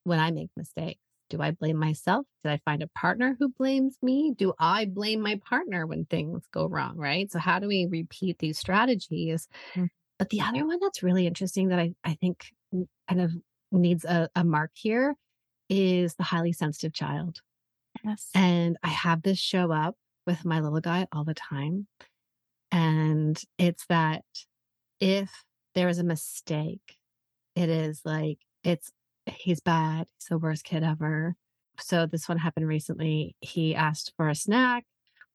when 0.05 0.19
I 0.19 0.31
make 0.31 0.51
mistakes? 0.57 1.01
Do 1.31 1.43
I 1.43 1.51
blame 1.51 1.77
myself? 1.77 2.25
Did 2.43 2.53
I 2.53 2.61
find 2.65 2.83
a 2.83 2.89
partner 2.89 3.37
who 3.39 3.51
blames 3.51 3.97
me? 4.03 4.33
Do 4.37 4.55
I 4.59 4.87
blame 4.87 5.21
my 5.21 5.41
partner 5.45 5.87
when 5.87 6.07
things 6.07 6.45
go 6.53 6.67
wrong? 6.67 6.97
Right. 6.97 7.31
So, 7.31 7.39
how 7.39 7.59
do 7.59 7.69
we 7.69 7.87
repeat 7.87 8.39
these 8.39 8.59
strategies? 8.59 9.47
Mm. 9.75 9.89
But 10.19 10.31
the 10.31 10.41
other 10.41 10.67
one 10.67 10.79
that's 10.81 11.03
really 11.03 11.27
interesting 11.27 11.69
that 11.69 11.79
I, 11.79 11.95
I 12.03 12.15
think 12.15 12.47
kind 13.09 13.21
of 13.21 13.33
needs 13.71 14.05
a, 14.05 14.29
a 14.35 14.43
mark 14.43 14.71
here 14.75 15.15
is 15.69 16.15
the 16.15 16.25
highly 16.25 16.53
sensitive 16.53 16.93
child. 16.93 17.41
Yes. 18.05 18.29
And 18.35 18.77
I 18.83 18.89
have 18.89 19.23
this 19.23 19.39
show 19.39 19.71
up 19.71 19.97
with 20.27 20.45
my 20.45 20.61
little 20.61 20.81
guy 20.81 21.07
all 21.13 21.25
the 21.25 21.35
time. 21.35 21.87
And 22.71 23.41
it's 23.59 23.87
that 23.87 24.25
if 25.01 25.31
there 25.75 25.89
is 25.89 25.99
a 25.99 26.05
mistake, 26.05 26.98
it 27.59 27.69
is 27.69 28.03
like, 28.05 28.39
it's, 28.63 28.93
he's 29.27 29.61
bad. 29.61 30.07
He's 30.19 30.29
the 30.29 30.39
worst 30.39 30.65
kid 30.65 30.83
ever. 30.83 31.35
So 31.81 32.07
this 32.07 32.29
one 32.29 32.39
happened 32.39 32.69
recently. 32.69 33.37
He 33.41 33.75
asked 33.75 34.13
for 34.17 34.29
a 34.29 34.35
snack. 34.35 34.85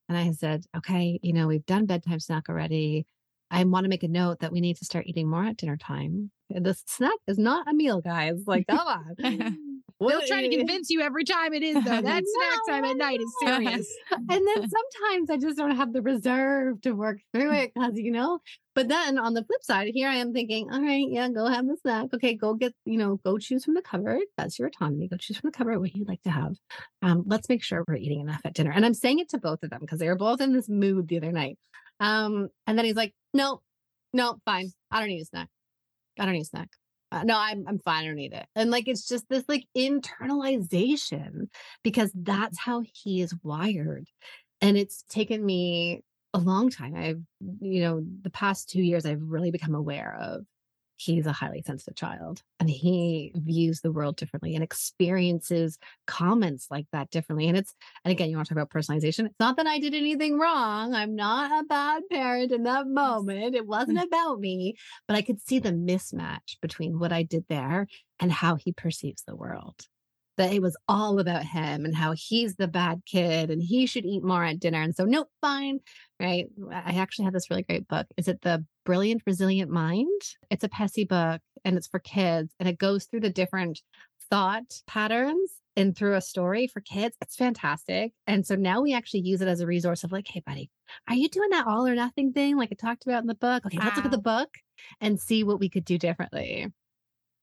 And 0.09 0.17
I 0.17 0.31
said, 0.31 0.65
okay, 0.75 1.19
you 1.21 1.33
know, 1.33 1.47
we've 1.47 1.65
done 1.65 1.86
bedtime 1.86 2.19
snack 2.19 2.49
already. 2.49 3.05
I 3.49 3.63
want 3.63 3.86
to 3.86 3.89
make 3.89 4.03
a 4.03 4.07
note 4.07 4.39
that 4.39 4.51
we 4.51 4.62
need 4.62 4.77
to 4.77 4.86
start 4.86 5.05
eating 5.07 5.29
more 5.29 5.45
at 5.45 5.57
dinner 5.57 5.77
time. 5.77 6.31
The 6.49 6.75
snack 6.86 7.13
is 7.27 7.38
not 7.38 7.67
a 7.67 7.73
meal, 7.73 8.01
guys. 8.01 8.43
Like, 8.45 8.67
come 8.67 8.88
on. 8.88 9.57
They'll 9.99 10.27
try 10.27 10.41
to 10.41 10.49
convince 10.49 10.89
you 10.89 11.01
every 11.01 11.23
time 11.23 11.53
it 11.53 11.63
is, 11.63 11.75
though. 11.75 12.01
That 12.03 12.23
snack 12.25 12.60
time 12.67 12.86
at 12.86 12.97
night 12.97 13.21
is 13.21 13.34
serious. 13.41 13.88
and 14.12 14.27
then 14.29 14.41
sometimes 14.69 15.29
I 15.29 15.38
just 15.38 15.58
don't 15.58 15.75
have 15.75 15.93
the 15.93 16.01
reserve 16.01 16.82
to 16.82 16.91
work 16.91 17.19
through 17.34 17.53
it 17.53 17.71
because, 17.73 17.93
you 17.95 18.12
know, 18.12 18.39
but 18.75 18.88
then 18.88 19.17
on 19.17 19.34
the 19.34 19.43
flip 19.43 19.63
side, 19.63 19.91
here 19.93 20.10
I 20.10 20.15
am 20.15 20.34
thinking, 20.34 20.69
all 20.71 20.82
right, 20.82 21.06
yeah, 21.08 21.29
go 21.29 21.47
have 21.47 21.67
the 21.67 21.77
snack. 21.82 22.10
Okay, 22.13 22.34
go 22.36 22.56
get, 22.56 22.73
you 22.86 22.97
know, 22.97 23.17
go 23.23 23.38
choose 23.38 23.63
from 23.63 23.75
the 23.75 23.82
cupboard. 23.82 24.23
That's 24.38 24.58
your 24.58 24.67
autonomy. 24.67 25.08
Go 25.08 25.17
choose 25.17 25.38
from 25.38 25.51
the 25.51 25.58
cupboard 25.58 25.79
what 25.79 25.95
you'd 25.95 26.08
like 26.08 26.23
to 26.23 26.32
have. 26.32 26.56
Um, 27.01 27.23
let's 27.27 27.47
make 27.47 27.63
sure 27.63 27.84
we're 27.88 27.95
eating 27.95 28.21
enough 28.21 28.41
at 28.43 28.53
dinner. 28.53 28.71
And 28.71 28.86
I'm 28.86 28.95
saying 28.95 29.19
it 29.19 29.29
to 29.29 29.38
both 29.38 29.63
of 29.63 29.69
them 29.69 29.82
because 29.82 29.99
they 29.99 30.08
were 30.08 30.15
both 30.15 30.41
in 30.41 30.53
this 30.53 30.67
mood 30.67 31.08
the 31.08 31.17
other 31.17 31.32
night. 31.32 31.58
Um, 31.99 32.49
and 32.67 32.77
then 32.77 32.86
he's 32.86 32.95
like, 32.95 33.13
no, 33.34 33.62
no, 34.12 34.38
fine. 34.45 34.71
I 34.91 34.99
don't 34.99 35.10
need 35.10 35.21
a 35.21 35.25
snack. 35.25 35.49
I 36.19 36.25
don't 36.25 36.34
need 36.34 36.41
a 36.41 36.45
snack. 36.45 36.69
Uh, 37.13 37.23
no, 37.23 37.38
I'm 37.38 37.63
I'm 37.67 37.78
fine. 37.78 38.04
I 38.04 38.08
don't 38.08 38.15
need 38.15 38.34
it. 38.34 38.47
And 38.56 38.71
like 38.71 38.88
it's 38.88 39.08
just 39.08 39.30
this 39.30 39.43
like 39.47 39.65
internalization 39.78 41.47
because 41.84 42.12
that's 42.15 42.58
how 42.60 42.82
he 42.91 43.21
is 43.21 43.36
wired. 43.43 44.08
And 44.62 44.78
it's 44.78 45.04
taken 45.10 45.45
me 45.45 46.02
a 46.34 46.39
long 46.39 46.71
time. 46.71 46.95
I've 46.95 47.21
you 47.62 47.82
know 47.82 48.04
the 48.23 48.32
past 48.32 48.69
two 48.69 48.82
years 48.82 49.06
I've 49.06 49.21
really 49.21 49.52
become 49.52 49.76
aware 49.76 50.17
of 50.19 50.45
he's 51.04 51.26
a 51.26 51.32
highly 51.32 51.62
sensitive 51.66 51.96
child 51.96 52.42
and 52.60 52.70
he 52.70 53.32
views 53.36 53.82
the 53.82 53.92
world 53.92 54.16
differently 54.16 54.56
and 54.56 54.63
experiences 54.63 55.78
comments 56.08 56.68
like 56.70 56.86
that 56.92 57.10
differently. 57.12 57.48
And 57.48 57.58
it's 57.58 57.74
and 58.06 58.12
again 58.12 58.30
you 58.30 58.36
want 58.36 58.48
to 58.48 58.54
talk 58.54 58.62
about 58.63 58.74
personalization. 58.74 59.26
It's 59.26 59.39
not 59.39 59.58
that 59.58 59.68
I 59.68 59.80
did 59.80 59.94
anything 59.94 60.39
wrong. 60.39 60.94
I'm 60.94 61.16
not 61.16 61.63
a 61.63 61.66
bad 61.66 62.04
parent 62.12 62.52
in 62.52 62.63
that 62.63 62.88
moment. 62.88 63.56
It 63.56 63.68
wasn't 63.68 64.04
about 64.04 64.39
me 64.39 64.76
but 65.08 65.16
I 65.16 65.22
could 65.22 65.42
see 65.42 65.60
the 65.60 65.72
mismatch 65.72 66.60
between 66.62 67.00
what 67.00 67.12
I 67.12 67.24
did 67.24 67.46
there 67.50 67.88
and 68.20 68.32
how 68.32 68.56
he 68.56 68.72
perceives 68.72 69.24
the 69.24 69.36
world. 69.36 69.88
That 70.38 70.52
it 70.52 70.62
was 70.62 70.76
all 70.88 71.19
about 71.19 71.43
him 71.43 71.86
and 71.86 71.96
how 71.96 72.13
he's 72.15 72.56
the 72.56 72.67
bad 72.67 73.04
kid 73.06 73.52
and 73.52 73.62
he 73.62 73.86
should 73.86 74.06
eat 74.06 74.24
more 74.24 74.43
at 74.43 74.60
dinner. 74.60 74.82
And 74.82 74.96
so, 74.96 75.06
nope, 75.06 75.30
fine. 75.41 75.80
Right. 76.19 76.48
I 76.72 76.96
actually 76.96 77.26
have 77.26 77.34
this 77.34 77.52
really 77.52 77.63
great 77.63 77.88
book. 77.88 78.08
Is 78.17 78.28
it 78.28 78.41
The 78.41 78.65
Brilliant 78.84 79.22
Resilient 79.28 79.69
Mind? 79.69 80.22
It's 80.50 80.63
a 80.63 80.69
PESI 80.69 81.08
book 81.08 81.41
and 81.63 81.78
it's 81.78 81.88
for 81.88 82.00
kids 82.00 82.54
and 82.60 82.67
it 82.67 82.80
goes 82.80 83.06
through 83.06 83.19
the 83.19 83.30
different 83.30 83.82
thought 84.30 84.82
patterns 84.88 85.52
and 85.76 85.96
through 85.96 86.15
a 86.15 86.22
story 86.22 86.67
for 86.67 86.82
kids. 86.82 87.15
It's 87.22 87.36
fantastic. 87.36 88.13
And 88.28 88.46
so 88.46 88.56
now 88.56 88.82
we 88.82 88.93
actually 88.93 89.22
use 89.22 89.41
it 89.41 89.48
as 89.48 89.60
a 89.60 89.67
resource 89.67 90.04
of 90.04 90.12
like, 90.12 90.28
hey, 90.28 90.41
buddy, 90.46 90.69
are 91.08 91.15
you 91.15 91.30
doing 91.30 91.50
that 91.52 91.67
all 91.67 91.88
or 91.88 91.96
nothing 91.96 92.34
thing 92.34 92.58
like 92.58 92.69
I 92.72 92.76
talked 92.76 93.06
about 93.06 93.22
in 93.22 93.28
the 93.28 93.36
book? 93.36 93.65
Okay, 93.65 93.78
let's 93.78 93.96
look 93.96 94.06
at 94.06 94.12
the 94.12 94.17
book 94.17 94.50
and 95.02 95.19
see 95.19 95.43
what 95.43 95.60
we 95.60 95.69
could 95.69 95.86
do 95.86 95.98
differently. 95.98 96.72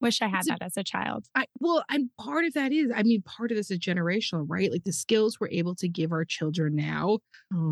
Wish 0.01 0.21
I 0.21 0.27
had 0.27 0.39
It's 0.39 0.47
a- 0.47 0.51
that 0.51 0.61
as 0.63 0.77
a 0.77 0.83
child. 0.83 1.27
I, 1.35 1.45
well, 1.59 1.83
and 1.89 2.09
part 2.19 2.45
of 2.45 2.53
that 2.53 2.71
is, 2.71 2.91
I 2.95 3.03
mean, 3.03 3.21
part 3.21 3.51
of 3.51 3.57
this 3.57 3.69
is 3.71 3.79
generational, 3.79 4.45
right? 4.47 4.71
Like 4.71 4.83
the 4.83 4.93
skills 4.93 5.39
we're 5.39 5.49
able 5.49 5.75
to 5.75 5.87
give 5.87 6.11
our 6.11 6.25
children 6.25 6.75
now 6.75 7.19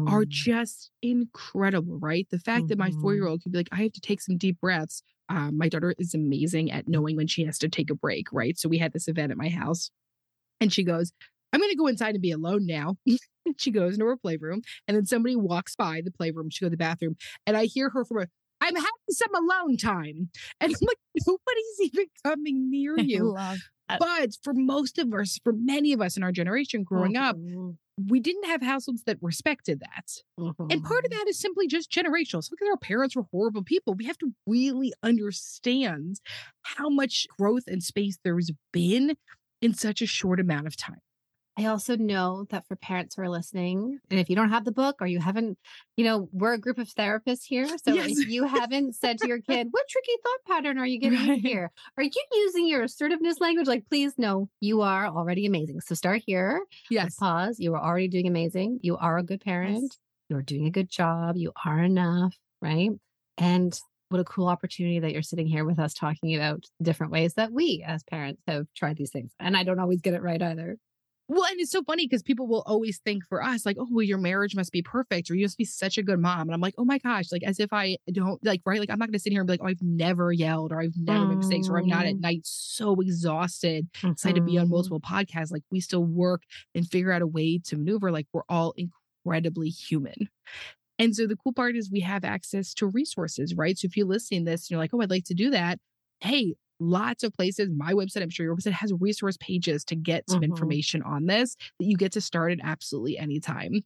are 0.08 0.24
Mm. 0.26 0.30
just 0.30 0.92
incredible, 1.02 1.98
right? 2.00 2.28
The 2.30 2.40
fact 2.40 2.68
that 2.70 2.78
my 2.78 2.92
Mhm. 2.92 3.02
four 3.02 3.16
year 3.16 3.28
old 3.28 3.42
could 3.44 3.52
be 3.52 3.58
like, 3.58 3.70
I 3.72 3.84
have 3.84 3.94
to 3.94 4.02
take 4.02 4.22
some 4.22 4.38
deep 4.38 4.60
breaths. 4.62 5.02
Um, 5.30 5.58
my 5.58 5.70
daughter 5.70 5.94
is 5.98 6.14
amazing 6.14 6.72
at 6.72 6.88
knowing 6.88 7.16
when 7.16 7.28
she 7.28 7.44
has 7.46 7.58
to 7.60 7.70
take 7.70 7.90
a 7.90 7.96
break, 7.96 8.32
right? 8.32 8.58
So 8.58 8.70
we 8.70 8.78
had 8.78 8.94
this 8.94 9.08
event 9.08 9.32
at 9.32 9.38
my 9.38 9.50
house 9.50 9.92
and 10.62 10.72
she 10.74 10.84
goes, 10.84 11.12
I'm 11.54 11.60
going 11.60 11.72
to 11.72 11.78
go 11.78 11.88
inside 11.88 12.16
and 12.16 12.22
be 12.22 12.32
alone 12.32 12.66
now. 12.66 12.98
She 13.58 13.72
goes 13.72 13.94
into 13.96 14.06
her 14.06 14.18
playroom 14.18 14.62
and 14.88 14.96
then 14.96 15.06
somebody 15.08 15.36
walks 15.36 15.76
by 15.76 16.02
the 16.06 16.12
playroom. 16.12 16.52
She 16.52 16.64
goes 16.64 16.68
to 16.68 16.72
the 16.72 16.78
bathroom 16.78 17.16
and 17.48 17.58
I 17.58 17.66
hear 17.66 17.90
her 17.90 18.06
from 18.06 18.20
a, 18.20 18.28
I'm 18.70 18.76
having 18.76 19.10
some 19.10 19.34
alone 19.36 19.78
time. 19.78 20.30
And 20.62 20.74
I'm 20.74 20.88
like, 20.88 20.98
nobody's 21.28 21.80
even 21.94 22.06
coming 22.24 22.70
near 22.70 22.98
you. 23.00 23.36
But 24.00 24.32
for 24.44 24.54
most 24.54 24.98
of 25.00 25.14
us, 25.14 25.40
for 25.44 25.52
many 25.54 25.94
of 25.94 26.02
us 26.02 26.16
in 26.16 26.24
our 26.24 26.32
generation 26.32 26.84
growing 26.84 27.18
up, 27.18 27.36
Mhm. 27.38 27.78
we 28.08 28.20
didn't 28.20 28.46
have 28.46 28.62
households 28.62 29.04
that 29.06 29.18
respected 29.22 29.80
that. 29.82 30.08
And 30.72 30.84
part 30.84 31.04
of 31.06 31.12
that 31.12 31.26
is 31.28 31.40
simply 31.40 31.68
just 31.68 31.92
generational. 31.92 32.44
So 32.44 32.52
because 32.52 32.70
our 32.70 32.78
parents 32.78 33.16
were 33.16 33.26
horrible 33.32 33.64
people, 33.64 33.96
we 33.96 34.06
have 34.06 34.18
to 34.20 34.32
really 34.46 34.94
understand 35.02 36.20
how 36.62 36.90
much 36.90 37.26
growth 37.38 37.64
and 37.68 37.82
space 37.84 38.18
there's 38.24 38.52
been 38.72 39.16
in 39.62 39.74
such 39.74 40.02
a 40.02 40.06
short 40.06 40.40
amount 40.40 40.68
of 40.68 40.78
time. 40.78 41.02
I 41.60 41.66
also 41.66 41.98
know 41.98 42.46
that 42.52 42.66
for 42.68 42.78
parents 42.78 43.16
who 43.16 43.22
are 43.24 43.30
listening, 43.30 44.00
and 44.10 44.20
if 44.20 44.30
you 44.30 44.36
don't 44.36 44.50
have 44.50 44.64
the 44.64 44.72
book 44.72 44.98
or 45.02 45.08
you 45.08 45.20
haven't, 45.20 45.58
you 45.98 46.06
know, 46.06 46.30
we're 46.32 46.54
a 46.54 46.58
group 46.58 46.78
of 46.78 46.88
therapists 46.88 47.44
here. 47.46 47.68
So 47.84 47.94
Yes. 47.94 48.18
if 48.18 48.30
you 48.30 48.46
haven't 48.46 48.96
said 48.96 49.18
to 49.20 49.28
your 49.28 49.40
kid, 49.42 49.68
what 49.72 49.86
tricky 49.90 50.14
thought 50.24 50.56
pattern 50.56 50.78
are 50.78 50.86
you 50.86 51.00
getting 51.02 51.20
in 51.20 51.30
Right. 51.30 51.42
here? 51.42 51.72
Are 51.98 52.04
you 52.04 52.12
using 52.32 52.66
your 52.68 52.84
assertiveness 52.84 53.40
language? 53.42 53.68
Like, 53.68 53.84
please, 53.90 54.14
no, 54.18 54.50
you 54.62 54.82
are 54.82 55.08
already 55.08 55.46
amazing. 55.46 55.82
So 55.82 55.96
start 55.96 56.22
here. 56.26 56.62
Yes. 56.90 57.16
Pause. 57.16 57.60
You 57.60 57.74
are 57.76 57.84
already 57.84 58.08
doing 58.08 58.28
amazing. 58.28 58.80
You 58.82 58.96
are 58.96 59.18
a 59.18 59.24
good 59.24 59.42
parent. 59.42 59.98
You're 60.30 60.42
doing 60.44 60.66
a 60.66 60.72
good 60.72 60.90
job. 60.90 61.36
You 61.36 61.52
are 61.66 61.84
enough. 61.84 62.36
Right. 62.62 62.92
And 63.38 63.78
what 64.10 64.22
a 64.22 64.24
cool 64.24 64.48
opportunity 64.48 65.00
that 65.02 65.12
you're 65.12 65.22
sitting 65.22 65.46
here 65.48 65.66
with 65.66 65.78
us 65.78 65.94
talking 65.94 66.36
about 66.36 66.64
different 66.82 67.12
ways 67.12 67.34
that 67.36 67.52
we 67.52 67.84
as 67.86 68.02
parents 68.04 68.42
have 68.48 68.66
tried 68.76 68.96
these 68.98 69.12
things. 69.12 69.32
And 69.40 69.58
I 69.58 69.64
don't 69.64 69.80
always 69.80 70.02
get 70.02 70.14
it 70.14 70.22
right 70.24 70.42
either. 70.42 70.78
Well, 71.32 71.46
and 71.46 71.60
it's 71.60 71.70
so 71.72 71.84
funny 71.84 72.08
because 72.08 72.24
people 72.24 72.48
will 72.48 72.64
always 72.66 72.98
think 72.98 73.24
for 73.24 73.44
us, 73.44 73.64
like, 73.64 73.78
oh, 73.80 73.88
well, 73.92 74.02
your 74.04 74.18
marriage 74.18 74.56
must 74.56 74.72
be 74.72 74.82
perfect 74.82 75.30
or 75.30 75.36
you 75.36 75.46
must 75.46 75.60
be 75.60 75.64
such 75.66 76.00
a 76.00 76.04
good 76.04 76.20
mom. 76.20 76.42
And 76.42 76.54
I'm 76.54 76.60
like, 76.60 76.74
oh 76.80 76.86
my 76.86 76.98
gosh, 76.98 77.32
like 77.32 77.44
as 77.44 77.60
if 77.60 77.72
I 77.72 77.98
don't 78.12 78.44
like, 78.44 78.62
right? 78.66 78.80
Like, 78.80 78.90
I'm 78.90 78.98
not 78.98 79.10
going 79.10 79.14
to 79.14 79.20
sit 79.20 79.32
here 79.32 79.42
and 79.42 79.48
be 79.48 79.54
like, 79.54 79.62
oh, 79.62 79.68
I've 79.68 79.82
never 79.84 80.32
yelled 80.32 80.72
or 80.72 80.82
I've 80.82 80.98
never 80.98 81.28
made 81.28 81.38
mistakes 81.38 81.70
or 81.70 81.78
I'm 81.78 81.88
not 81.88 82.08
at 82.08 82.16
Mm. 82.16 82.20
night 82.20 82.42
so 82.46 83.00
exhausted 83.00 83.88
decided 84.16 84.36
to 84.36 84.42
be 84.42 84.58
on 84.58 84.70
Mhm. 84.70 84.72
multiple 84.72 85.00
podcasts. 85.00 85.52
Like, 85.52 85.64
we 85.70 85.80
still 85.82 86.04
work 86.04 86.44
and 86.74 86.88
figure 86.88 87.12
out 87.12 87.22
a 87.22 87.28
way 87.28 87.60
to 87.66 87.78
maneuver. 87.78 88.12
Like, 88.12 88.28
we're 88.34 88.42
all 88.50 88.74
incredibly 88.76 89.70
human. 89.70 90.30
And 90.98 91.16
so 91.16 91.28
the 91.28 91.38
cool 91.38 91.54
part 91.54 91.76
is 91.76 91.90
we 91.92 92.02
have 92.02 92.26
access 92.26 92.74
to 92.76 92.88
resources, 92.88 93.56
right? 93.56 93.78
So 93.78 93.86
if 93.86 93.96
you're 93.96 94.08
listening 94.08 94.46
to 94.46 94.52
this 94.52 94.66
and 94.66 94.72
you're 94.72 94.80
like, 94.80 94.94
oh, 94.94 95.02
I'd 95.02 95.10
like 95.10 95.26
to 95.26 95.34
do 95.34 95.50
that. 95.52 95.80
Hey, 96.20 96.56
lots 96.80 97.24
of 97.24 97.34
places, 97.34 97.70
my 97.70 97.94
website, 97.94 98.22
I'm 98.22 98.30
sure 98.30 98.46
your 98.46 98.56
website 98.56 98.72
has 98.74 98.94
resource 99.00 99.38
pages 99.40 99.84
to 99.86 99.96
get 99.96 100.30
some 100.30 100.44
Mhm. 100.44 100.44
information 100.44 101.02
on 101.04 101.26
this 101.26 101.56
that 101.80 101.86
you 101.86 101.98
get 101.98 102.12
to 102.14 102.22
start 102.22 102.52
at 102.54 102.60
absolutely 102.64 103.18
any 103.18 103.40
time. 103.40 103.82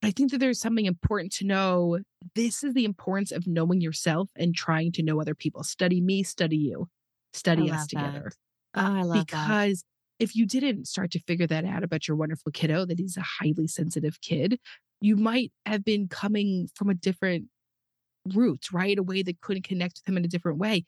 But 0.00 0.08
I 0.08 0.10
think 0.12 0.32
that 0.32 0.38
there's 0.38 0.60
something 0.60 0.86
important 0.86 1.32
to 1.34 1.46
know. 1.46 2.00
This 2.34 2.64
is 2.64 2.74
the 2.74 2.84
importance 2.84 3.32
of 3.32 3.46
knowing 3.46 3.80
yourself 3.80 4.30
and 4.36 4.54
trying 4.54 4.92
to 4.92 5.02
know 5.02 5.20
other 5.20 5.34
people. 5.34 5.62
Study 5.64 6.00
me, 6.00 6.22
study 6.24 6.58
you, 6.58 6.88
study 7.32 7.70
us 7.70 7.86
that. 7.94 8.24
together 8.26 8.32
Oh, 8.74 8.80
I 8.94 9.02
love 9.04 9.28
that. 9.30 9.56
because 9.56 9.84
if 10.18 10.36
you 10.36 10.46
didn't 10.46 10.86
start 10.86 11.10
to 11.12 11.20
figure 11.20 11.46
that 11.46 11.64
out 11.64 11.82
about 11.84 12.06
your 12.08 12.16
wonderful 12.16 12.52
kiddo, 12.52 12.86
that 12.86 12.98
he's 12.98 13.16
a 13.16 13.22
highly 13.22 13.66
sensitive 13.66 14.20
kid, 14.20 14.58
you 15.00 15.16
might 15.16 15.52
have 15.66 15.84
been 15.84 16.08
coming 16.08 16.68
from 16.76 16.88
a 16.90 16.94
different 16.94 17.48
route, 18.34 18.66
right? 18.72 18.98
A 18.98 19.02
way 19.02 19.22
that 19.22 19.40
couldn't 19.40 19.64
connect 19.64 20.00
with 20.00 20.08
him 20.08 20.16
in 20.16 20.24
a 20.24 20.28
different 20.28 20.58
way. 20.58 20.84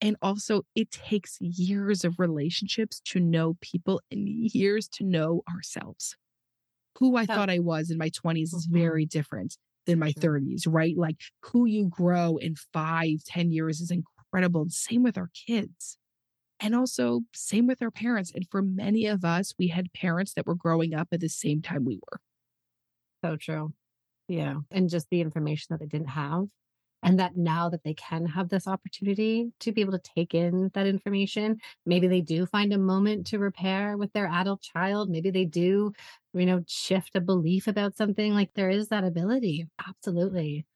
And 0.00 0.16
also, 0.22 0.62
it 0.74 0.90
takes 0.90 1.38
years 1.40 2.04
of 2.04 2.18
relationships 2.18 3.00
to 3.06 3.20
know 3.20 3.54
people 3.60 4.00
and 4.10 4.28
years 4.28 4.88
to 4.90 5.04
know 5.04 5.42
ourselves. 5.52 6.16
Who 6.98 7.16
I 7.16 7.26
Yeah. 7.28 7.38
thought 7.38 7.50
I 7.50 7.60
was 7.60 7.90
in 7.90 7.98
my 7.98 8.10
20s 8.10 8.54
is 8.54 8.66
Mhm. 8.70 8.70
very 8.70 9.06
different 9.06 9.58
than 9.86 9.98
my 9.98 10.12
Sure. 10.14 10.22
30s, 10.22 10.66
right? 10.66 10.96
Like 10.96 11.20
who 11.44 11.66
you 11.66 11.88
grow 11.88 12.36
in 12.38 12.56
five, 12.72 13.24
ten 13.24 13.52
years 13.52 13.80
is 13.80 13.92
incredible. 13.92 14.62
And 14.62 14.72
same 14.72 15.02
with 15.04 15.18
our 15.18 15.30
kids. 15.46 15.98
And 16.60 16.74
also, 16.74 17.22
same 17.34 17.66
with 17.66 17.82
our 17.82 17.90
parents. 17.92 18.32
And 18.34 18.46
for 18.50 18.62
many 18.62 19.06
of 19.06 19.24
us, 19.24 19.54
we 19.58 19.68
had 19.68 19.92
parents 19.94 20.34
that 20.34 20.46
were 20.46 20.56
growing 20.56 20.94
up 20.94 21.08
at 21.12 21.20
the 21.20 21.28
same 21.30 21.62
time 21.62 21.84
we 21.84 21.96
were. 22.10 22.20
So 23.24 23.36
true. 23.36 23.74
Yeah. 24.28 24.60
And 24.70 24.88
just 24.90 25.10
the 25.10 25.20
information 25.22 25.68
that 25.70 25.80
they 25.80 25.86
didn't 25.86 26.10
have. 26.10 26.48
And 27.02 27.18
that 27.20 27.36
now 27.36 27.68
that 27.70 27.84
they 27.84 27.94
can 27.94 28.26
have 28.26 28.48
this 28.48 28.66
opportunity 28.66 29.52
to 29.60 29.72
be 29.72 29.80
able 29.82 29.92
to 29.92 30.00
take 30.16 30.34
in 30.34 30.70
that 30.74 30.86
information, 30.86 31.58
maybe 31.86 32.08
they 32.08 32.20
do 32.20 32.44
find 32.44 32.72
a 32.72 32.78
moment 32.78 33.26
to 33.28 33.38
repair 33.38 33.96
with 33.96 34.12
their 34.12 34.26
adult 34.26 34.62
child. 34.62 35.08
Maybe 35.08 35.30
they 35.30 35.44
do, 35.44 35.92
you 36.34 36.46
know, 36.46 36.64
shift 36.66 37.14
a 37.14 37.20
belief 37.20 37.68
about 37.68 37.96
something. 37.96 38.34
Like 38.34 38.52
there 38.54 38.70
is 38.70 38.88
that 38.88 39.04
ability. 39.04 39.68
Absolutely. 39.86 40.66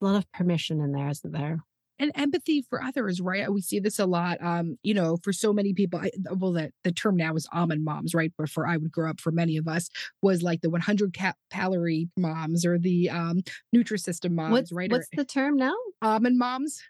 A 0.00 0.04
lot 0.04 0.16
of 0.16 0.30
permission 0.32 0.80
in 0.80 0.92
there, 0.92 1.08
isn't 1.08 1.32
there? 1.32 1.60
And 2.00 2.10
empathy 2.14 2.62
for 2.62 2.82
others, 2.82 3.20
right? 3.20 3.52
We 3.52 3.60
see 3.60 3.78
this 3.78 3.98
a 3.98 4.06
lot. 4.06 4.42
Um, 4.42 4.78
you 4.82 4.94
know, 4.94 5.18
for 5.22 5.32
so 5.32 5.52
many 5.52 5.74
people, 5.74 6.00
I, 6.00 6.10
well, 6.32 6.52
the, 6.52 6.72
the 6.82 6.90
term 6.90 7.16
now 7.16 7.34
is 7.36 7.46
almond 7.52 7.84
moms, 7.84 8.14
right? 8.14 8.32
But 8.36 8.48
for 8.48 8.66
I 8.66 8.78
would 8.78 8.90
grow 8.90 9.10
up 9.10 9.20
for 9.20 9.30
many 9.30 9.58
of 9.58 9.68
us 9.68 9.90
was 10.22 10.42
like 10.42 10.62
the 10.62 10.70
100 10.70 11.16
ca- 11.16 11.34
calorie 11.50 12.08
moms 12.16 12.64
or 12.64 12.78
the 12.78 13.10
um 13.10 13.42
Nutrisystem 13.74 14.32
moms, 14.32 14.52
what's 14.52 14.72
right? 14.72 14.90
what's 14.90 15.06
or 15.06 15.16
the 15.16 15.24
term 15.24 15.56
now? 15.56 15.74
almond 16.02 16.38
moms. 16.38 16.82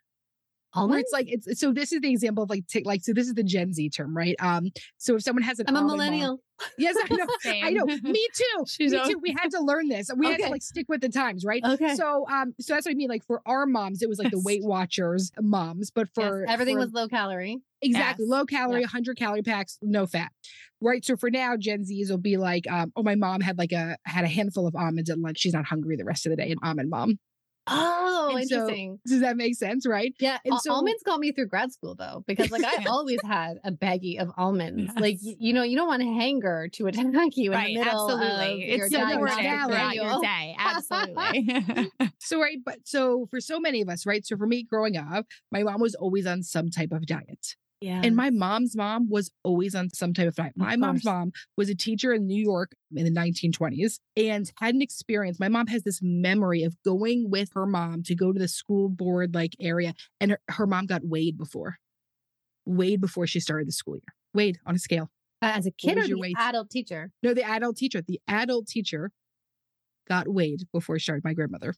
Where 0.75 0.99
it's 0.99 1.13
like 1.13 1.27
it's 1.29 1.59
so 1.61 1.73
this 1.73 1.93
is 1.93 2.01
the 2.01 2.11
example 2.11 2.45
of 2.45 2.51
like 2.51 2.67
take 2.67 2.87
like 2.87 3.03
so 3.03 3.13
this 3.13 3.27
is 3.27 3.35
the 3.35 3.43
Gen 3.43 3.73
Z 3.73 3.91
term, 3.91 4.17
right? 4.17 4.37
Um, 4.41 4.69
so 4.99 5.17
if 5.17 5.23
someone 5.23 5.43
has 5.43 5.59
an 5.59 5.67
I'm 5.69 5.75
a 5.77 5.79
almond 5.81 5.99
millennial. 5.99 6.41
yes, 6.79 6.95
I 6.97 7.15
know, 7.15 7.27
I 7.67 7.71
know, 7.71 7.87
me 7.87 8.27
too, 8.35 8.65
She's 8.69 8.93
me 8.93 8.99
a- 8.99 9.05
too. 9.07 9.19
We 9.23 9.35
had 9.41 9.51
to 9.53 9.61
learn 9.61 9.89
this. 9.89 10.11
We 10.15 10.27
had 10.27 10.41
to 10.41 10.49
like 10.49 10.63
stick 10.63 10.87
with 10.89 11.01
the 11.01 11.09
times, 11.09 11.45
right? 11.45 11.63
Okay. 11.65 11.95
So 11.95 12.27
um, 12.31 12.55
so 12.61 12.75
that's 12.75 12.87
what 12.87 12.93
I 12.93 12.95
mean. 12.95 13.09
Like 13.09 13.25
for 13.25 13.41
our 13.47 13.67
moms, 13.67 14.03
it 14.03 14.09
was 14.09 14.19
like 14.19 14.31
the 14.31 14.41
Weight 14.45 14.63
Watchers 14.63 15.33
moms, 15.41 15.91
but 15.91 16.09
Yes, 16.17 16.29
for 16.29 16.45
everything 16.49 16.77
for- 16.77 16.81
was 16.81 16.93
low 16.93 17.09
calorie. 17.09 17.59
Exactly. 17.83 18.27
Yes. 18.27 18.31
Low 18.31 18.45
calorie, 18.45 18.81
100 18.83 19.17
calorie 19.17 19.43
packs, 19.43 19.79
no 19.81 20.07
fat. 20.07 20.31
Right. 20.83 21.03
So 21.03 21.17
for 21.17 21.31
now, 21.31 21.57
Gen 21.57 21.83
Zs 21.85 22.11
will 22.11 22.19
be 22.19 22.37
like, 22.37 22.71
um, 22.71 22.93
oh, 22.95 23.03
my 23.03 23.15
mom 23.15 23.41
had 23.41 23.57
like 23.57 23.73
a 23.73 23.97
had 24.05 24.25
a 24.25 24.29
handful 24.29 24.67
of 24.67 24.77
almonds 24.77 25.09
at 25.09 25.19
lunch. 25.19 25.39
She's 25.39 25.55
not 25.55 25.65
hungry 25.65 25.97
the 25.97 26.05
rest 26.05 26.27
of 26.27 26.31
the 26.31 26.37
day. 26.37 26.51
An 26.51 26.59
almond 26.63 26.91
mom. 26.91 27.19
Oh, 27.71 28.35
And 28.37 28.49
so- 28.49 28.57
interesting. 28.57 29.01
Does 29.07 29.21
that 29.21 29.37
make 29.37 29.55
sense? 29.57 29.87
Right. 29.87 30.15
Yeah, 30.21 30.39
And 30.45 30.55
al- 30.55 30.61
so- 30.61 30.73
almonds 30.73 31.03
got 31.05 31.21
me 31.21 31.33
through 31.33 31.47
grad 31.47 31.73
school 31.73 31.95
though, 31.95 32.25
because 32.27 32.51
like 32.51 32.65
I 32.65 32.85
always 32.89 33.21
had 33.25 33.59
a 33.65 33.73
baggie 33.73 34.21
of 34.21 34.31
almonds. 34.37 34.93
Like 34.97 35.15
Yes. 35.21 35.25
y- 35.25 35.37
you 35.39 35.53
know, 35.53 35.63
you 35.63 35.77
don't 35.77 35.89
want 35.89 36.03
a 36.03 36.07
hanger 36.07 36.69
to 36.75 36.87
attack 36.89 37.05
you 37.37 37.53
in 37.53 37.57
right, 37.59 37.69
the 37.75 37.79
middle 37.85 38.11
absolutely. 38.11 38.53
of 38.53 38.79
your 38.79 38.85
It's 38.87 38.93
Yeah, 38.93 38.99
no, 38.99 39.05
it's 39.05 39.13
supportive 39.13 39.37
diagnostic 39.37 39.71
throughout 39.71 39.95
your 39.95 40.21
day. 40.21 40.57
Absolutely. 40.59 41.91
So 42.19 42.41
right, 42.41 42.59
but 42.65 42.79
so 42.85 43.27
for 43.31 43.41
so 43.41 43.59
many 43.61 43.81
of 43.83 43.89
us, 43.89 44.07
right? 44.07 44.25
So 44.27 44.37
for 44.37 44.47
me 44.47 44.63
growing 44.63 44.97
up, 44.97 45.27
my 45.51 45.63
mom 45.63 45.81
was 45.81 45.95
always 45.95 46.27
on 46.27 46.43
some 46.43 46.71
type 46.71 46.93
of 46.93 47.07
diet. 47.07 47.57
Yeah. 47.81 48.03
And 48.05 48.15
my 48.15 48.29
mom's 48.29 48.77
mom 48.77 49.09
was 49.09 49.31
always 49.43 49.75
on 49.75 49.89
some 49.91 50.13
type 50.13 50.29
of 50.29 50.35
diet. 50.35 50.53
My 50.55 50.77
mom's 50.77 51.05
mom 51.05 51.33
was 51.57 51.71
a 51.71 51.75
teacher 51.75 52.13
in 52.13 52.27
New 52.27 52.41
York 52.41 52.73
in 52.95 53.05
the 53.05 53.11
1920s 53.11 54.01
and 54.17 54.51
had 54.59 54.75
an 54.75 54.83
experience. 54.83 55.41
My 55.41 55.49
mom 55.49 55.67
has 55.69 55.83
this 55.83 56.01
memory 56.03 56.63
of 56.63 56.77
going 56.85 57.31
with 57.31 57.51
her 57.55 57.67
mom 57.67 58.03
to 58.03 58.15
go 58.15 58.33
to 58.33 58.39
the 58.39 58.49
school 58.49 58.91
board 58.91 59.35
like 59.35 59.57
area, 59.59 59.95
and 60.21 60.33
her, 60.33 60.41
her 60.49 60.67
mom 60.67 60.87
got 60.87 61.03
weighed 61.05 61.39
before, 61.39 61.79
weighed 62.67 63.01
before 63.01 63.27
she 63.27 63.41
started 63.41 63.67
the 63.67 63.73
school 63.73 63.95
year, 63.95 64.15
weighed 64.35 64.59
on 64.67 64.75
a 64.75 64.79
scale. 64.79 65.09
Uh, 65.43 65.53
as 65.57 65.65
a 65.65 65.71
kid 65.71 65.97
or 65.97 66.07
the 66.07 66.19
weight? 66.19 66.37
adult 66.39 66.69
teacher. 66.69 67.11
No, 67.23 67.33
the 67.33 67.45
adult 67.45 67.79
teacher, 67.79 68.03
the 68.07 68.21
adult 68.29 68.67
teacher 68.67 69.11
got 70.07 70.29
weighed 70.29 70.65
before 70.71 70.99
she 70.99 71.05
started 71.05 71.25
my 71.25 71.33
grandmother. 71.33 71.73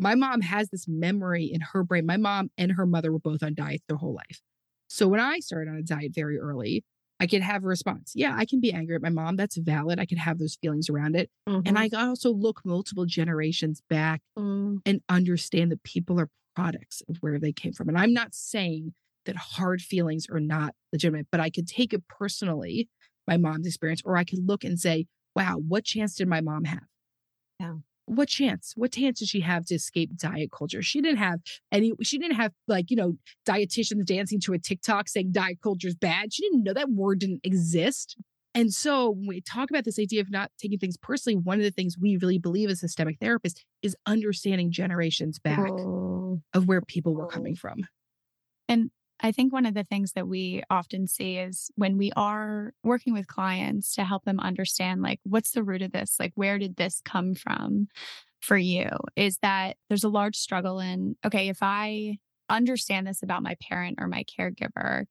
My 0.00 0.16
mom 0.16 0.40
has 0.40 0.70
this 0.70 0.86
memory 0.88 1.44
in 1.44 1.60
her 1.60 1.84
brain. 1.84 2.06
My 2.06 2.16
mom 2.16 2.50
and 2.58 2.72
her 2.72 2.86
mother 2.86 3.12
were 3.12 3.20
both 3.20 3.42
on 3.44 3.54
diets 3.54 3.84
their 3.86 3.96
whole 3.98 4.14
life. 4.14 4.40
So 4.88 5.08
when 5.08 5.20
I 5.20 5.38
started 5.40 5.70
on 5.70 5.76
a 5.76 5.82
diet 5.82 6.12
very 6.14 6.38
early, 6.38 6.84
I 7.20 7.26
could 7.26 7.42
have 7.42 7.64
a 7.64 7.66
response. 7.66 8.12
Yeah, 8.14 8.34
I 8.36 8.44
can 8.44 8.60
be 8.60 8.72
angry 8.72 8.94
at 8.94 9.02
my 9.02 9.08
mom. 9.10 9.36
That's 9.36 9.56
valid. 9.56 9.98
I 9.98 10.06
could 10.06 10.18
have 10.18 10.38
those 10.38 10.56
feelings 10.60 10.88
around 10.88 11.16
it. 11.16 11.30
And 11.66 11.78
I 11.78 11.90
also 11.96 12.32
look 12.32 12.62
multiple 12.64 13.06
generations 13.06 13.82
back 13.90 14.22
Mm, 14.38 14.80
and 14.86 15.00
understand 15.08 15.72
that 15.72 15.82
people 15.82 16.20
are 16.20 16.30
products 16.54 17.02
of 17.08 17.16
where 17.20 17.38
they 17.38 17.52
came 17.52 17.72
from. 17.72 17.88
And 17.88 17.98
I'm 17.98 18.12
not 18.12 18.34
saying 18.34 18.94
that 19.26 19.36
hard 19.36 19.82
feelings 19.82 20.26
are 20.30 20.40
not 20.40 20.74
legitimate, 20.92 21.26
but 21.30 21.40
I 21.40 21.50
could 21.50 21.66
take 21.66 21.92
it 21.92 22.06
personally, 22.08 22.88
my 23.26 23.36
mom's 23.36 23.66
experience, 23.66 24.00
or 24.04 24.16
I 24.16 24.24
could 24.24 24.46
look 24.46 24.64
and 24.64 24.78
say, 24.78 25.06
wow, 25.34 25.56
what 25.56 25.84
chance 25.84 26.14
did 26.14 26.28
my 26.28 26.40
mom 26.40 26.64
have? 26.64 26.84
Yeah. 27.60 27.74
What 28.08 28.28
chance? 28.28 28.72
What 28.76 28.92
chance 28.92 29.18
did 29.18 29.28
she 29.28 29.40
have 29.40 29.66
to 29.66 29.74
escape 29.74 30.16
diet 30.16 30.50
culture? 30.50 30.82
She 30.82 31.00
didn't 31.00 31.18
have 31.18 31.40
any, 31.70 31.92
she 32.02 32.18
didn't 32.18 32.36
have 32.36 32.52
like, 32.66 32.90
you 32.90 32.96
know, 32.96 33.14
dietitians 33.46 34.04
dancing 34.04 34.40
to 34.40 34.54
a 34.54 34.58
TikTok 34.58 35.08
saying 35.08 35.32
diet 35.32 35.58
culture 35.62 35.88
is 35.88 35.94
bad. 35.94 36.32
She 36.32 36.42
didn't 36.42 36.64
know 36.64 36.72
that 36.72 36.90
word 36.90 37.20
didn't 37.20 37.40
exist. 37.44 38.16
And 38.54 38.72
so 38.72 39.10
when 39.10 39.26
we 39.26 39.40
talk 39.40 39.70
about 39.70 39.84
this 39.84 39.98
idea 39.98 40.20
of 40.20 40.30
not 40.30 40.50
taking 40.58 40.78
things 40.78 40.96
personally, 40.96 41.36
one 41.36 41.58
of 41.58 41.64
the 41.64 41.70
things 41.70 41.96
we 42.00 42.16
really 42.16 42.38
believe 42.38 42.70
as 42.70 42.80
systemic 42.80 43.20
therapists 43.20 43.60
is 43.82 43.94
understanding 44.06 44.72
generations 44.72 45.38
back 45.38 45.70
oh, 45.70 46.40
of 46.54 46.66
where 46.66 46.80
people 46.80 47.14
were 47.14 47.28
coming 47.28 47.54
oh. 47.56 47.60
from. 47.60 47.86
I 49.20 49.32
think 49.32 49.52
one 49.52 49.66
of 49.66 49.74
the 49.74 49.84
things 49.84 50.12
that 50.12 50.28
we 50.28 50.62
often 50.70 51.06
see 51.06 51.38
is 51.38 51.70
when 51.74 51.98
we 51.98 52.12
are 52.14 52.72
working 52.84 53.12
with 53.12 53.26
clients 53.26 53.94
to 53.96 54.04
help 54.04 54.24
them 54.24 54.38
understand, 54.38 55.02
like, 55.02 55.20
what's 55.24 55.50
the 55.50 55.64
root 55.64 55.82
of 55.82 55.92
this? 55.92 56.16
Like, 56.20 56.32
where 56.34 56.58
did 56.58 56.76
this 56.76 57.00
come 57.04 57.34
from 57.34 57.88
for 58.40 58.56
you? 58.56 58.88
Is 59.16 59.38
that 59.38 59.76
there's 59.88 60.04
a 60.04 60.08
large 60.08 60.36
struggle 60.36 60.78
in, 60.78 61.16
okay, 61.24 61.48
if 61.48 61.58
I 61.62 62.18
understand 62.48 63.06
this 63.06 63.22
about 63.22 63.42
my 63.42 63.56
parent 63.60 63.98
or 64.00 64.06
my 64.06 64.24
caregiver, 64.24 65.04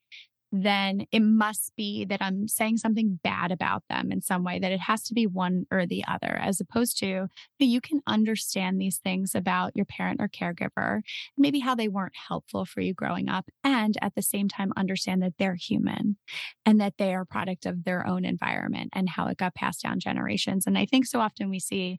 then 0.51 1.05
it 1.11 1.21
must 1.21 1.73
be 1.75 2.05
that 2.05 2.21
I'm 2.21 2.47
saying 2.47 2.77
something 2.77 3.19
bad 3.23 3.51
about 3.51 3.83
them 3.89 4.11
in 4.11 4.21
some 4.21 4.43
way, 4.43 4.59
that 4.59 4.71
it 4.71 4.79
has 4.79 5.03
to 5.03 5.13
be 5.13 5.27
one 5.27 5.65
or 5.71 5.85
the 5.85 6.03
other, 6.07 6.37
as 6.41 6.59
opposed 6.61 6.97
to 6.99 7.27
that 7.59 7.65
you 7.65 7.81
can 7.81 8.01
understand 8.07 8.79
these 8.79 8.97
things 8.97 9.35
about 9.35 9.75
your 9.75 9.85
parent 9.85 10.21
or 10.21 10.27
caregiver 10.29 11.01
maybe 11.37 11.59
how 11.59 11.75
they 11.75 11.87
weren't 11.87 12.15
helpful 12.27 12.65
for 12.65 12.81
you 12.81 12.93
growing 12.93 13.29
up 13.29 13.49
and 13.63 13.97
at 14.01 14.15
the 14.15 14.21
same 14.21 14.47
time 14.47 14.71
understand 14.77 15.21
that 15.21 15.33
they're 15.37 15.55
human 15.55 16.17
and 16.65 16.79
that 16.79 16.93
they 16.97 17.13
are 17.13 17.21
a 17.21 17.25
product 17.25 17.65
of 17.65 17.83
their 17.83 18.05
own 18.07 18.25
environment 18.25 18.89
and 18.93 19.09
how 19.09 19.27
it 19.27 19.37
got 19.37 19.55
passed 19.55 19.81
down 19.83 19.99
generations 19.99 20.65
and 20.67 20.77
i 20.77 20.85
think 20.85 21.05
so 21.05 21.19
often 21.19 21.49
we 21.49 21.59
see 21.59 21.97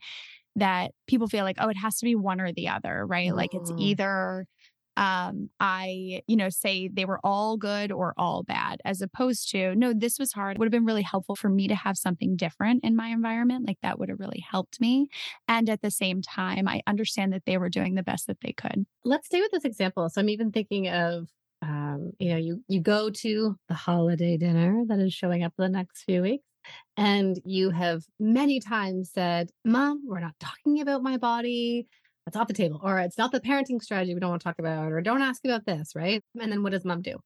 that 0.57 0.93
people 1.07 1.29
feel 1.29 1.45
like 1.45 1.57
oh 1.61 1.69
it 1.69 1.77
has 1.77 1.99
to 1.99 2.05
be 2.05 2.15
one 2.15 2.41
or 2.41 2.53
the 2.53 2.69
other 2.69 3.07
right 3.07 3.35
like 3.35 3.55
it's 3.55 3.71
Mhm. 3.71 3.75
either 3.79 4.47
um 4.99 5.49
i 5.61 6.21
you 6.27 6.37
know 6.37 6.51
say 6.51 6.89
they 6.89 7.05
were 7.07 7.21
all 7.25 7.57
good 7.57 7.91
or 7.91 8.15
all 8.19 8.43
bad 8.43 8.81
as 8.85 9.01
opposed 9.01 9.51
to 9.51 9.75
no 9.75 9.93
this 9.95 10.19
was 10.19 10.33
hard 10.33 10.57
it 10.57 10.59
would 10.59 10.67
have 10.67 10.73
been 10.73 10.85
really 10.85 11.03
helpful 11.03 11.35
for 11.37 11.49
me 11.49 11.67
to 11.69 11.75
have 11.75 11.97
something 11.97 12.37
different 12.37 12.85
in 12.85 12.95
my 12.95 13.09
environment 13.09 13.67
like 13.67 13.79
that 13.83 13.99
would 13.99 14.11
have 14.11 14.21
really 14.21 14.45
helped 14.51 14.81
me 14.81 15.09
and 15.49 15.71
at 15.71 15.81
the 15.81 15.91
same 15.91 16.21
time 16.21 16.69
i 16.69 16.83
understand 16.87 17.33
that 17.33 17.45
they 17.47 17.57
were 17.57 17.71
doing 17.71 17.95
the 17.95 18.03
best 18.03 18.27
that 18.27 18.39
they 18.43 18.53
could 18.53 18.85
let's 19.09 19.27
stay 19.27 19.41
with 19.41 19.51
this 19.51 19.65
example. 19.65 20.09
So 20.09 20.21
I'm 20.21 20.29
even 20.29 20.53
thinking 20.53 20.89
of, 20.89 21.29
um, 21.63 22.13
you 22.19 22.31
know, 22.31 22.37
you 22.37 22.63
you 22.69 22.81
go 22.81 23.11
to 23.11 23.57
the 23.69 23.75
holiday 23.75 24.37
dinner 24.37 24.85
that 24.87 24.99
is 25.01 25.13
showing 25.13 25.43
up 25.43 25.53
the 25.57 25.69
next 25.69 26.05
few 26.05 26.23
weeks, 26.23 26.45
and 26.97 27.41
you 27.45 27.71
have 27.71 28.05
many 28.21 28.61
times 28.61 29.11
said, 29.13 29.51
"Mom, 29.65 30.03
we're 30.07 30.21
not 30.21 30.35
talking 30.41 30.81
about 30.81 31.03
my 31.03 31.17
body. 31.17 31.89
That's 32.29 32.37
off 32.37 32.49
the 32.49 32.53
table, 32.53 32.79
or 32.83 32.99
it's 32.99 33.17
not 33.17 33.33
the 33.33 33.41
parenting 33.41 33.83
strategy 33.83 34.13
we 34.13 34.21
don't 34.21 34.29
want 34.29 34.43
to 34.43 34.45
talk 34.45 34.59
about, 34.59 34.93
or 34.93 35.01
don't 35.01 35.23
ask 35.23 35.43
about 35.47 35.65
this, 35.65 35.93
right?" 35.95 36.23
And 36.39 36.53
then 36.53 36.63
what 36.63 36.73
does 36.73 36.85
mom 36.85 37.01
do? 37.01 37.17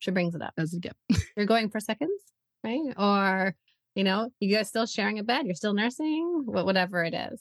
She 0.00 0.10
brings 0.10 0.34
it 0.34 0.42
up. 0.42 0.54
As 0.58 0.74
a 0.74 0.80
gift. 0.80 0.96
You're 1.36 1.46
going 1.46 1.70
for 1.70 1.78
seconds, 1.78 2.20
right? 2.64 2.92
Or 2.98 3.54
you 3.94 4.02
know, 4.02 4.30
you 4.40 4.52
guys 4.56 4.66
still 4.66 4.86
sharing 4.86 5.20
a 5.20 5.22
bed, 5.22 5.46
you're 5.46 5.54
still 5.54 5.72
nursing, 5.72 6.42
whatever 6.46 7.04
it 7.04 7.14
is. 7.14 7.40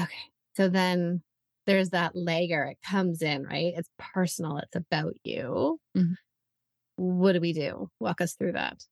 Okay. 0.00 0.14
So 0.56 0.68
then 0.70 1.22
there's 1.66 1.90
that 1.90 2.12
layer. 2.16 2.64
It 2.64 2.78
comes 2.82 3.20
in, 3.20 3.44
right? 3.44 3.74
It's 3.76 3.90
personal. 3.98 4.56
It's 4.56 4.74
about 4.74 5.16
you. 5.22 5.78
Mhm. 5.94 6.14
What 6.96 7.32
do 7.32 7.40
we 7.40 7.52
do? 7.52 7.90
Walk 8.00 8.22
us 8.22 8.34
through 8.34 8.52
that. 8.52 8.82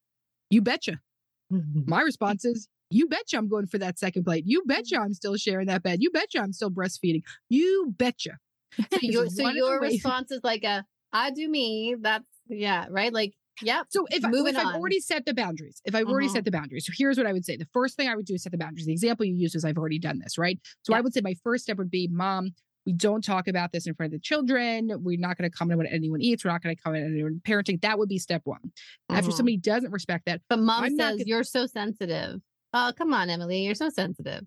you 0.50 0.60
betcha? 0.60 1.00
My 1.50 2.02
response 2.02 2.44
is 2.44 2.68
you 2.90 3.06
betcha 3.08 3.36
I'm 3.36 3.48
going 3.48 3.66
for 3.66 3.78
that 3.78 3.98
second 3.98 4.24
plate. 4.24 4.44
You 4.46 4.62
betcha 4.66 4.96
I'm 4.98 5.14
still 5.14 5.36
sharing 5.36 5.66
that 5.66 5.82
bed. 5.82 5.98
You 6.00 6.10
betcha 6.10 6.38
I'm 6.40 6.52
still 6.52 6.70
breastfeeding. 6.70 7.22
You 7.48 7.94
betcha. 7.96 8.38
So, 8.92 8.98
your, 9.00 9.28
so 9.30 9.42
one 9.42 9.50
of 9.50 9.54
the 9.54 9.58
your 9.60 9.80
response 9.80 10.30
is 10.30 10.40
like 10.44 10.62
a, 10.62 10.84
I 11.12 11.30
do 11.30 11.48
me. 11.48 11.96
That's, 11.98 12.24
yeah, 12.48 12.84
right? 12.90 13.10
Like, 13.12 13.32
yep. 13.62 13.86
So 13.88 14.06
if, 14.10 14.22
I, 14.22 14.28
Moving 14.28 14.54
if 14.54 14.60
I've 14.60 14.74
already 14.74 15.00
set 15.00 15.24
the 15.24 15.32
boundaries, 15.32 15.80
if 15.86 15.94
I've 15.94 16.06
already 16.06 16.28
Mhm. 16.28 16.32
set 16.32 16.44
the 16.44 16.50
boundaries, 16.50 16.84
so 16.84 16.92
here's 16.94 17.16
what 17.16 17.26
I 17.26 17.32
would 17.32 17.44
say. 17.46 17.56
The 17.56 17.68
first 17.72 17.96
thing 17.96 18.06
I 18.08 18.14
would 18.14 18.26
do 18.26 18.34
is 18.34 18.42
set 18.42 18.52
the 18.52 18.58
boundaries. 18.58 18.84
The 18.84 18.92
example 18.92 19.24
you 19.24 19.34
used 19.34 19.54
is 19.56 19.64
I've 19.64 19.78
already 19.78 19.98
done 19.98 20.18
this, 20.18 20.36
right? 20.36 20.58
So 20.82 20.92
Yeah. 20.92 20.98
I 20.98 21.00
would 21.00 21.14
say 21.14 21.22
my 21.22 21.34
first 21.42 21.64
step 21.64 21.78
would 21.78 21.90
be, 21.90 22.06
mom, 22.12 22.50
we 22.84 22.92
don't 22.92 23.24
talk 23.24 23.48
about 23.48 23.72
this 23.72 23.86
in 23.86 23.94
front 23.94 24.12
of 24.12 24.20
the 24.20 24.22
children. 24.22 24.90
We're 25.02 25.18
not 25.18 25.38
going 25.38 25.50
to 25.50 25.56
comment 25.56 25.78
on 25.80 25.84
what 25.86 25.92
anyone 25.92 26.20
eats. 26.20 26.44
We're 26.44 26.50
not 26.52 26.62
going 26.62 26.76
to 26.76 26.82
comment 26.82 27.04
on 27.06 27.12
anyone 27.12 27.40
parenting. 27.46 27.80
That 27.80 27.98
would 27.98 28.10
be 28.10 28.18
step 28.18 28.42
one. 28.44 28.60
After 29.08 29.30
Mhm. 29.30 29.34
somebody 29.36 29.56
doesn't 29.56 29.90
respect 29.90 30.26
that, 30.26 30.42
But 30.50 30.58
mom 30.58 30.84
I'm 30.84 30.90
says 30.96 31.12
gonna- 31.12 31.24
you're 31.24 31.44
so 31.44 31.64
sensitive. 31.66 32.42
Oh, 32.78 32.92
come 32.96 33.14
on, 33.14 33.28
Emmalee, 33.28 33.64
you're 33.64 33.74
so 33.74 33.88
sensitive. 33.88 34.44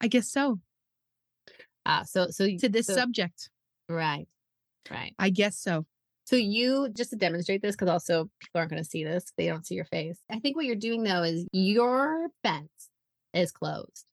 I 0.00 0.08
guess 0.08 0.30
so. 0.30 0.58
Ah, 1.84 2.02
so 2.04 2.28
so 2.30 2.48
To 2.48 2.68
this 2.68 2.86
so- 2.86 2.94
subject, 2.94 3.50
right, 3.90 4.26
right. 4.90 5.14
I 5.18 5.28
guess 5.30 5.58
so. 5.58 5.84
So 6.24 6.34
you 6.36 6.88
just 6.96 7.10
to 7.10 7.16
demonstrate 7.16 7.60
this, 7.62 7.76
because 7.76 7.88
also 7.90 8.30
people 8.40 8.58
aren't 8.58 8.70
going 8.70 8.82
to 8.82 8.88
see 8.88 9.04
this; 9.04 9.26
they 9.36 9.46
don't 9.48 9.66
see 9.66 9.74
your 9.74 9.84
face. 9.84 10.18
I 10.30 10.40
think 10.40 10.56
what 10.56 10.64
you're 10.64 10.74
doing 10.76 11.02
though 11.02 11.22
is 11.22 11.46
your 11.52 12.28
fence 12.42 12.88
is 13.34 13.52
closed, 13.52 14.06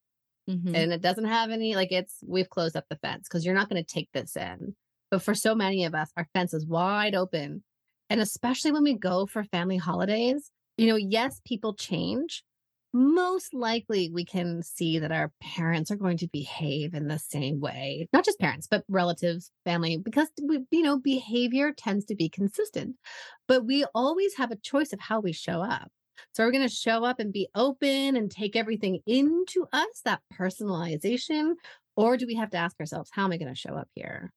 Mhm. 0.50 0.76
and 0.76 0.92
it 0.94 1.02
doesn't 1.02 1.26
have 1.26 1.50
any 1.50 1.76
like 1.76 1.92
it's 1.94 2.18
we've 2.28 2.50
closed 2.50 2.76
up 2.76 2.86
the 2.90 2.98
fence 2.98 3.28
because 3.30 3.46
you're 3.46 3.56
not 3.56 3.70
going 3.70 3.82
to 3.84 3.94
take 3.94 4.10
this 4.12 4.36
in. 4.36 4.76
But 5.10 5.22
for 5.24 5.34
so 5.34 5.56
many 5.56 5.86
of 5.86 5.96
us, 5.96 6.12
our 6.18 6.28
fence 6.34 6.54
is 6.54 6.68
wide 6.68 7.16
open, 7.16 7.64
and 8.10 8.20
especially 8.20 8.74
when 8.74 8.84
we 8.84 8.94
go 8.96 9.26
for 9.26 9.44
family 9.46 9.78
holidays, 9.78 10.52
you 10.78 10.88
know, 10.88 10.98
yes, 10.98 11.40
people 11.46 11.74
change. 11.74 12.44
Most 12.96 13.56
likely, 13.56 14.12
we 14.14 14.24
can 14.24 14.62
see 14.62 15.00
that 15.00 15.12
our 15.12 15.32
parents 15.42 15.90
are 15.90 15.96
going 15.96 16.18
to 16.18 16.28
behave 16.28 16.94
in 16.94 17.08
the 17.08 17.18
same 17.18 17.60
way. 17.60 18.08
Not 18.14 18.24
just 18.24 18.40
parents, 18.40 18.68
but 18.70 18.84
relatives, 18.88 19.50
family, 19.66 19.98
because 19.98 20.28
we, 20.44 20.60
you 20.70 20.84
know, 20.84 21.00
behavior 21.00 21.72
tends 21.76 22.06
to 22.06 22.16
be 22.16 22.30
consistent. 22.30 22.96
But 23.48 23.66
we 23.66 23.84
always 23.96 24.36
have 24.36 24.52
a 24.52 24.58
choice 24.58 24.94
of 24.94 25.00
how 25.00 25.22
we 25.22 25.34
show 25.34 25.62
up. 25.62 25.92
So, 26.34 26.44
are 26.44 26.48
we're 26.48 26.52
going 26.52 26.68
to 26.68 26.74
show 26.74 27.04
up 27.04 27.20
and 27.20 27.34
be 27.34 27.48
open 27.56 28.16
and 28.16 28.30
take 28.30 28.56
everything 28.56 29.00
into 29.08 29.66
us, 29.74 30.02
that 30.06 30.22
personalization, 30.32 31.54
or 31.96 32.16
do 32.16 32.28
we 32.28 32.36
have 32.36 32.52
to 32.52 32.58
ask 32.58 32.80
ourselves, 32.80 33.10
how 33.12 33.24
am 33.26 33.32
I 33.32 33.38
going 33.38 33.54
to 33.54 33.60
show 33.60 33.74
up 33.76 33.90
here? 33.96 34.32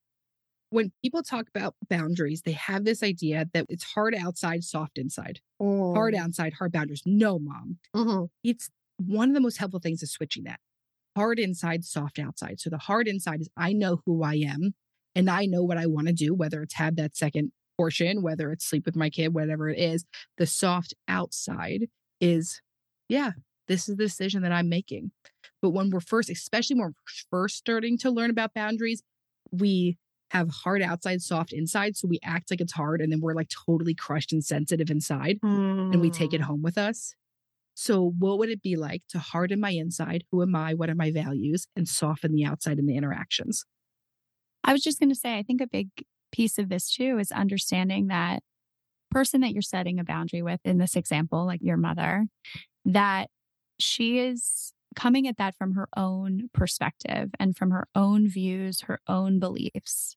When 0.77 0.93
people 1.03 1.23
talk 1.23 1.49
about 1.49 1.75
boundaries, 1.89 2.43
they 2.43 2.53
have 2.53 2.85
this 2.85 3.03
idea 3.03 3.49
that 3.55 3.65
it's 3.71 3.83
hard 3.83 4.15
outside, 4.15 4.63
soft 4.63 4.99
inside. 4.99 5.41
Hard 5.59 6.13
Mm. 6.13 6.19
outside, 6.19 6.53
hard 6.53 6.71
boundaries. 6.71 7.01
No, 7.07 7.39
mom. 7.39 7.79
Mhm. 7.95 8.29
It's 8.45 8.69
one 8.99 9.31
of 9.31 9.35
the 9.35 9.41
most 9.41 9.57
helpful 9.57 9.81
things 9.81 10.03
is 10.03 10.13
switching 10.13 10.45
that. 10.45 10.61
Hard 11.17 11.39
inside, 11.39 11.87
soft 11.87 12.19
outside. 12.19 12.61
So 12.61 12.69
the 12.69 12.77
hard 12.77 13.09
inside 13.09 13.41
is 13.41 13.49
I 13.57 13.73
know 13.73 14.03
who 14.05 14.23
I 14.23 14.35
am 14.35 14.75
and 15.15 15.31
I 15.31 15.47
know 15.47 15.65
what 15.65 15.79
I 15.79 15.87
want 15.87 16.09
to 16.09 16.13
do, 16.13 16.35
whether 16.35 16.63
it's 16.63 16.75
have 16.75 16.97
that 16.97 17.17
second 17.17 17.53
portion, 17.79 18.21
whether 18.21 18.53
it's 18.53 18.67
sleep 18.67 18.85
with 18.85 18.97
my 18.97 19.09
kid, 19.09 19.33
whatever 19.33 19.71
it 19.71 19.79
is. 19.79 20.05
The 20.37 20.47
soft 20.47 20.93
outside 21.09 21.89
is, 22.21 22.61
yeah, 23.09 23.31
this 23.67 23.89
is 23.89 23.97
the 23.97 24.05
decision 24.05 24.43
that 24.43 24.53
I'm 24.53 24.69
making. 24.69 25.13
But 25.63 25.71
when 25.71 25.89
we're 25.89 26.01
first, 26.01 26.29
especially 26.29 26.77
when 26.77 26.89
we're 26.89 27.13
first 27.31 27.57
starting 27.57 27.97
to 28.01 28.11
learn 28.11 28.29
about 28.29 28.53
boundaries, 28.53 29.03
we 29.51 29.97
have 30.31 30.51
hard 30.51 30.83
outside, 30.83 31.23
soft 31.23 31.53
inside. 31.53 31.97
So 31.97 32.09
we 32.09 32.19
act 32.25 32.51
like 32.51 32.61
it's 32.61 32.73
hard 32.73 33.01
and 33.01 33.13
then 33.13 33.21
we're 33.21 33.35
like 33.35 33.49
totally 33.49 33.95
crushed 33.95 34.33
and 34.33 34.45
sensitive 34.45 34.91
inside 34.91 35.39
and 35.93 36.01
we 36.01 36.11
take 36.11 36.35
it 36.35 36.41
Mm. 36.41 36.47
home 36.47 36.63
with 36.63 36.79
us. 36.79 37.15
So, 37.75 38.13
what 38.19 38.39
would 38.39 38.51
it 38.51 38.63
be 38.63 38.77
like 38.77 39.03
to 39.11 39.19
harden 39.19 39.61
my 39.61 39.71
inside? 39.71 40.25
Who 40.33 40.43
am 40.43 40.57
I? 40.57 40.75
What 40.75 40.91
are 40.91 40.95
my 40.95 41.13
values? 41.13 41.69
And 41.77 41.89
soften 41.89 42.33
the 42.33 42.45
outside 42.45 42.79
in 42.79 42.87
the 42.87 42.97
interactions? 42.97 43.65
I 44.65 44.73
was 44.73 44.83
just 44.83 44.99
going 44.99 45.11
to 45.11 45.15
say, 45.15 45.39
I 45.39 45.43
think 45.43 45.61
a 45.61 45.67
big 45.67 45.89
piece 46.33 46.59
of 46.59 46.69
this 46.69 46.93
too 46.93 47.19
is 47.19 47.31
understanding 47.33 48.09
that 48.09 48.43
person 49.11 49.41
that 49.43 49.53
you're 49.53 49.63
setting 49.63 49.99
a 50.01 50.05
boundary 50.05 50.43
with 50.43 50.61
in 50.65 50.79
this 50.79 50.97
example, 50.97 51.47
like 51.47 51.61
your 51.63 51.77
mother, 51.77 52.27
that 52.87 53.31
she 53.81 54.19
is 54.21 54.73
coming 54.97 55.29
at 55.29 55.37
that 55.37 55.55
from 55.57 55.75
her 55.75 55.89
own 55.97 56.49
perspective 56.53 57.31
and 57.39 57.57
from 57.57 57.71
her 57.71 57.87
own 57.95 58.29
views, 58.29 58.81
her 58.83 59.01
own 59.07 59.39
beliefs. 59.39 60.17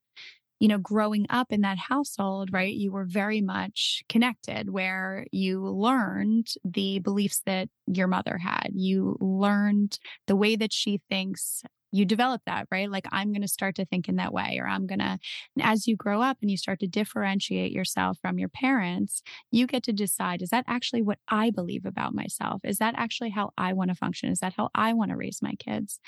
You 0.60 0.68
know, 0.68 0.78
growing 0.78 1.26
up 1.30 1.52
in 1.52 1.62
that 1.62 1.78
household, 1.78 2.52
right, 2.52 2.74
you 2.74 2.92
were 2.92 3.06
very 3.06 3.40
much 3.40 4.04
connected 4.10 4.70
where 4.70 5.26
you 5.32 5.64
learned 5.66 6.48
the 6.66 7.00
beliefs 7.00 7.42
that 7.46 7.70
your 7.88 8.08
mother 8.08 8.38
had. 8.38 8.72
You 8.74 9.18
learned 9.22 9.98
the 10.28 10.36
way 10.36 10.58
that 10.58 10.74
she 10.74 11.02
thinks, 11.10 11.64
you 11.92 12.06
develop 12.06 12.42
that, 12.46 12.68
right? 12.72 12.90
Like, 12.90 13.06
I'm 13.12 13.32
going 13.32 13.42
to 13.42 13.48
start 13.48 13.76
to 13.76 13.86
think 13.86 14.08
in 14.08 14.18
that 14.18 14.34
way, 14.34 14.60
or 14.62 14.68
I'm 14.68 14.88
going 14.88 15.00
to, 15.00 15.20
as 15.62 15.88
you 15.88 15.96
grow 15.96 16.22
up 16.22 16.38
and 16.42 16.52
you 16.52 16.58
start 16.58 16.80
to 16.80 16.88
differentiate 16.88 17.72
yourself 17.72 18.18
from 18.22 18.40
your 18.40 18.50
parents, 18.50 19.22
you 19.52 19.68
get 19.68 19.84
to 19.84 19.94
decide 19.94 20.42
is 20.42 20.50
that 20.50 20.66
actually 20.68 21.02
what 21.02 21.20
I 21.28 21.50
believe 21.50 21.86
about 21.86 22.14
myself? 22.14 22.62
Is 22.64 22.78
that 22.78 22.96
actually 22.98 23.32
how 23.32 23.52
I 23.58 23.74
want 23.74 23.90
to 23.90 23.96
function? 23.96 24.30
Is 24.30 24.40
that 24.40 24.54
how 24.54 24.70
I 24.76 24.94
want 24.94 25.12
to 25.12 25.18
raise 25.18 25.42
my 25.42 25.54
kids? 25.54 26.00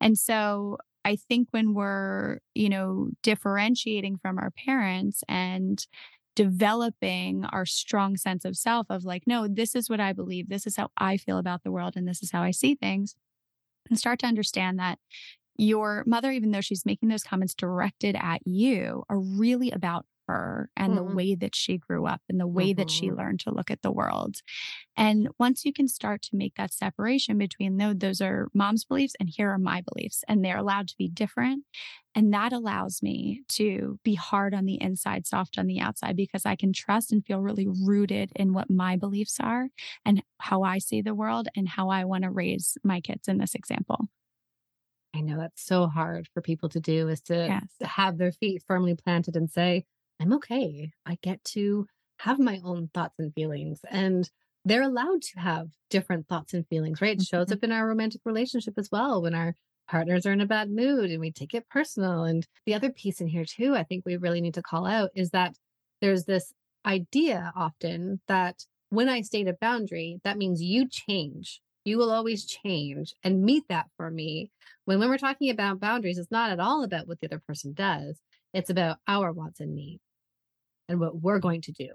And 0.00 0.18
so, 0.18 0.78
I 1.02 1.16
think 1.16 1.48
when 1.50 1.72
we're, 1.72 2.40
you 2.54 2.68
know, 2.68 3.08
differentiating 3.22 4.18
from 4.18 4.38
our 4.38 4.50
parents 4.50 5.24
and 5.28 5.84
developing 6.36 7.44
our 7.46 7.66
strong 7.66 8.16
sense 8.16 8.44
of 8.44 8.56
self 8.56 8.86
of 8.90 9.04
like, 9.04 9.24
no, 9.26 9.48
this 9.48 9.74
is 9.74 9.90
what 9.90 10.00
I 10.00 10.12
believe, 10.12 10.48
this 10.48 10.66
is 10.66 10.76
how 10.76 10.90
I 10.96 11.16
feel 11.16 11.38
about 11.38 11.64
the 11.64 11.70
world, 11.70 11.96
and 11.96 12.06
this 12.06 12.22
is 12.22 12.30
how 12.30 12.42
I 12.42 12.50
see 12.50 12.74
things, 12.74 13.14
and 13.90 13.98
start 13.98 14.18
to 14.20 14.26
understand 14.26 14.78
that 14.78 14.98
your 15.56 16.04
mother, 16.06 16.30
even 16.30 16.52
though 16.52 16.60
she's 16.62 16.86
making 16.86 17.08
those 17.10 17.22
comments 17.22 17.54
directed 17.54 18.16
at 18.16 18.40
you, 18.46 19.02
are 19.10 19.18
really 19.18 19.70
about 19.70 20.06
her 20.30 20.70
and 20.76 20.96
the 20.96 21.04
Mhm. 21.04 21.18
way 21.18 21.34
that 21.34 21.54
she 21.56 21.78
grew 21.78 22.06
up 22.06 22.22
and 22.28 22.40
the 22.40 22.46
way 22.48 22.72
that 22.72 22.90
she 22.90 23.10
Mhm. 23.10 23.14
learned 23.14 23.40
to 23.40 23.52
look 23.52 23.70
at 23.70 23.82
the 23.82 23.92
world. 23.92 24.36
And 24.96 25.28
once 25.38 25.64
you 25.64 25.72
can 25.72 25.88
start 25.88 26.22
to 26.22 26.36
make 26.36 26.54
that 26.56 26.72
separation 26.74 27.38
between 27.38 27.76
no, 27.76 27.94
those 27.94 28.20
are 28.20 28.48
mom's 28.54 28.84
beliefs 28.84 29.14
and 29.20 29.30
here 29.30 29.50
are 29.50 29.58
my 29.58 29.82
beliefs, 29.82 30.24
and 30.28 30.44
they're 30.44 30.58
allowed 30.58 30.88
to 30.88 30.96
be 30.98 31.08
different. 31.08 31.64
And 32.14 32.32
that 32.34 32.52
allows 32.52 33.02
me 33.02 33.42
to 33.50 33.98
be 34.04 34.14
hard 34.14 34.54
on 34.54 34.64
the 34.66 34.80
inside, 34.82 35.26
soft 35.26 35.58
on 35.58 35.66
the 35.66 35.80
outside, 35.80 36.16
because 36.16 36.46
I 36.46 36.56
can 36.56 36.72
trust 36.72 37.12
and 37.12 37.24
feel 37.24 37.40
really 37.40 37.68
rooted 37.68 38.32
in 38.36 38.52
what 38.52 38.70
my 38.70 38.96
beliefs 38.96 39.38
are 39.40 39.68
and 40.04 40.22
how 40.40 40.62
I 40.62 40.78
see 40.78 41.02
the 41.02 41.14
world 41.14 41.48
and 41.56 41.68
how 41.68 41.88
I 41.90 42.04
want 42.04 42.24
to 42.24 42.30
raise 42.30 42.76
my 42.84 43.00
kids 43.00 43.28
in 43.28 43.38
this 43.38 43.54
example. 43.54 44.08
I 45.14 45.20
know 45.22 45.36
that's 45.38 45.62
so 45.62 45.86
hard 45.88 46.28
for 46.32 46.40
people 46.40 46.68
to 46.70 46.80
do 46.80 47.08
is 47.08 47.20
to 47.22 47.52
Yes. 47.52 47.80
to 47.80 47.86
have 47.86 48.18
their 48.18 48.30
feet 48.32 48.62
firmly 48.66 48.94
planted 48.94 49.34
and 49.36 49.50
say, 49.50 49.86
I'm 50.20 50.32
okay. 50.34 50.92
I 51.06 51.18
get 51.22 51.42
to 51.44 51.86
have 52.18 52.38
my 52.38 52.60
own 52.64 52.88
thoughts 52.92 53.18
and 53.18 53.32
feelings. 53.34 53.80
And 53.90 54.30
they're 54.64 54.82
allowed 54.82 55.22
to 55.22 55.40
have 55.40 55.68
different 55.88 56.28
thoughts 56.28 56.52
and 56.52 56.66
feelings, 56.68 57.00
right? 57.00 57.16
It 57.16 57.22
shows 57.22 57.46
Mhm. 57.48 57.52
up 57.52 57.64
in 57.64 57.72
our 57.72 57.88
romantic 57.88 58.20
relationship 58.24 58.74
as 58.76 58.90
well 58.92 59.22
when 59.22 59.34
our 59.34 59.56
partners 59.88 60.26
are 60.26 60.32
in 60.32 60.40
a 60.42 60.46
bad 60.46 60.70
mood 60.70 61.10
and 61.10 61.20
we 61.20 61.32
take 61.32 61.54
it 61.54 61.68
personal. 61.68 62.24
And 62.24 62.46
the 62.66 62.74
other 62.74 62.92
piece 62.92 63.20
in 63.20 63.28
here, 63.28 63.44
too, 63.46 63.74
I 63.74 63.82
think 63.84 64.04
we 64.04 64.16
really 64.16 64.40
need 64.42 64.54
to 64.54 64.62
call 64.62 64.86
out 64.86 65.10
is 65.14 65.30
that 65.30 65.56
there's 66.00 66.24
this 66.26 66.52
idea 66.84 67.52
often 67.56 68.20
that 68.28 68.66
when 68.90 69.08
I 69.08 69.22
state 69.22 69.48
a 69.48 69.54
boundary, 69.54 70.20
that 70.24 70.36
means 70.38 70.62
you 70.62 70.86
change. 70.88 71.62
You 71.84 71.96
will 71.96 72.10
always 72.10 72.44
change 72.44 73.14
and 73.24 73.42
meet 73.42 73.64
that 73.68 73.86
for 73.96 74.10
me. 74.10 74.50
When, 74.84 74.98
when 74.98 75.08
we're 75.08 75.18
talking 75.18 75.50
about 75.50 75.80
boundaries, 75.80 76.18
it's 76.18 76.30
not 76.30 76.50
at 76.50 76.60
all 76.60 76.84
about 76.84 77.06
what 77.08 77.20
the 77.20 77.26
other 77.26 77.38
person 77.40 77.72
does. 77.72 78.20
It's 78.52 78.70
about 78.70 78.98
our 79.06 79.32
wants 79.32 79.60
and 79.60 79.74
needs 79.74 80.02
and 80.90 81.00
what 81.00 81.22
we're 81.22 81.40
going 81.40 81.62
to 81.62 81.72
do. 81.72 81.94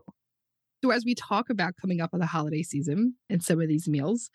So, 0.83 0.91
as 0.91 1.05
we 1.05 1.15
talk 1.15 1.49
about 1.49 1.75
coming 1.81 2.01
up 2.01 2.11
on 2.13 2.19
the 2.19 2.25
holiday 2.27 2.63
season 2.63 3.15
and 3.29 3.43
some 3.43 3.61
of 3.61 3.67
these 3.67 3.87
meals, 3.87 4.29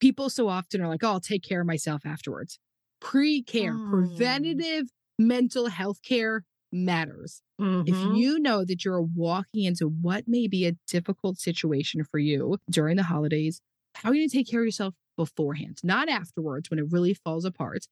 people 0.00 0.30
so 0.30 0.48
often 0.48 0.80
are 0.82 0.88
like, 0.88 1.04
oh, 1.04 1.08
I'll 1.12 1.20
take 1.20 1.42
care 1.42 1.60
of 1.62 1.66
myself 1.66 2.02
afterwards. 2.06 2.58
Pre 3.00 3.42
care, 3.42 3.78
Mm. 3.78 3.84
preventative 3.90 4.86
mental 5.18 5.68
health 5.68 6.02
care 6.02 6.44
matters. 6.72 7.42
If 7.86 8.02
Mhm. 8.02 8.04
you 8.04 8.38
know 8.38 8.64
that 8.64 8.84
you're 8.84 9.02
walking 9.02 9.64
into 9.64 9.88
what 9.88 10.28
may 10.28 10.48
be 10.48 10.66
a 10.66 10.74
difficult 10.88 11.38
situation 11.38 12.04
for 12.04 12.18
you 12.18 12.58
during 12.70 12.96
the 12.96 13.02
holidays, 13.04 13.60
how 13.94 14.10
are 14.10 14.14
you 14.14 14.22
going 14.22 14.30
to 14.30 14.36
take 14.36 14.48
care 14.48 14.60
of 14.60 14.66
yourself 14.66 14.94
beforehand, 15.16 15.78
not 15.82 16.08
afterwards 16.08 16.70
when 16.70 16.78
it 16.78 16.86
really 16.90 17.14
falls 17.14 17.44
apart? 17.44 17.86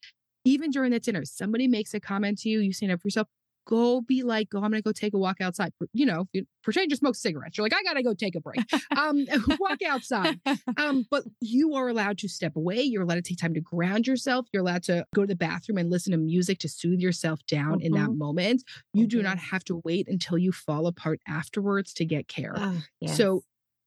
Even 0.44 0.70
during 0.70 0.92
the 0.92 1.00
dinner, 1.00 1.24
somebody 1.24 1.68
makes 1.68 1.94
a 1.94 2.00
comment 2.00 2.38
to 2.40 2.48
you, 2.50 2.60
you 2.60 2.72
stand 2.72 2.92
up 2.92 3.00
for 3.00 3.08
yourself. 3.08 3.28
Go 3.68 4.00
be 4.00 4.22
like, 4.22 4.48
go, 4.48 4.58
I'm 4.58 4.70
gonna 4.70 4.80
go 4.80 4.92
take 4.92 5.12
a 5.12 5.18
walk 5.18 5.42
outside. 5.42 5.72
You 5.92 6.06
know, 6.06 6.26
you 6.32 6.46
pretend 6.62 6.90
you 6.90 6.96
smoke 6.96 7.14
cigarettes. 7.16 7.58
You're 7.58 7.66
like, 7.66 7.74
I 7.74 7.82
gotta 7.82 8.02
go 8.02 8.14
take 8.14 8.34
a 8.34 8.40
break. 8.40 8.64
Um, 8.96 9.26
walk 9.60 9.82
outside. 9.86 10.40
Um, 10.78 11.06
but 11.10 11.24
you 11.40 11.74
are 11.74 11.88
allowed 11.88 12.16
to 12.18 12.28
step 12.28 12.56
away. 12.56 12.80
You're 12.80 13.02
allowed 13.02 13.16
to 13.16 13.22
take 13.22 13.36
time 13.36 13.52
to 13.52 13.60
ground 13.60 14.06
yourself. 14.06 14.46
You're 14.54 14.62
allowed 14.62 14.84
to 14.84 15.04
go 15.14 15.22
to 15.22 15.26
the 15.26 15.36
bathroom 15.36 15.76
and 15.76 15.90
listen 15.90 16.12
to 16.12 16.16
music 16.16 16.60
to 16.60 16.68
soothe 16.68 17.00
yourself 17.00 17.44
down 17.46 17.80
in 17.82 17.92
that 17.92 18.10
moment. 18.12 18.62
You 18.94 19.06
do 19.06 19.22
not 19.22 19.36
Mhm. 19.36 19.40
have 19.50 19.64
to 19.64 19.82
wait 19.84 20.08
until 20.08 20.38
you 20.38 20.50
fall 20.50 20.86
apart 20.86 21.20
afterwards 21.28 21.92
to 21.94 22.06
get 22.06 22.26
care. 22.26 22.54
Ah, 22.56 22.82
So 23.06 23.42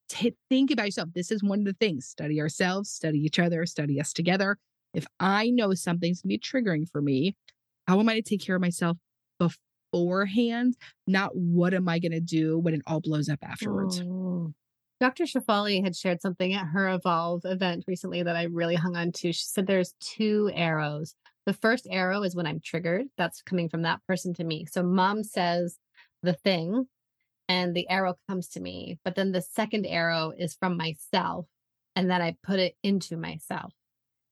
t- 0.09 0.35
think 0.49 0.69
about 0.69 0.85
yourself. 0.85 1.09
This 1.15 1.31
is 1.31 1.41
one 1.43 1.59
of 1.59 1.65
the 1.65 1.73
things 1.73 2.05
study 2.05 2.39
ourselves, 2.39 2.91
study 2.91 3.19
each 3.19 3.39
other, 3.39 3.65
study 3.65 3.99
us 3.99 4.13
together. 4.13 4.57
If 4.93 5.07
I 5.19 5.49
know 5.49 5.73
something's 5.73 6.21
to 6.21 6.27
be 6.27 6.37
triggering 6.37 6.87
for 6.87 7.01
me, 7.01 7.35
how 7.87 7.99
am 7.99 8.09
I 8.09 8.15
to 8.15 8.21
take 8.21 8.41
care 8.41 8.55
of 8.57 8.61
myself 8.61 8.97
beforehand? 9.91 10.77
Not 11.07 11.35
what 11.35 11.73
am 11.73 11.87
I 11.87 11.99
going 11.99 12.11
to 12.11 12.19
do 12.19 12.59
when 12.59 12.73
it 12.73 12.81
all 12.87 13.01
blows 13.01 13.29
up 13.29 13.39
afterwards? 13.43 14.01
Mm. 14.01 14.53
Dr. 14.99 15.23
Shefali 15.23 15.83
had 15.83 15.95
shared 15.95 16.21
something 16.21 16.53
at 16.53 16.67
her 16.67 16.89
Evolve 16.89 17.41
event 17.45 17.85
recently 17.87 18.21
that 18.21 18.35
I 18.35 18.43
really 18.43 18.75
hung 18.75 18.95
on 18.95 19.11
to. 19.13 19.33
She 19.33 19.43
said 19.43 19.65
there's 19.65 19.95
two 19.99 20.51
arrows. 20.53 21.15
The 21.47 21.53
first 21.53 21.87
arrow 21.89 22.21
is 22.21 22.35
when 22.35 22.45
I'm 22.45 22.59
triggered. 22.63 23.07
That's 23.17 23.41
coming 23.41 23.67
from 23.67 23.81
that 23.81 24.05
person 24.07 24.33
to 24.35 24.43
me. 24.43 24.67
So 24.71 24.83
mom 24.83 25.23
says 25.23 25.79
the 26.21 26.33
thing 26.33 26.85
and 27.49 27.75
the 27.75 27.89
arrow 27.89 28.15
comes 28.29 28.47
to 28.49 28.59
me. 28.59 28.99
But 29.03 29.15
then 29.15 29.31
the 29.31 29.41
second 29.41 29.87
arrow 29.87 30.33
is 30.37 30.53
from 30.53 30.77
myself. 30.77 31.47
And 31.95 32.09
then 32.09 32.21
I 32.21 32.35
put 32.43 32.59
it 32.59 32.75
into 32.83 33.17
myself 33.17 33.73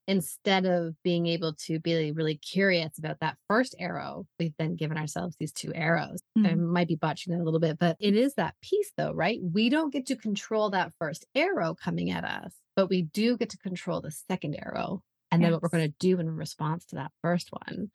instead 0.10 0.66
of 0.66 0.95
being 1.03 1.28
able 1.28 1.53
to 1.53 1.80
be 1.80 2.12
really 2.12 2.36
curious 2.36 2.97
about 2.97 3.20
that 3.22 3.38
first 3.47 3.76
arrow, 3.78 4.26
we've 4.39 4.55
then 4.57 4.76
given 4.76 4.97
ourselves 4.97 5.36
these 5.39 5.51
two 5.51 5.72
arrows. 5.76 6.20
Mm. 6.36 6.51
I 6.51 6.55
might 6.55 6.88
be 6.88 6.95
botching 6.95 7.32
that 7.32 7.43
a 7.43 7.45
little 7.45 7.60
bit, 7.60 7.78
but 7.78 7.95
it 7.99 8.16
is 8.16 8.34
that 8.34 8.55
piece 8.60 8.91
though, 8.97 9.14
right? 9.14 9.39
We 9.39 9.70
don't 9.70 9.93
get 9.93 10.07
to 10.07 10.16
control 10.16 10.72
that 10.72 10.93
first 10.97 11.28
arrow 11.36 11.76
coming 11.76 12.10
at 12.10 12.24
us, 12.24 12.55
but 12.76 12.89
we 12.89 13.03
do 13.03 13.38
get 13.38 13.51
to 13.51 13.57
control 13.60 14.01
the 14.01 14.10
second 14.10 14.55
arrow 14.55 15.03
and 15.32 15.41
yes. 15.41 15.45
then 15.45 15.53
what 15.53 15.62
we're 15.62 15.70
going 15.70 15.88
to 15.88 15.95
do 15.99 16.20
in 16.20 16.28
response 16.28 16.86
to 16.86 16.95
that 16.95 17.12
first 17.22 17.49
one. 17.51 17.91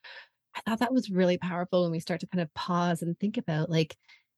I 0.55 0.61
thought 0.61 0.79
that 0.79 0.95
was 0.95 1.11
really 1.11 1.37
powerful 1.37 1.83
when 1.83 1.91
we 1.91 1.99
start 1.99 2.21
to 2.21 2.29
kind 2.29 2.43
of 2.43 2.55
pause 2.55 3.03
and 3.03 3.19
think 3.19 3.39
about 3.39 3.71
like, 3.71 3.97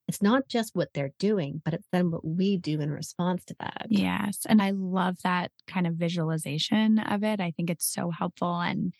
it's 0.08 0.22
not 0.22 0.48
just 0.48 0.74
what 0.74 0.92
they're 0.94 1.12
doing, 1.18 1.60
but 1.64 1.74
it's 1.74 1.88
then 1.92 2.10
what 2.10 2.24
we 2.24 2.56
do 2.56 2.80
in 2.80 2.90
response 2.90 3.44
to 3.46 3.56
that. 3.60 3.86
Yes. 3.88 4.40
And 4.48 4.62
I 4.62 4.70
love 4.70 5.16
that 5.24 5.50
kind 5.66 5.86
of 5.86 5.94
visualization 5.94 6.98
of 6.98 7.24
it. 7.24 7.40
I 7.40 7.50
think 7.50 7.70
it's 7.70 7.86
so 7.86 8.10
helpful. 8.10 8.60
And, 8.60 8.94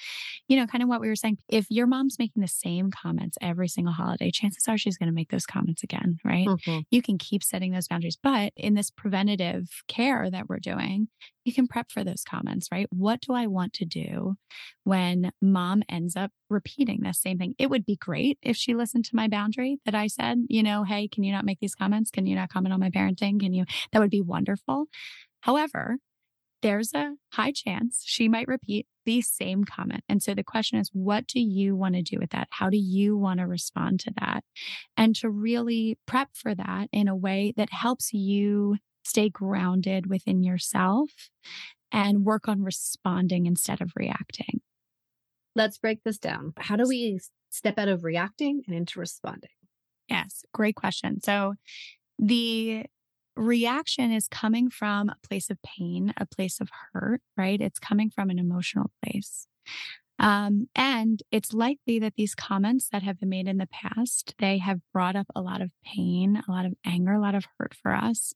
you 0.48 0.57
know, 0.57 0.66
kind 0.66 0.82
of 0.82 0.88
what 0.88 1.00
we 1.00 1.09
were 1.09 1.16
saying, 1.16 1.38
if 1.48 1.66
your 1.70 1.86
mom's 1.86 2.18
making 2.18 2.42
the 2.42 2.48
same 2.48 2.90
comments 2.90 3.38
every 3.40 3.68
single 3.68 3.92
holiday, 3.92 4.30
chances 4.30 4.64
are 4.68 4.78
she's 4.78 4.98
going 4.98 5.09
to 5.09 5.14
make 5.14 5.30
those 5.30 5.46
comments 5.46 5.82
again, 5.82 6.18
right? 6.24 6.48
Mm-hmm. 6.48 6.80
You 6.90 7.02
can 7.02 7.18
keep 7.18 7.44
setting 7.44 7.72
those 7.72 7.88
boundaries. 7.88 8.18
But 8.20 8.52
in 8.57 8.74
this 8.74 8.90
preventative 8.90 9.68
care 9.86 10.30
that 10.30 10.48
we're 10.48 10.59
doing, 10.59 11.09
you 11.44 11.52
can 11.52 11.68
prep 11.68 11.92
for 11.92 12.02
those 12.02 12.24
comments, 12.28 12.68
right? 12.72 12.88
What 12.90 13.20
do 13.20 13.32
I 13.32 13.46
want 13.46 13.72
to 13.74 13.84
do 13.84 14.34
when 14.82 15.30
mom 15.40 15.84
ends 15.88 16.16
up 16.16 16.32
repeating 16.50 17.02
the 17.02 17.14
same 17.14 17.38
thing? 17.38 17.54
It 17.57 17.70
would 17.70 17.86
be 17.86 17.94
great 17.94 18.38
if 18.42 18.57
she 18.57 18.74
listened 18.74 19.04
to 19.07 19.16
my 19.16 19.28
boundary 19.28 19.78
that 19.84 19.94
I 19.94 20.09
said, 20.09 20.38
you 20.48 20.64
know, 20.64 20.82
hey, 20.82 20.95
can 21.11 21.24
you 21.24 21.32
not 21.32 21.44
make 21.44 21.61
these 21.61 21.74
comments? 21.74 22.11
Can 22.11 22.26
you 22.26 22.34
not 22.34 22.51
comment 22.51 22.72
on 22.72 22.80
my 22.80 22.90
parenting? 22.90 23.40
Can 23.40 23.53
you? 23.53 23.64
That 23.92 24.01
would 24.01 24.11
be 24.11 24.22
wonderful. 24.22 24.86
However, 25.40 25.99
there's 26.62 26.92
a 26.94 27.14
high 27.32 27.53
chance 27.53 28.03
she 28.05 28.28
might 28.28 28.49
repeat 28.49 28.86
the 29.05 29.20
same 29.20 29.64
comment. 29.64 30.03
And 30.09 30.22
so 30.22 30.34
the 30.34 30.42
question 30.42 30.78
is, 30.78 30.90
what 30.92 31.26
do 31.26 31.40
you 31.40 31.76
want 31.76 31.94
to 31.94 32.03
do 32.03 32.18
with 32.18 32.30
that? 32.30 32.49
How 32.51 32.70
do 32.70 32.76
you 32.76 33.16
want 33.16 33.40
to 33.40 33.47
respond 33.47 34.01
to 34.01 34.12
that? 34.20 34.42
And 34.97 35.14
to 35.16 35.30
really 35.30 35.99
prep 36.07 36.30
for 36.34 36.55
that 36.55 36.88
in 36.92 37.09
a 37.09 37.14
way 37.14 37.53
that 37.57 37.72
helps 37.72 38.12
you 38.12 38.78
stay 39.05 39.28
grounded 39.28 40.09
within 40.09 40.42
yourself 40.42 41.11
and 41.92 42.24
work 42.24 42.49
on 42.49 42.62
responding 42.62 43.47
instead 43.47 43.80
of 43.80 43.92
reacting. 43.94 44.61
Let's 45.55 45.78
break 45.78 46.03
this 46.03 46.18
down. 46.18 46.53
How 46.59 46.76
do 46.76 46.84
we 46.88 47.20
step 47.51 47.78
out 47.78 47.88
of 47.88 48.05
reacting 48.05 48.62
and 48.66 48.74
into 48.76 48.99
responding? 48.99 49.51
Yes, 50.09 50.44
great 50.52 50.76
question. 50.76 51.20
So 51.20 51.54
the 52.18 52.84
reaction 53.36 54.12
is 54.12 54.28
coming 54.28 54.70
from 54.70 55.11
a 55.11 55.16
place 55.26 55.50
of 55.50 55.59
pain, 55.62 56.14
a 56.16 56.26
place 56.26 56.61
of 56.61 56.70
hurt, 56.92 57.20
right? 57.36 57.61
It's 57.61 57.78
coming 57.78 58.11
from 58.11 58.30
an 58.30 58.38
emotional 58.38 58.90
place. 59.02 59.46
Um, 60.18 60.68
and 60.74 61.22
it's 61.30 61.52
likely 61.52 61.98
that 61.98 62.14
these 62.16 62.34
comments 62.34 62.88
that 62.90 63.02
have 63.02 63.20
been 63.20 63.28
made 63.28 63.48
in 63.48 63.58
the 63.58 63.68
past, 63.68 64.34
they 64.38 64.58
have 64.58 64.80
brought 64.92 65.16
up 65.16 65.26
a 65.34 65.42
lot 65.42 65.60
of 65.60 65.70
pain, 65.84 66.42
a 66.48 66.50
lot 66.50 66.64
of 66.64 66.74
anger, 66.84 67.12
a 67.12 67.20
lot 67.20 67.34
of 67.34 67.44
hurt 67.58 67.74
for 67.74 67.94
us. 67.94 68.32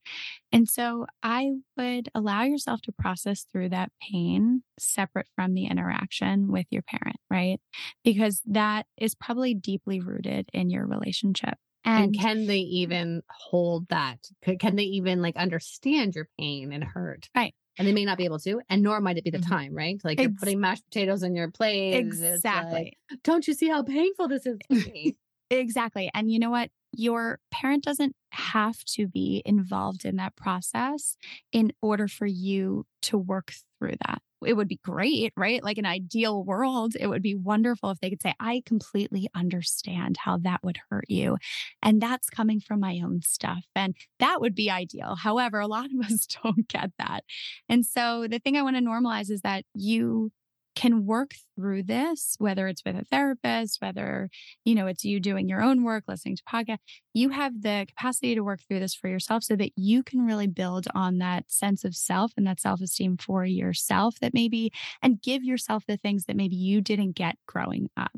And 0.52 0.68
so 0.68 1.06
I 1.22 1.52
would 1.76 2.10
allow 2.14 2.42
yourself 2.42 2.82
to 2.82 2.92
process 2.92 3.46
through 3.50 3.70
that 3.70 3.92
pain 4.00 4.62
separate 4.78 5.26
from 5.34 5.54
the 5.54 5.66
interaction 5.66 6.52
with 6.52 6.66
your 6.70 6.82
parent, 6.82 7.16
right? 7.30 7.60
Because 8.04 8.42
that 8.46 8.86
is 8.96 9.14
probably 9.14 9.54
deeply 9.54 10.00
rooted 10.00 10.48
in 10.52 10.70
your 10.70 10.86
relationship. 10.86 11.54
And, 11.82 12.04
and, 12.04 12.18
can 12.18 12.46
they 12.46 12.58
even 12.58 13.22
hold 13.30 13.88
that? 13.88 14.18
Can 14.58 14.76
they 14.76 14.82
even 14.82 15.22
like 15.22 15.36
understand 15.36 16.14
your 16.14 16.28
pain 16.38 16.74
and 16.74 16.84
hurt? 16.84 17.30
Right 17.34 17.54
and 17.80 17.88
they 17.88 17.92
may 17.92 18.04
not 18.04 18.18
be 18.18 18.26
able 18.26 18.38
to, 18.38 18.60
and 18.68 18.82
nor 18.82 19.00
might 19.00 19.16
it 19.16 19.24
be 19.24 19.30
the 19.30 19.38
mm-hmm. 19.38 19.50
time, 19.50 19.74
right? 19.74 19.98
Like 20.04 20.20
Ex- 20.20 20.28
you're 20.28 20.38
putting 20.38 20.60
mashed 20.60 20.84
potatoes 20.84 21.24
on 21.24 21.34
your 21.34 21.50
plate. 21.50 21.94
Exactly. 21.94 22.94
Like, 23.10 23.22
Don't 23.24 23.48
you 23.48 23.54
see 23.54 23.68
how 23.68 23.82
painful 23.82 24.28
this 24.28 24.44
is 24.44 24.58
exactly. 25.50 26.10
And 26.14 26.30
you 26.30 26.38
know 26.38 26.50
what? 26.50 26.70
Your 26.92 27.38
parent 27.50 27.84
doesn't 27.84 28.16
have 28.32 28.84
to 28.96 29.06
be 29.06 29.42
involved 29.44 30.04
in 30.04 30.16
that 30.16 30.36
process 30.36 31.16
in 31.52 31.72
order 31.80 32.08
for 32.08 32.26
you 32.26 32.84
to 33.02 33.18
work 33.18 33.52
through 33.78 33.94
that 34.06 34.22
it 34.46 34.54
would 34.54 34.68
be 34.68 34.80
great, 34.82 35.32
right? 35.36 35.62
Like 35.62 35.78
an 35.78 35.86
ideal 35.86 36.42
world, 36.42 36.94
it 36.98 37.06
would 37.06 37.22
be 37.22 37.34
wonderful 37.34 37.90
if 37.90 38.00
they 38.00 38.10
could 38.10 38.22
say, 38.22 38.34
I 38.40 38.62
completely 38.64 39.28
understand 39.34 40.16
how 40.18 40.38
that 40.38 40.60
would 40.62 40.78
hurt 40.88 41.06
you. 41.08 41.36
And 41.82 42.00
that's 42.00 42.30
coming 42.30 42.60
from 42.60 42.80
my 42.80 43.00
own 43.04 43.22
stuff. 43.22 43.64
And 43.74 43.94
that 44.18 44.40
would 44.40 44.54
be 44.54 44.70
ideal. 44.70 45.16
However, 45.16 45.60
a 45.60 45.66
lot 45.66 45.86
of 45.86 46.06
us 46.10 46.26
don't 46.26 46.68
get 46.68 46.90
that. 46.98 47.24
And 47.68 47.84
so 47.84 48.26
the 48.28 48.38
thing 48.38 48.56
I 48.56 48.62
want 48.62 48.76
to 48.76 48.82
normalize 48.82 49.30
is 49.30 49.42
that 49.42 49.64
you 49.74 50.30
can 50.74 51.04
work 51.04 51.32
through 51.56 51.82
this, 51.82 52.36
whether 52.38 52.68
it's 52.68 52.84
with 52.84 52.96
a 52.96 53.04
therapist, 53.04 53.78
whether, 53.80 54.28
you 54.64 54.74
know, 54.74 54.86
it's 54.86 55.04
you 55.04 55.20
doing 55.20 55.48
your 55.48 55.62
own 55.62 55.82
work, 55.82 56.04
listening 56.06 56.36
to 56.36 56.42
podcast, 56.44 56.78
you 57.12 57.30
have 57.30 57.62
the 57.62 57.86
capacity 57.88 58.34
to 58.34 58.42
work 58.42 58.60
through 58.66 58.80
this 58.80 58.94
for 58.94 59.08
yourself 59.08 59.42
so 59.42 59.56
that 59.56 59.72
you 59.76 60.02
can 60.02 60.24
really 60.24 60.46
build 60.46 60.86
on 60.94 61.18
that 61.18 61.50
sense 61.50 61.84
of 61.84 61.94
self 61.94 62.32
and 62.36 62.46
that 62.46 62.60
self 62.60 62.80
esteem 62.80 63.16
for 63.16 63.44
yourself 63.44 64.16
that 64.20 64.34
maybe, 64.34 64.72
and 65.02 65.22
give 65.22 65.42
yourself 65.44 65.84
the 65.86 65.96
things 65.96 66.24
that 66.26 66.36
maybe 66.36 66.56
you 66.56 66.80
didn't 66.80 67.12
get 67.12 67.36
growing 67.46 67.88
up. 67.96 68.12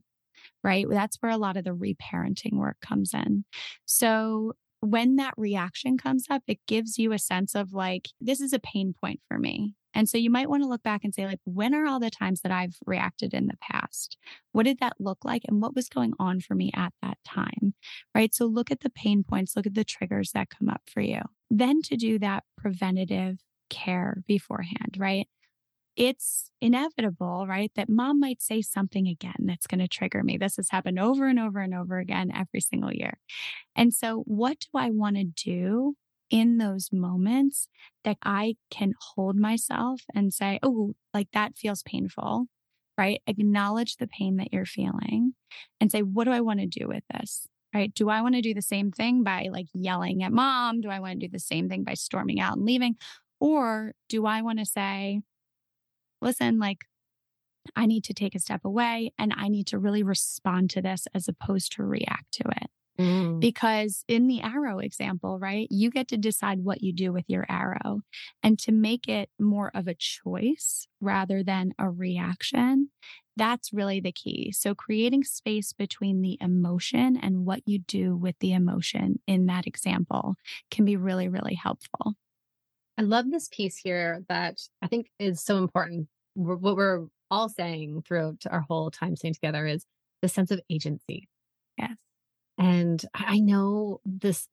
Right. 0.63 0.87
That's 0.89 1.17
where 1.21 1.33
a 1.33 1.37
lot 1.37 1.57
of 1.57 1.65
the 1.65 1.71
reparenting 1.71 2.55
work 2.55 2.77
comes 2.81 3.13
in. 3.15 3.45
So 3.85 4.53
when 4.81 5.17
that 5.17 5.35
reaction 5.37 5.97
comes 5.97 6.27
up, 6.29 6.43
it 6.47 6.59
gives 6.67 6.99
you 6.99 7.13
a 7.13 7.19
sense 7.19 7.55
of 7.55 7.73
like, 7.73 8.09
this 8.21 8.41
is 8.41 8.53
a 8.53 8.59
pain 8.59 8.95
point 9.01 9.21
for 9.29 9.39
me. 9.39 9.75
And 9.95 10.09
so 10.09 10.19
you 10.19 10.31
might 10.31 10.49
want 10.49 10.63
to 10.63 10.69
look 10.69 10.83
back 10.83 11.05
and 11.05 11.15
say, 11.15 11.27
like, 11.27 11.41
when 11.45 11.75
are 11.75 11.87
all 11.87 12.01
the 12.01 12.11
times 12.11 12.41
that 12.43 12.53
I've 12.53 12.77
reacted 12.87 13.35
in 13.35 13.47
the 13.47 13.57
past? 13.61 14.17
What 14.53 14.65
did 14.65 14.79
that 14.81 14.95
look 14.99 15.25
like? 15.25 15.43
And 15.49 15.61
what 15.61 15.75
was 15.75 15.89
going 15.89 16.13
on 16.19 16.41
for 16.41 16.55
me 16.55 16.71
at 16.75 16.93
that 17.03 17.19
time? 17.25 17.75
Right. 18.15 18.35
So 18.35 18.47
look 18.47 18.71
at 18.71 18.81
the 18.81 18.91
pain 18.91 19.25
points, 19.25 19.57
look 19.57 19.67
at 19.67 19.75
the 19.75 19.85
triggers 19.85 20.33
that 20.33 20.51
come 20.51 20.69
up 20.69 20.83
for 20.87 21.01
you. 21.01 21.21
Then 21.51 21.83
to 21.83 21.97
do 21.97 22.19
that 22.21 22.45
preventative 22.57 23.39
care 23.69 24.23
beforehand, 24.27 24.97
right? 24.99 25.29
It's 25.95 26.51
inevitable, 26.61 27.47
right? 27.47 27.71
That 27.75 27.91
mom 27.91 28.19
might 28.19 28.41
say 28.41 28.63
something 28.63 29.07
again 29.07 29.37
that's 29.41 29.67
going 29.67 29.81
to 29.81 29.89
trigger 29.89 30.23
me. 30.23 30.39
This 30.39 30.57
has 30.57 30.71
happened 30.71 30.99
over 30.99 31.27
and 31.27 31.39
over 31.39 31.61
and 31.61 31.75
over 31.75 31.99
again 31.99 32.33
every 32.35 32.61
single 32.61 32.93
year. 32.93 33.19
And 33.77 33.93
so, 33.93 34.23
what 34.27 34.61
do 34.61 34.79
I 34.79 34.91
want 34.91 35.17
to 35.17 35.25
do 35.25 35.97
in 36.33 36.57
those 36.57 36.89
moments 36.91 37.69
that 38.05 38.17
I 38.25 38.57
can 38.71 38.95
hold 38.99 39.37
myself 39.37 40.01
and 40.15 40.33
say, 40.33 40.59
oh, 40.63 40.95
like 41.15 41.29
that 41.35 41.57
feels 41.57 41.83
painful, 41.85 42.47
right? 42.99 43.21
Acknowledge 43.27 43.99
the 43.99 44.09
pain 44.09 44.39
that 44.39 44.53
you're 44.53 44.65
feeling 44.65 45.35
and 45.79 45.93
say, 45.93 46.01
what 46.01 46.25
do 46.25 46.33
I 46.33 46.41
want 46.41 46.61
to 46.61 46.67
do 46.67 46.89
with 46.89 47.05
this? 47.13 47.47
Right. 47.75 47.95
Do 47.95 48.11
I 48.11 48.21
want 48.21 48.35
to 48.35 48.43
do 48.43 48.53
the 48.53 48.61
same 48.63 48.91
thing 48.91 49.23
by 49.23 49.49
like 49.51 49.67
yelling 49.73 50.23
at 50.23 50.33
mom? 50.33 50.81
Do 50.81 50.91
I 50.91 51.01
want 51.01 51.21
to 51.21 51.27
do 51.27 51.31
the 51.31 51.39
same 51.39 51.69
thing 51.69 51.85
by 51.85 51.95
storming 51.95 52.41
out 52.41 52.57
and 52.57 52.67
leaving? 52.67 52.97
Or 53.41 53.93
do 54.09 54.27
I 54.27 54.43
want 54.43 54.59
to 54.59 54.67
say, 54.67 55.21
listen, 56.21 56.59
like, 56.59 56.85
I 57.77 57.87
need 57.87 58.05
to 58.05 58.15
take 58.15 58.35
a 58.35 58.41
step 58.41 58.65
away 58.65 59.13
and 59.19 59.33
I 59.37 59.49
need 59.49 59.69
to 59.69 59.79
really 59.79 60.03
respond 60.03 60.71
to 60.71 60.83
this 60.83 61.07
as 61.15 61.29
opposed 61.29 61.73
to 61.73 61.85
react 61.85 62.33
to 62.33 62.45
it. 62.49 62.71
Mm. 62.99 63.41
Because 63.41 64.05
in 64.07 64.27
the 64.27 64.43
arrow 64.43 64.79
example, 64.79 65.39
right, 65.39 65.67
you 65.71 65.91
get 65.91 66.09
to 66.09 66.17
decide 66.17 66.63
what 66.63 66.83
you 66.83 66.93
do 66.93 67.13
with 67.13 67.25
your 67.27 67.47
arrow. 67.49 68.01
And 68.43 68.59
to 68.61 68.73
make 68.73 69.09
it 69.09 69.31
more 69.39 69.71
of 69.75 69.89
a 69.89 69.95
choice 69.95 70.87
rather 71.01 71.43
than 71.43 71.73
a 71.79 71.89
reaction, 71.89 72.91
that's 73.37 73.73
really 73.73 74.01
the 74.01 74.13
key. 74.13 74.53
So, 74.53 74.75
creating 74.75 75.25
space 75.25 75.73
between 75.73 76.21
the 76.21 76.37
emotion 76.41 77.19
and 77.21 77.47
what 77.47 77.63
you 77.67 77.79
do 77.79 78.15
with 78.17 78.37
the 78.41 78.53
emotion 78.53 79.21
in 79.27 79.47
that 79.47 79.67
example 79.67 80.35
can 80.71 80.85
be 80.85 80.97
really, 80.97 81.29
really 81.29 81.55
helpful. 81.55 82.15
I 82.99 83.03
love 83.03 83.31
this 83.31 83.49
piece 83.51 83.79
here 83.79 84.23
that 84.29 84.61
I 84.83 84.87
think 84.87 85.11
is 85.19 85.43
so 85.43 85.57
important. 85.57 86.09
What 86.35 86.77
we're 86.77 87.07
all 87.31 87.49
saying 87.49 88.03
throughout 88.07 88.43
our 88.51 88.61
whole 88.61 88.91
time 88.91 89.17
staying 89.17 89.35
together 89.35 89.67
is 89.67 89.87
the 90.21 90.29
sense 90.29 90.51
of 90.51 90.61
agency. 90.71 91.29
Yes. 91.79 91.97
And 92.63 93.05
I 93.13 93.41
know 93.41 94.01
this 94.05 94.47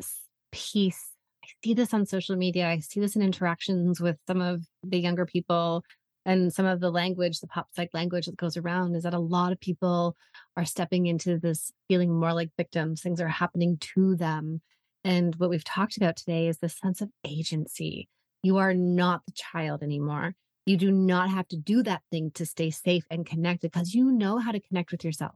piece, 0.51 1.12
I 1.43 1.47
see 1.64 1.76
this 1.76 1.93
on 1.93 2.07
social 2.07 2.36
media. 2.36 2.68
I 2.68 2.80
see 2.80 2.99
this 2.99 3.16
in 3.16 3.22
interactions 3.22 4.01
with 4.01 4.18
some 4.26 4.41
of 4.41 4.64
the 4.82 4.97
younger 4.97 5.28
people 5.28 5.84
and 6.26 6.51
some 6.51 6.66
of 6.66 6.80
the 6.80 6.89
language, 6.89 7.39
the 7.39 7.45
pop 7.45 7.68
psych 7.76 7.91
language 7.93 8.26
that 8.26 8.36
goes 8.36 8.57
around 8.57 8.95
is 8.95 9.03
that 9.03 9.14
a 9.14 9.20
lot 9.20 9.51
of 9.51 9.60
people 9.60 10.18
are 10.57 10.66
stepping 10.66 11.05
into 11.05 11.38
this 11.38 11.72
feeling 11.88 12.12
more 12.12 12.34
like 12.34 12.49
victims. 12.57 12.99
Things 12.99 13.22
are 13.22 13.28
happening 13.28 13.78
to 13.93 14.16
them. 14.16 14.62
And 15.03 15.36
what 15.36 15.51
we've 15.51 15.64
talked 15.64 15.95
about 15.95 16.16
today 16.16 16.47
is 16.47 16.57
the 16.57 16.68
sense 16.68 17.01
of 17.01 17.12
agency. 17.24 18.10
You 18.41 18.57
are 18.57 18.74
not 18.74 19.22
the 19.28 19.34
child 19.34 19.84
anymore. 19.84 20.34
You 20.66 20.78
do 20.78 20.91
not 20.91 21.30
have 21.30 21.47
to 21.49 21.57
do 21.57 21.84
that 21.84 22.01
thing 22.10 22.32
to 22.32 22.45
stay 22.47 22.72
safe 22.72 23.05
and 23.12 23.24
connected 23.24 23.72
because 23.72 23.93
you 23.93 24.12
know 24.12 24.39
how 24.39 24.51
to 24.51 24.60
connect 24.60 24.91
with 24.91 25.05
yourself. 25.05 25.36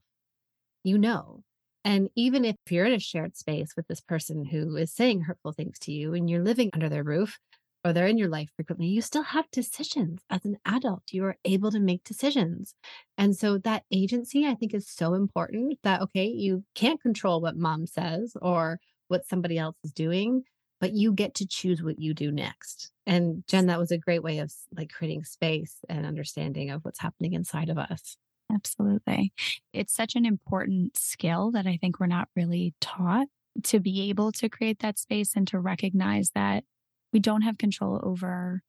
You 0.84 0.97
know. 0.97 1.43
And 1.86 2.09
even 2.15 2.45
if 2.45 2.55
you're 2.69 2.86
in 2.86 2.93
a 2.93 2.99
shared 2.99 3.36
space 3.36 3.73
with 3.75 3.88
this 3.88 4.01
person 4.01 4.45
who 4.45 4.75
is 4.77 4.93
saying 4.93 5.21
hurtful 5.21 5.51
things 5.51 5.77
to 5.79 5.91
you 5.91 6.13
and 6.13 6.29
you're 6.29 6.43
living 6.43 6.69
under 6.73 6.89
their 6.89 7.03
roof 7.03 7.39
or 7.84 7.91
they're 7.91 8.07
in 8.07 8.17
your 8.17 8.29
life 8.29 8.49
frequently, 8.55 8.88
you 8.88 9.01
still 9.01 9.23
have 9.23 9.51
decisions 9.51 10.21
as 10.29 10.45
an 10.45 10.57
adult. 10.65 11.03
You 11.11 11.25
are 11.25 11.36
able 11.43 11.71
to 11.71 11.79
make 11.79 12.03
decisions. 12.05 12.73
And 13.17 13.36
so 13.36 13.57
that 13.59 13.84
agency, 13.91 14.45
I 14.45 14.55
think, 14.55 14.73
is 14.73 14.88
so 14.88 15.13
important 15.13 15.79
that, 15.84 16.01
okay, 16.01 16.25
you 16.25 16.63
can't 16.75 17.01
control 17.01 17.41
what 17.41 17.57
mom 17.57 17.86
says 17.86 18.38
or 18.41 18.79
what 19.09 19.27
somebody 19.27 19.57
else 19.57 19.75
is 19.84 19.91
doing, 19.91 20.43
but 20.79 20.93
you 20.93 21.11
get 21.11 21.36
to 21.36 21.47
choose 21.47 21.84
what 21.84 21.99
you 21.99 22.13
do 22.13 22.31
next. 22.31 22.91
And 23.05 23.43
Jen, 23.47 23.67
that 23.67 23.79
was 23.79 23.91
a 23.91 23.97
great 23.97 24.23
way 24.23 24.39
of 24.39 24.53
like 24.75 24.91
creating 24.91 25.25
space 25.25 25.77
and 25.89 26.05
understanding 26.05 26.69
of 26.69 26.86
what's 26.86 26.99
happening 26.99 27.34
inside 27.34 27.69
of 27.69 27.77
us. 27.77 28.15
Absolutely. 28.54 29.34
It's 29.74 29.93
such 29.95 30.16
an 30.16 30.26
important 30.26 30.97
skill 30.97 31.51
that 31.51 31.66
I 31.66 31.78
think 31.78 31.99
we're 31.99 32.08
not 32.08 32.30
really 32.36 32.74
taught 32.82 33.28
to 33.64 33.80
be 33.80 34.10
able 34.10 34.32
to 34.34 34.49
create 34.49 34.80
that 34.80 34.99
space 34.99 35.34
and 35.36 35.47
to 35.47 35.60
recognize 35.60 36.32
that 36.36 36.64
we 37.12 37.20
don't 37.20 37.41
have 37.43 37.58
control 37.58 37.99
over 38.04 38.62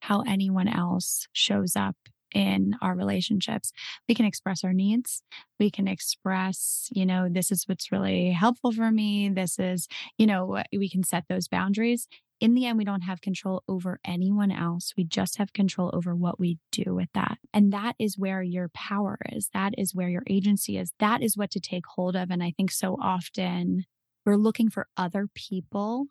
how 0.00 0.22
anyone 0.22 0.68
else 0.68 1.26
shows 1.32 1.76
up 1.76 1.96
in 2.34 2.76
our 2.82 2.94
relationships. 2.94 3.72
We 4.08 4.14
can 4.14 4.26
express 4.26 4.62
our 4.64 4.72
needs. 4.72 5.22
We 5.58 5.70
can 5.70 5.88
express, 5.88 6.88
you 6.92 7.06
know, 7.06 7.28
this 7.30 7.50
is 7.50 7.64
what's 7.66 7.90
really 7.90 8.30
helpful 8.30 8.72
for 8.72 8.90
me. 8.90 9.28
This 9.30 9.58
is, 9.58 9.88
you 10.18 10.26
know, 10.26 10.62
we 10.72 10.88
can 10.88 11.02
set 11.02 11.24
those 11.28 11.48
boundaries 11.48 12.06
in 12.40 12.54
the 12.54 12.66
end, 12.66 12.78
we 12.78 12.84
don't 12.84 13.02
have 13.02 13.20
control 13.20 13.64
over 13.68 13.98
anyone 14.04 14.50
else. 14.52 14.92
We 14.96 15.04
just 15.04 15.38
have 15.38 15.52
control 15.52 15.90
over 15.92 16.14
what 16.14 16.38
we 16.38 16.58
do 16.70 16.94
with 16.94 17.08
that. 17.14 17.38
And 17.52 17.72
that 17.72 17.96
is 17.98 18.18
where 18.18 18.42
your 18.42 18.68
power 18.68 19.18
is. 19.32 19.50
That 19.52 19.74
is 19.76 19.94
where 19.94 20.08
your 20.08 20.22
agency 20.28 20.78
is. 20.78 20.92
That 21.00 21.22
is 21.22 21.36
what 21.36 21.50
to 21.52 21.60
take 21.60 21.84
hold 21.86 22.14
of. 22.14 22.30
And 22.30 22.42
I 22.42 22.52
think 22.56 22.70
so 22.70 22.96
often 23.00 23.84
we're 24.24 24.36
looking 24.36 24.70
for 24.70 24.86
other 24.96 25.26
people 25.34 26.06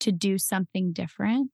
to 0.00 0.10
do 0.10 0.38
something 0.38 0.92
different 0.92 1.50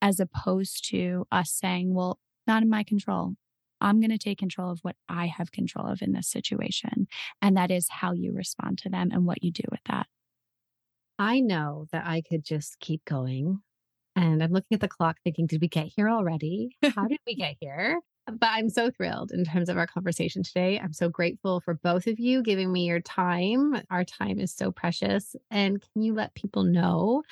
as 0.00 0.20
opposed 0.20 0.88
to 0.90 1.26
us 1.32 1.50
saying, 1.50 1.94
well, 1.94 2.20
not 2.46 2.62
in 2.62 2.70
my 2.70 2.84
control. 2.84 3.34
I'm 3.80 4.00
going 4.00 4.10
to 4.10 4.18
take 4.18 4.38
control 4.38 4.70
of 4.70 4.80
what 4.82 4.96
I 5.08 5.26
have 5.26 5.52
control 5.52 5.86
of 5.86 6.02
in 6.02 6.12
this 6.12 6.28
situation. 6.28 7.08
And 7.42 7.56
that 7.56 7.70
is 7.70 7.88
how 7.90 8.12
you 8.12 8.32
respond 8.32 8.78
to 8.78 8.88
them 8.88 9.10
and 9.12 9.26
what 9.26 9.42
you 9.42 9.50
do 9.50 9.64
with 9.70 9.80
that. 9.88 10.06
I 11.18 11.40
know 11.40 11.86
that 11.92 12.06
I 12.06 12.22
could 12.22 12.44
just 12.44 12.78
keep 12.80 13.04
going. 13.04 13.60
And 14.14 14.42
I'm 14.42 14.52
looking 14.52 14.74
at 14.74 14.80
the 14.80 14.88
clock 14.88 15.18
thinking, 15.22 15.46
did 15.46 15.60
we 15.60 15.68
get 15.68 15.90
here 15.94 16.08
already? 16.08 16.76
How 16.94 17.06
did 17.06 17.20
we 17.26 17.34
get 17.34 17.56
here? 17.60 18.00
But 18.26 18.48
I'm 18.50 18.70
so 18.70 18.90
thrilled 18.90 19.30
in 19.30 19.44
terms 19.44 19.68
of 19.68 19.76
our 19.76 19.86
conversation 19.86 20.42
today. 20.42 20.80
I'm 20.80 20.92
so 20.92 21.08
grateful 21.08 21.60
for 21.60 21.74
both 21.74 22.06
of 22.06 22.18
you 22.18 22.42
giving 22.42 22.72
me 22.72 22.84
your 22.84 23.00
time. 23.00 23.80
Our 23.90 24.04
time 24.04 24.40
is 24.40 24.52
so 24.52 24.72
precious. 24.72 25.36
And 25.50 25.80
can 25.80 26.02
you 26.02 26.12
let 26.14 26.34
people 26.34 26.64
know 26.64 27.22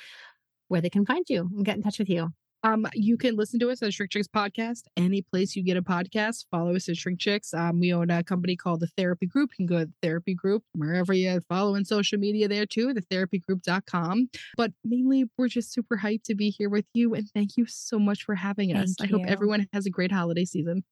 where 0.67 0.81
they 0.81 0.89
can 0.89 1.05
find 1.05 1.25
you 1.27 1.49
and 1.53 1.65
get 1.65 1.75
in 1.75 1.83
touch 1.83 1.99
with 1.99 2.09
you? 2.09 2.29
Um, 2.65 2.87
you 2.95 3.15
can 3.15 3.35
listen 3.35 3.59
to 3.59 3.69
us 3.69 3.83
at 3.83 3.93
Shrink 3.93 4.11
Chicks 4.11 4.27
Podcast, 4.27 4.85
any 4.97 5.21
place 5.21 5.55
you 5.55 5.63
get 5.63 5.77
a 5.77 5.83
podcast. 5.83 6.45
Follow 6.49 6.75
us 6.75 6.89
at 6.89 6.97
Shrink 6.97 7.19
Chicks. 7.19 7.53
Um, 7.53 7.79
we 7.79 7.93
own 7.93 8.09
a 8.09 8.23
company 8.23 8.55
called 8.55 8.79
the 8.79 8.87
Therapy 8.97 9.27
Group. 9.27 9.51
You 9.51 9.67
can 9.67 9.75
go 9.75 9.79
to 9.81 9.85
the 9.85 9.93
Therapy 10.01 10.33
Group 10.33 10.63
wherever 10.73 11.13
you 11.13 11.39
follow 11.47 11.75
in 11.75 11.85
social 11.85 12.17
media 12.17 12.47
there 12.47 12.65
too, 12.65 12.91
thetherapygroup.com. 12.91 14.29
But 14.57 14.71
mainly, 14.83 15.25
we're 15.37 15.47
just 15.47 15.73
super 15.73 15.97
hyped 15.97 16.23
to 16.23 16.33
be 16.33 16.49
here 16.49 16.69
with 16.69 16.85
you. 16.95 17.13
And 17.13 17.29
thank 17.35 17.55
you 17.55 17.67
so 17.67 17.99
much 17.99 18.23
for 18.23 18.33
having 18.33 18.73
Thank 18.73 18.83
us. 18.83 18.95
I 18.99 19.05
hope 19.05 19.21
everyone 19.27 19.67
has 19.71 19.85
a 19.85 19.91
great 19.91 20.11
holiday 20.11 20.45
season. 20.45 20.83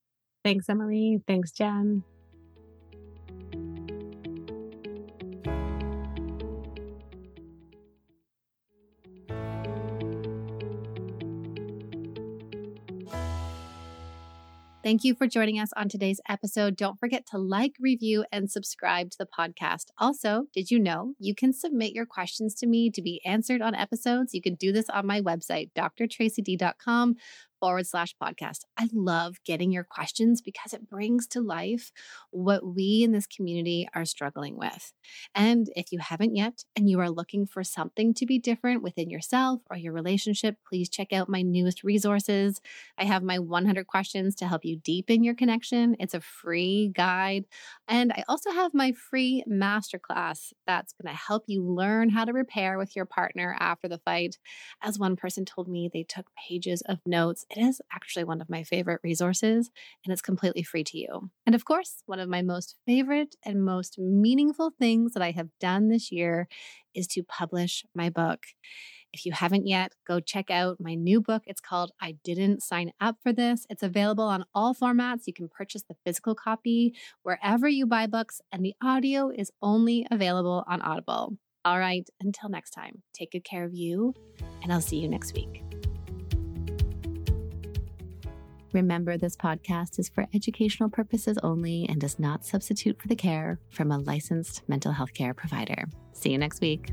Thanks, 0.44 0.68
Emmalee. 0.68 1.24
Thanks, 1.26 1.52
Jen. 1.52 2.04
Thank 14.84 15.06
you 15.06 15.16
for 15.16 15.28
joining 15.28 15.60
us 15.60 15.70
on 15.78 15.88
today's 15.88 16.20
episode. 16.28 16.76
Don't 16.76 17.00
forget 17.00 17.26
to 17.28 17.38
like, 17.38 17.76
review, 17.80 18.26
and 18.34 18.52
subscribe 18.52 19.12
to 19.12 19.18
the 19.18 19.26
podcast. 19.26 19.86
Also, 19.98 20.48
did 20.54 20.72
you 20.72 20.78
know 20.78 21.14
you 21.20 21.34
can 21.34 21.54
submit 21.54 21.94
your 21.94 22.06
questions 22.06 22.54
to 22.56 22.68
me 22.68 22.92
to 22.92 23.02
be 23.02 23.22
answered 23.26 23.62
on 23.62 23.76
episodes? 23.76 24.34
You 24.34 24.42
can 24.42 24.56
do 24.56 24.74
this 24.74 24.90
on 24.90 25.08
my 25.08 25.22
website, 25.22 25.72
drtracyd.com 25.74 27.16
forward 27.64 27.88
slash 27.88 28.14
podcast. 28.22 28.66
I 28.78 28.90
love 28.92 29.38
getting 29.46 29.72
your 29.72 29.86
questions 29.86 30.42
because 30.42 30.74
it 30.74 30.90
brings 30.90 31.28
to 31.28 31.40
life 31.40 31.94
what 32.30 32.66
we 32.66 33.04
in 33.04 33.14
this 33.14 33.26
community 33.26 33.88
are 33.96 34.04
struggling 34.04 34.58
with. 34.58 34.92
And 35.34 35.70
if 35.74 35.94
you 35.94 36.00
haven't 36.00 36.36
yet 36.36 36.66
and 36.76 36.90
you 36.90 37.00
are 37.00 37.10
looking 37.10 37.46
for 37.46 37.64
something 37.64 38.14
to 38.16 38.26
be 38.26 38.38
different 38.38 38.84
within 38.84 39.10
yourself 39.10 39.62
or 39.72 39.78
your 39.78 39.94
relationship, 39.94 40.58
please 40.68 40.90
check 40.90 41.14
out 41.14 41.30
my 41.30 41.42
newest 41.42 41.86
resources. 41.86 42.60
I 42.98 43.06
have 43.06 43.24
my 43.24 43.40
100 43.40 43.88
questions 43.88 44.36
to 44.36 44.48
help 44.50 44.66
you 44.66 44.76
deepen 44.76 45.24
your 45.24 45.34
connection. 45.34 45.96
It's 46.02 46.14
a 46.14 46.20
free 46.20 46.92
guide. 46.94 47.46
And 47.88 48.12
I 48.12 48.26
also 48.28 48.52
have 48.52 48.74
my 48.74 48.92
free 48.92 49.42
masterclass 49.50 50.52
that's 50.68 50.92
going 51.02 51.16
to 51.16 51.18
help 51.18 51.44
you 51.48 51.64
learn 51.64 52.10
how 52.10 52.26
to 52.26 52.34
repair 52.34 52.78
with 52.78 52.94
your 52.94 53.06
partner 53.06 53.56
after 53.58 53.88
the 53.88 54.00
fight. 54.00 54.38
As 54.82 55.00
one 55.00 55.16
person 55.16 55.46
told 55.46 55.70
me, 55.70 55.90
they 55.94 56.04
took 56.04 56.28
pages 56.36 56.84
of 56.90 57.00
notes. 57.06 57.46
It 57.56 57.62
is 57.62 57.82
actually 57.92 58.24
one 58.24 58.42
of 58.42 58.50
my 58.50 58.64
favorite 58.64 59.02
resources, 59.04 59.70
and 60.04 60.12
it's 60.12 60.22
completely 60.22 60.64
free 60.64 60.84
to 60.86 60.98
you. 60.98 61.30
And 61.46 61.54
of 61.54 61.66
course, 61.66 62.02
one 62.06 62.20
of 62.20 62.30
my 62.30 62.42
most 62.42 62.76
favorite 62.86 63.36
and 63.46 63.64
most 63.64 64.00
meaningful 64.00 64.72
things 64.80 65.14
that 65.14 65.22
I 65.22 65.32
have 65.32 65.50
done 65.60 65.90
this 65.90 66.12
year 66.12 66.48
is 66.96 67.08
to 67.08 67.24
publish 67.24 67.86
my 67.94 68.10
book. 68.10 68.40
If 69.12 69.28
you 69.28 69.32
haven't 69.32 69.68
yet, 69.68 69.92
go 70.08 70.20
check 70.20 70.50
out 70.50 70.78
my 70.80 70.96
new 70.96 71.22
book. 71.22 71.44
It's 71.46 71.62
called 71.62 71.92
I 72.02 72.16
Didn't 72.24 72.64
Sign 72.64 72.92
Up 73.00 73.18
for 73.22 73.32
This. 73.32 73.68
It's 73.70 73.84
available 73.84 74.24
on 74.24 74.46
all 74.56 74.74
formats. 74.74 75.28
You 75.28 75.34
can 75.34 75.50
purchase 75.50 75.84
the 75.88 75.96
physical 76.04 76.34
copy 76.34 76.96
wherever 77.22 77.68
you 77.68 77.86
buy 77.86 78.08
books, 78.08 78.42
and 78.52 78.66
the 78.66 78.74
audio 78.82 79.30
is 79.30 79.52
only 79.62 80.08
available 80.10 80.64
on 80.68 80.82
Audible. 80.82 81.38
All 81.64 81.78
right, 81.78 82.10
until 82.20 82.50
next 82.50 82.72
time, 82.72 83.04
take 83.14 83.32
good 83.32 83.44
care 83.44 83.64
of 83.64 83.76
you, 83.76 84.16
and 84.64 84.74
I'll 84.74 84.82
see 84.82 84.98
you 84.98 85.08
next 85.08 85.36
week. 85.36 85.73
Remember, 88.74 89.18
this 89.18 89.38
podcast 89.38 90.00
is 90.00 90.10
for 90.10 90.28
educational 90.34 90.90
purposes 90.90 91.38
only 91.44 91.86
and 91.88 92.02
does 92.02 92.20
not 92.20 92.44
substitute 92.44 93.00
for 93.00 93.08
the 93.08 93.16
care 93.16 93.60
from 93.70 93.92
a 93.92 94.00
licensed 94.00 94.68
mental 94.68 94.92
health 94.92 95.14
care 95.14 95.34
provider. 95.34 95.86
See 96.14 96.32
you 96.32 96.40
next 96.40 96.60
week. 96.60 96.92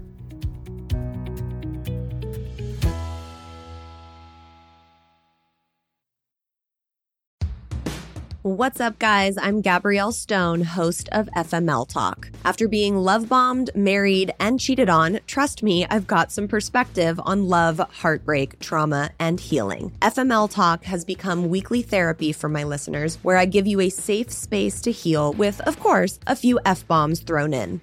What's 8.43 8.81
up, 8.81 8.99
guys? 8.99 9.37
I'm 9.37 9.61
Gabrielle 9.61 10.13
Stone, 10.13 10.63
host 10.63 11.11
of 11.13 11.29
FML 11.37 11.87
Talk. 11.87 12.31
After 12.43 12.69
being 12.69 12.97
love 12.97 13.29
bombed, 13.29 13.69
married, 13.75 14.33
and 14.41 14.59
cheated 14.59 14.89
on, 14.89 15.21
trust 15.27 15.63
me, 15.63 15.85
I've 15.91 16.07
got 16.07 16.33
some 16.33 16.49
perspective 16.49 17.21
on 17.23 17.51
love, 17.51 17.79
heartbreak, 17.79 18.59
trauma, 18.59 19.11
and 19.19 19.39
healing. 19.39 19.93
FML 20.01 20.51
Talk 20.51 20.85
has 20.85 21.05
become 21.05 21.51
weekly 21.51 21.83
therapy 21.83 22.33
for 22.33 22.49
my 22.49 22.65
listeners, 22.65 23.17
where 23.17 23.37
I 23.37 23.45
give 23.45 23.67
you 23.67 23.79
a 23.79 23.91
safe 23.91 24.31
space 24.31 24.81
to 24.81 24.91
heal 24.91 25.35
with, 25.35 25.61
of 25.61 25.79
course, 25.79 26.19
a 26.27 26.35
few 26.35 26.59
F 26.65 26.87
bombs 26.89 27.21
thrown 27.21 27.53
in 27.53 27.83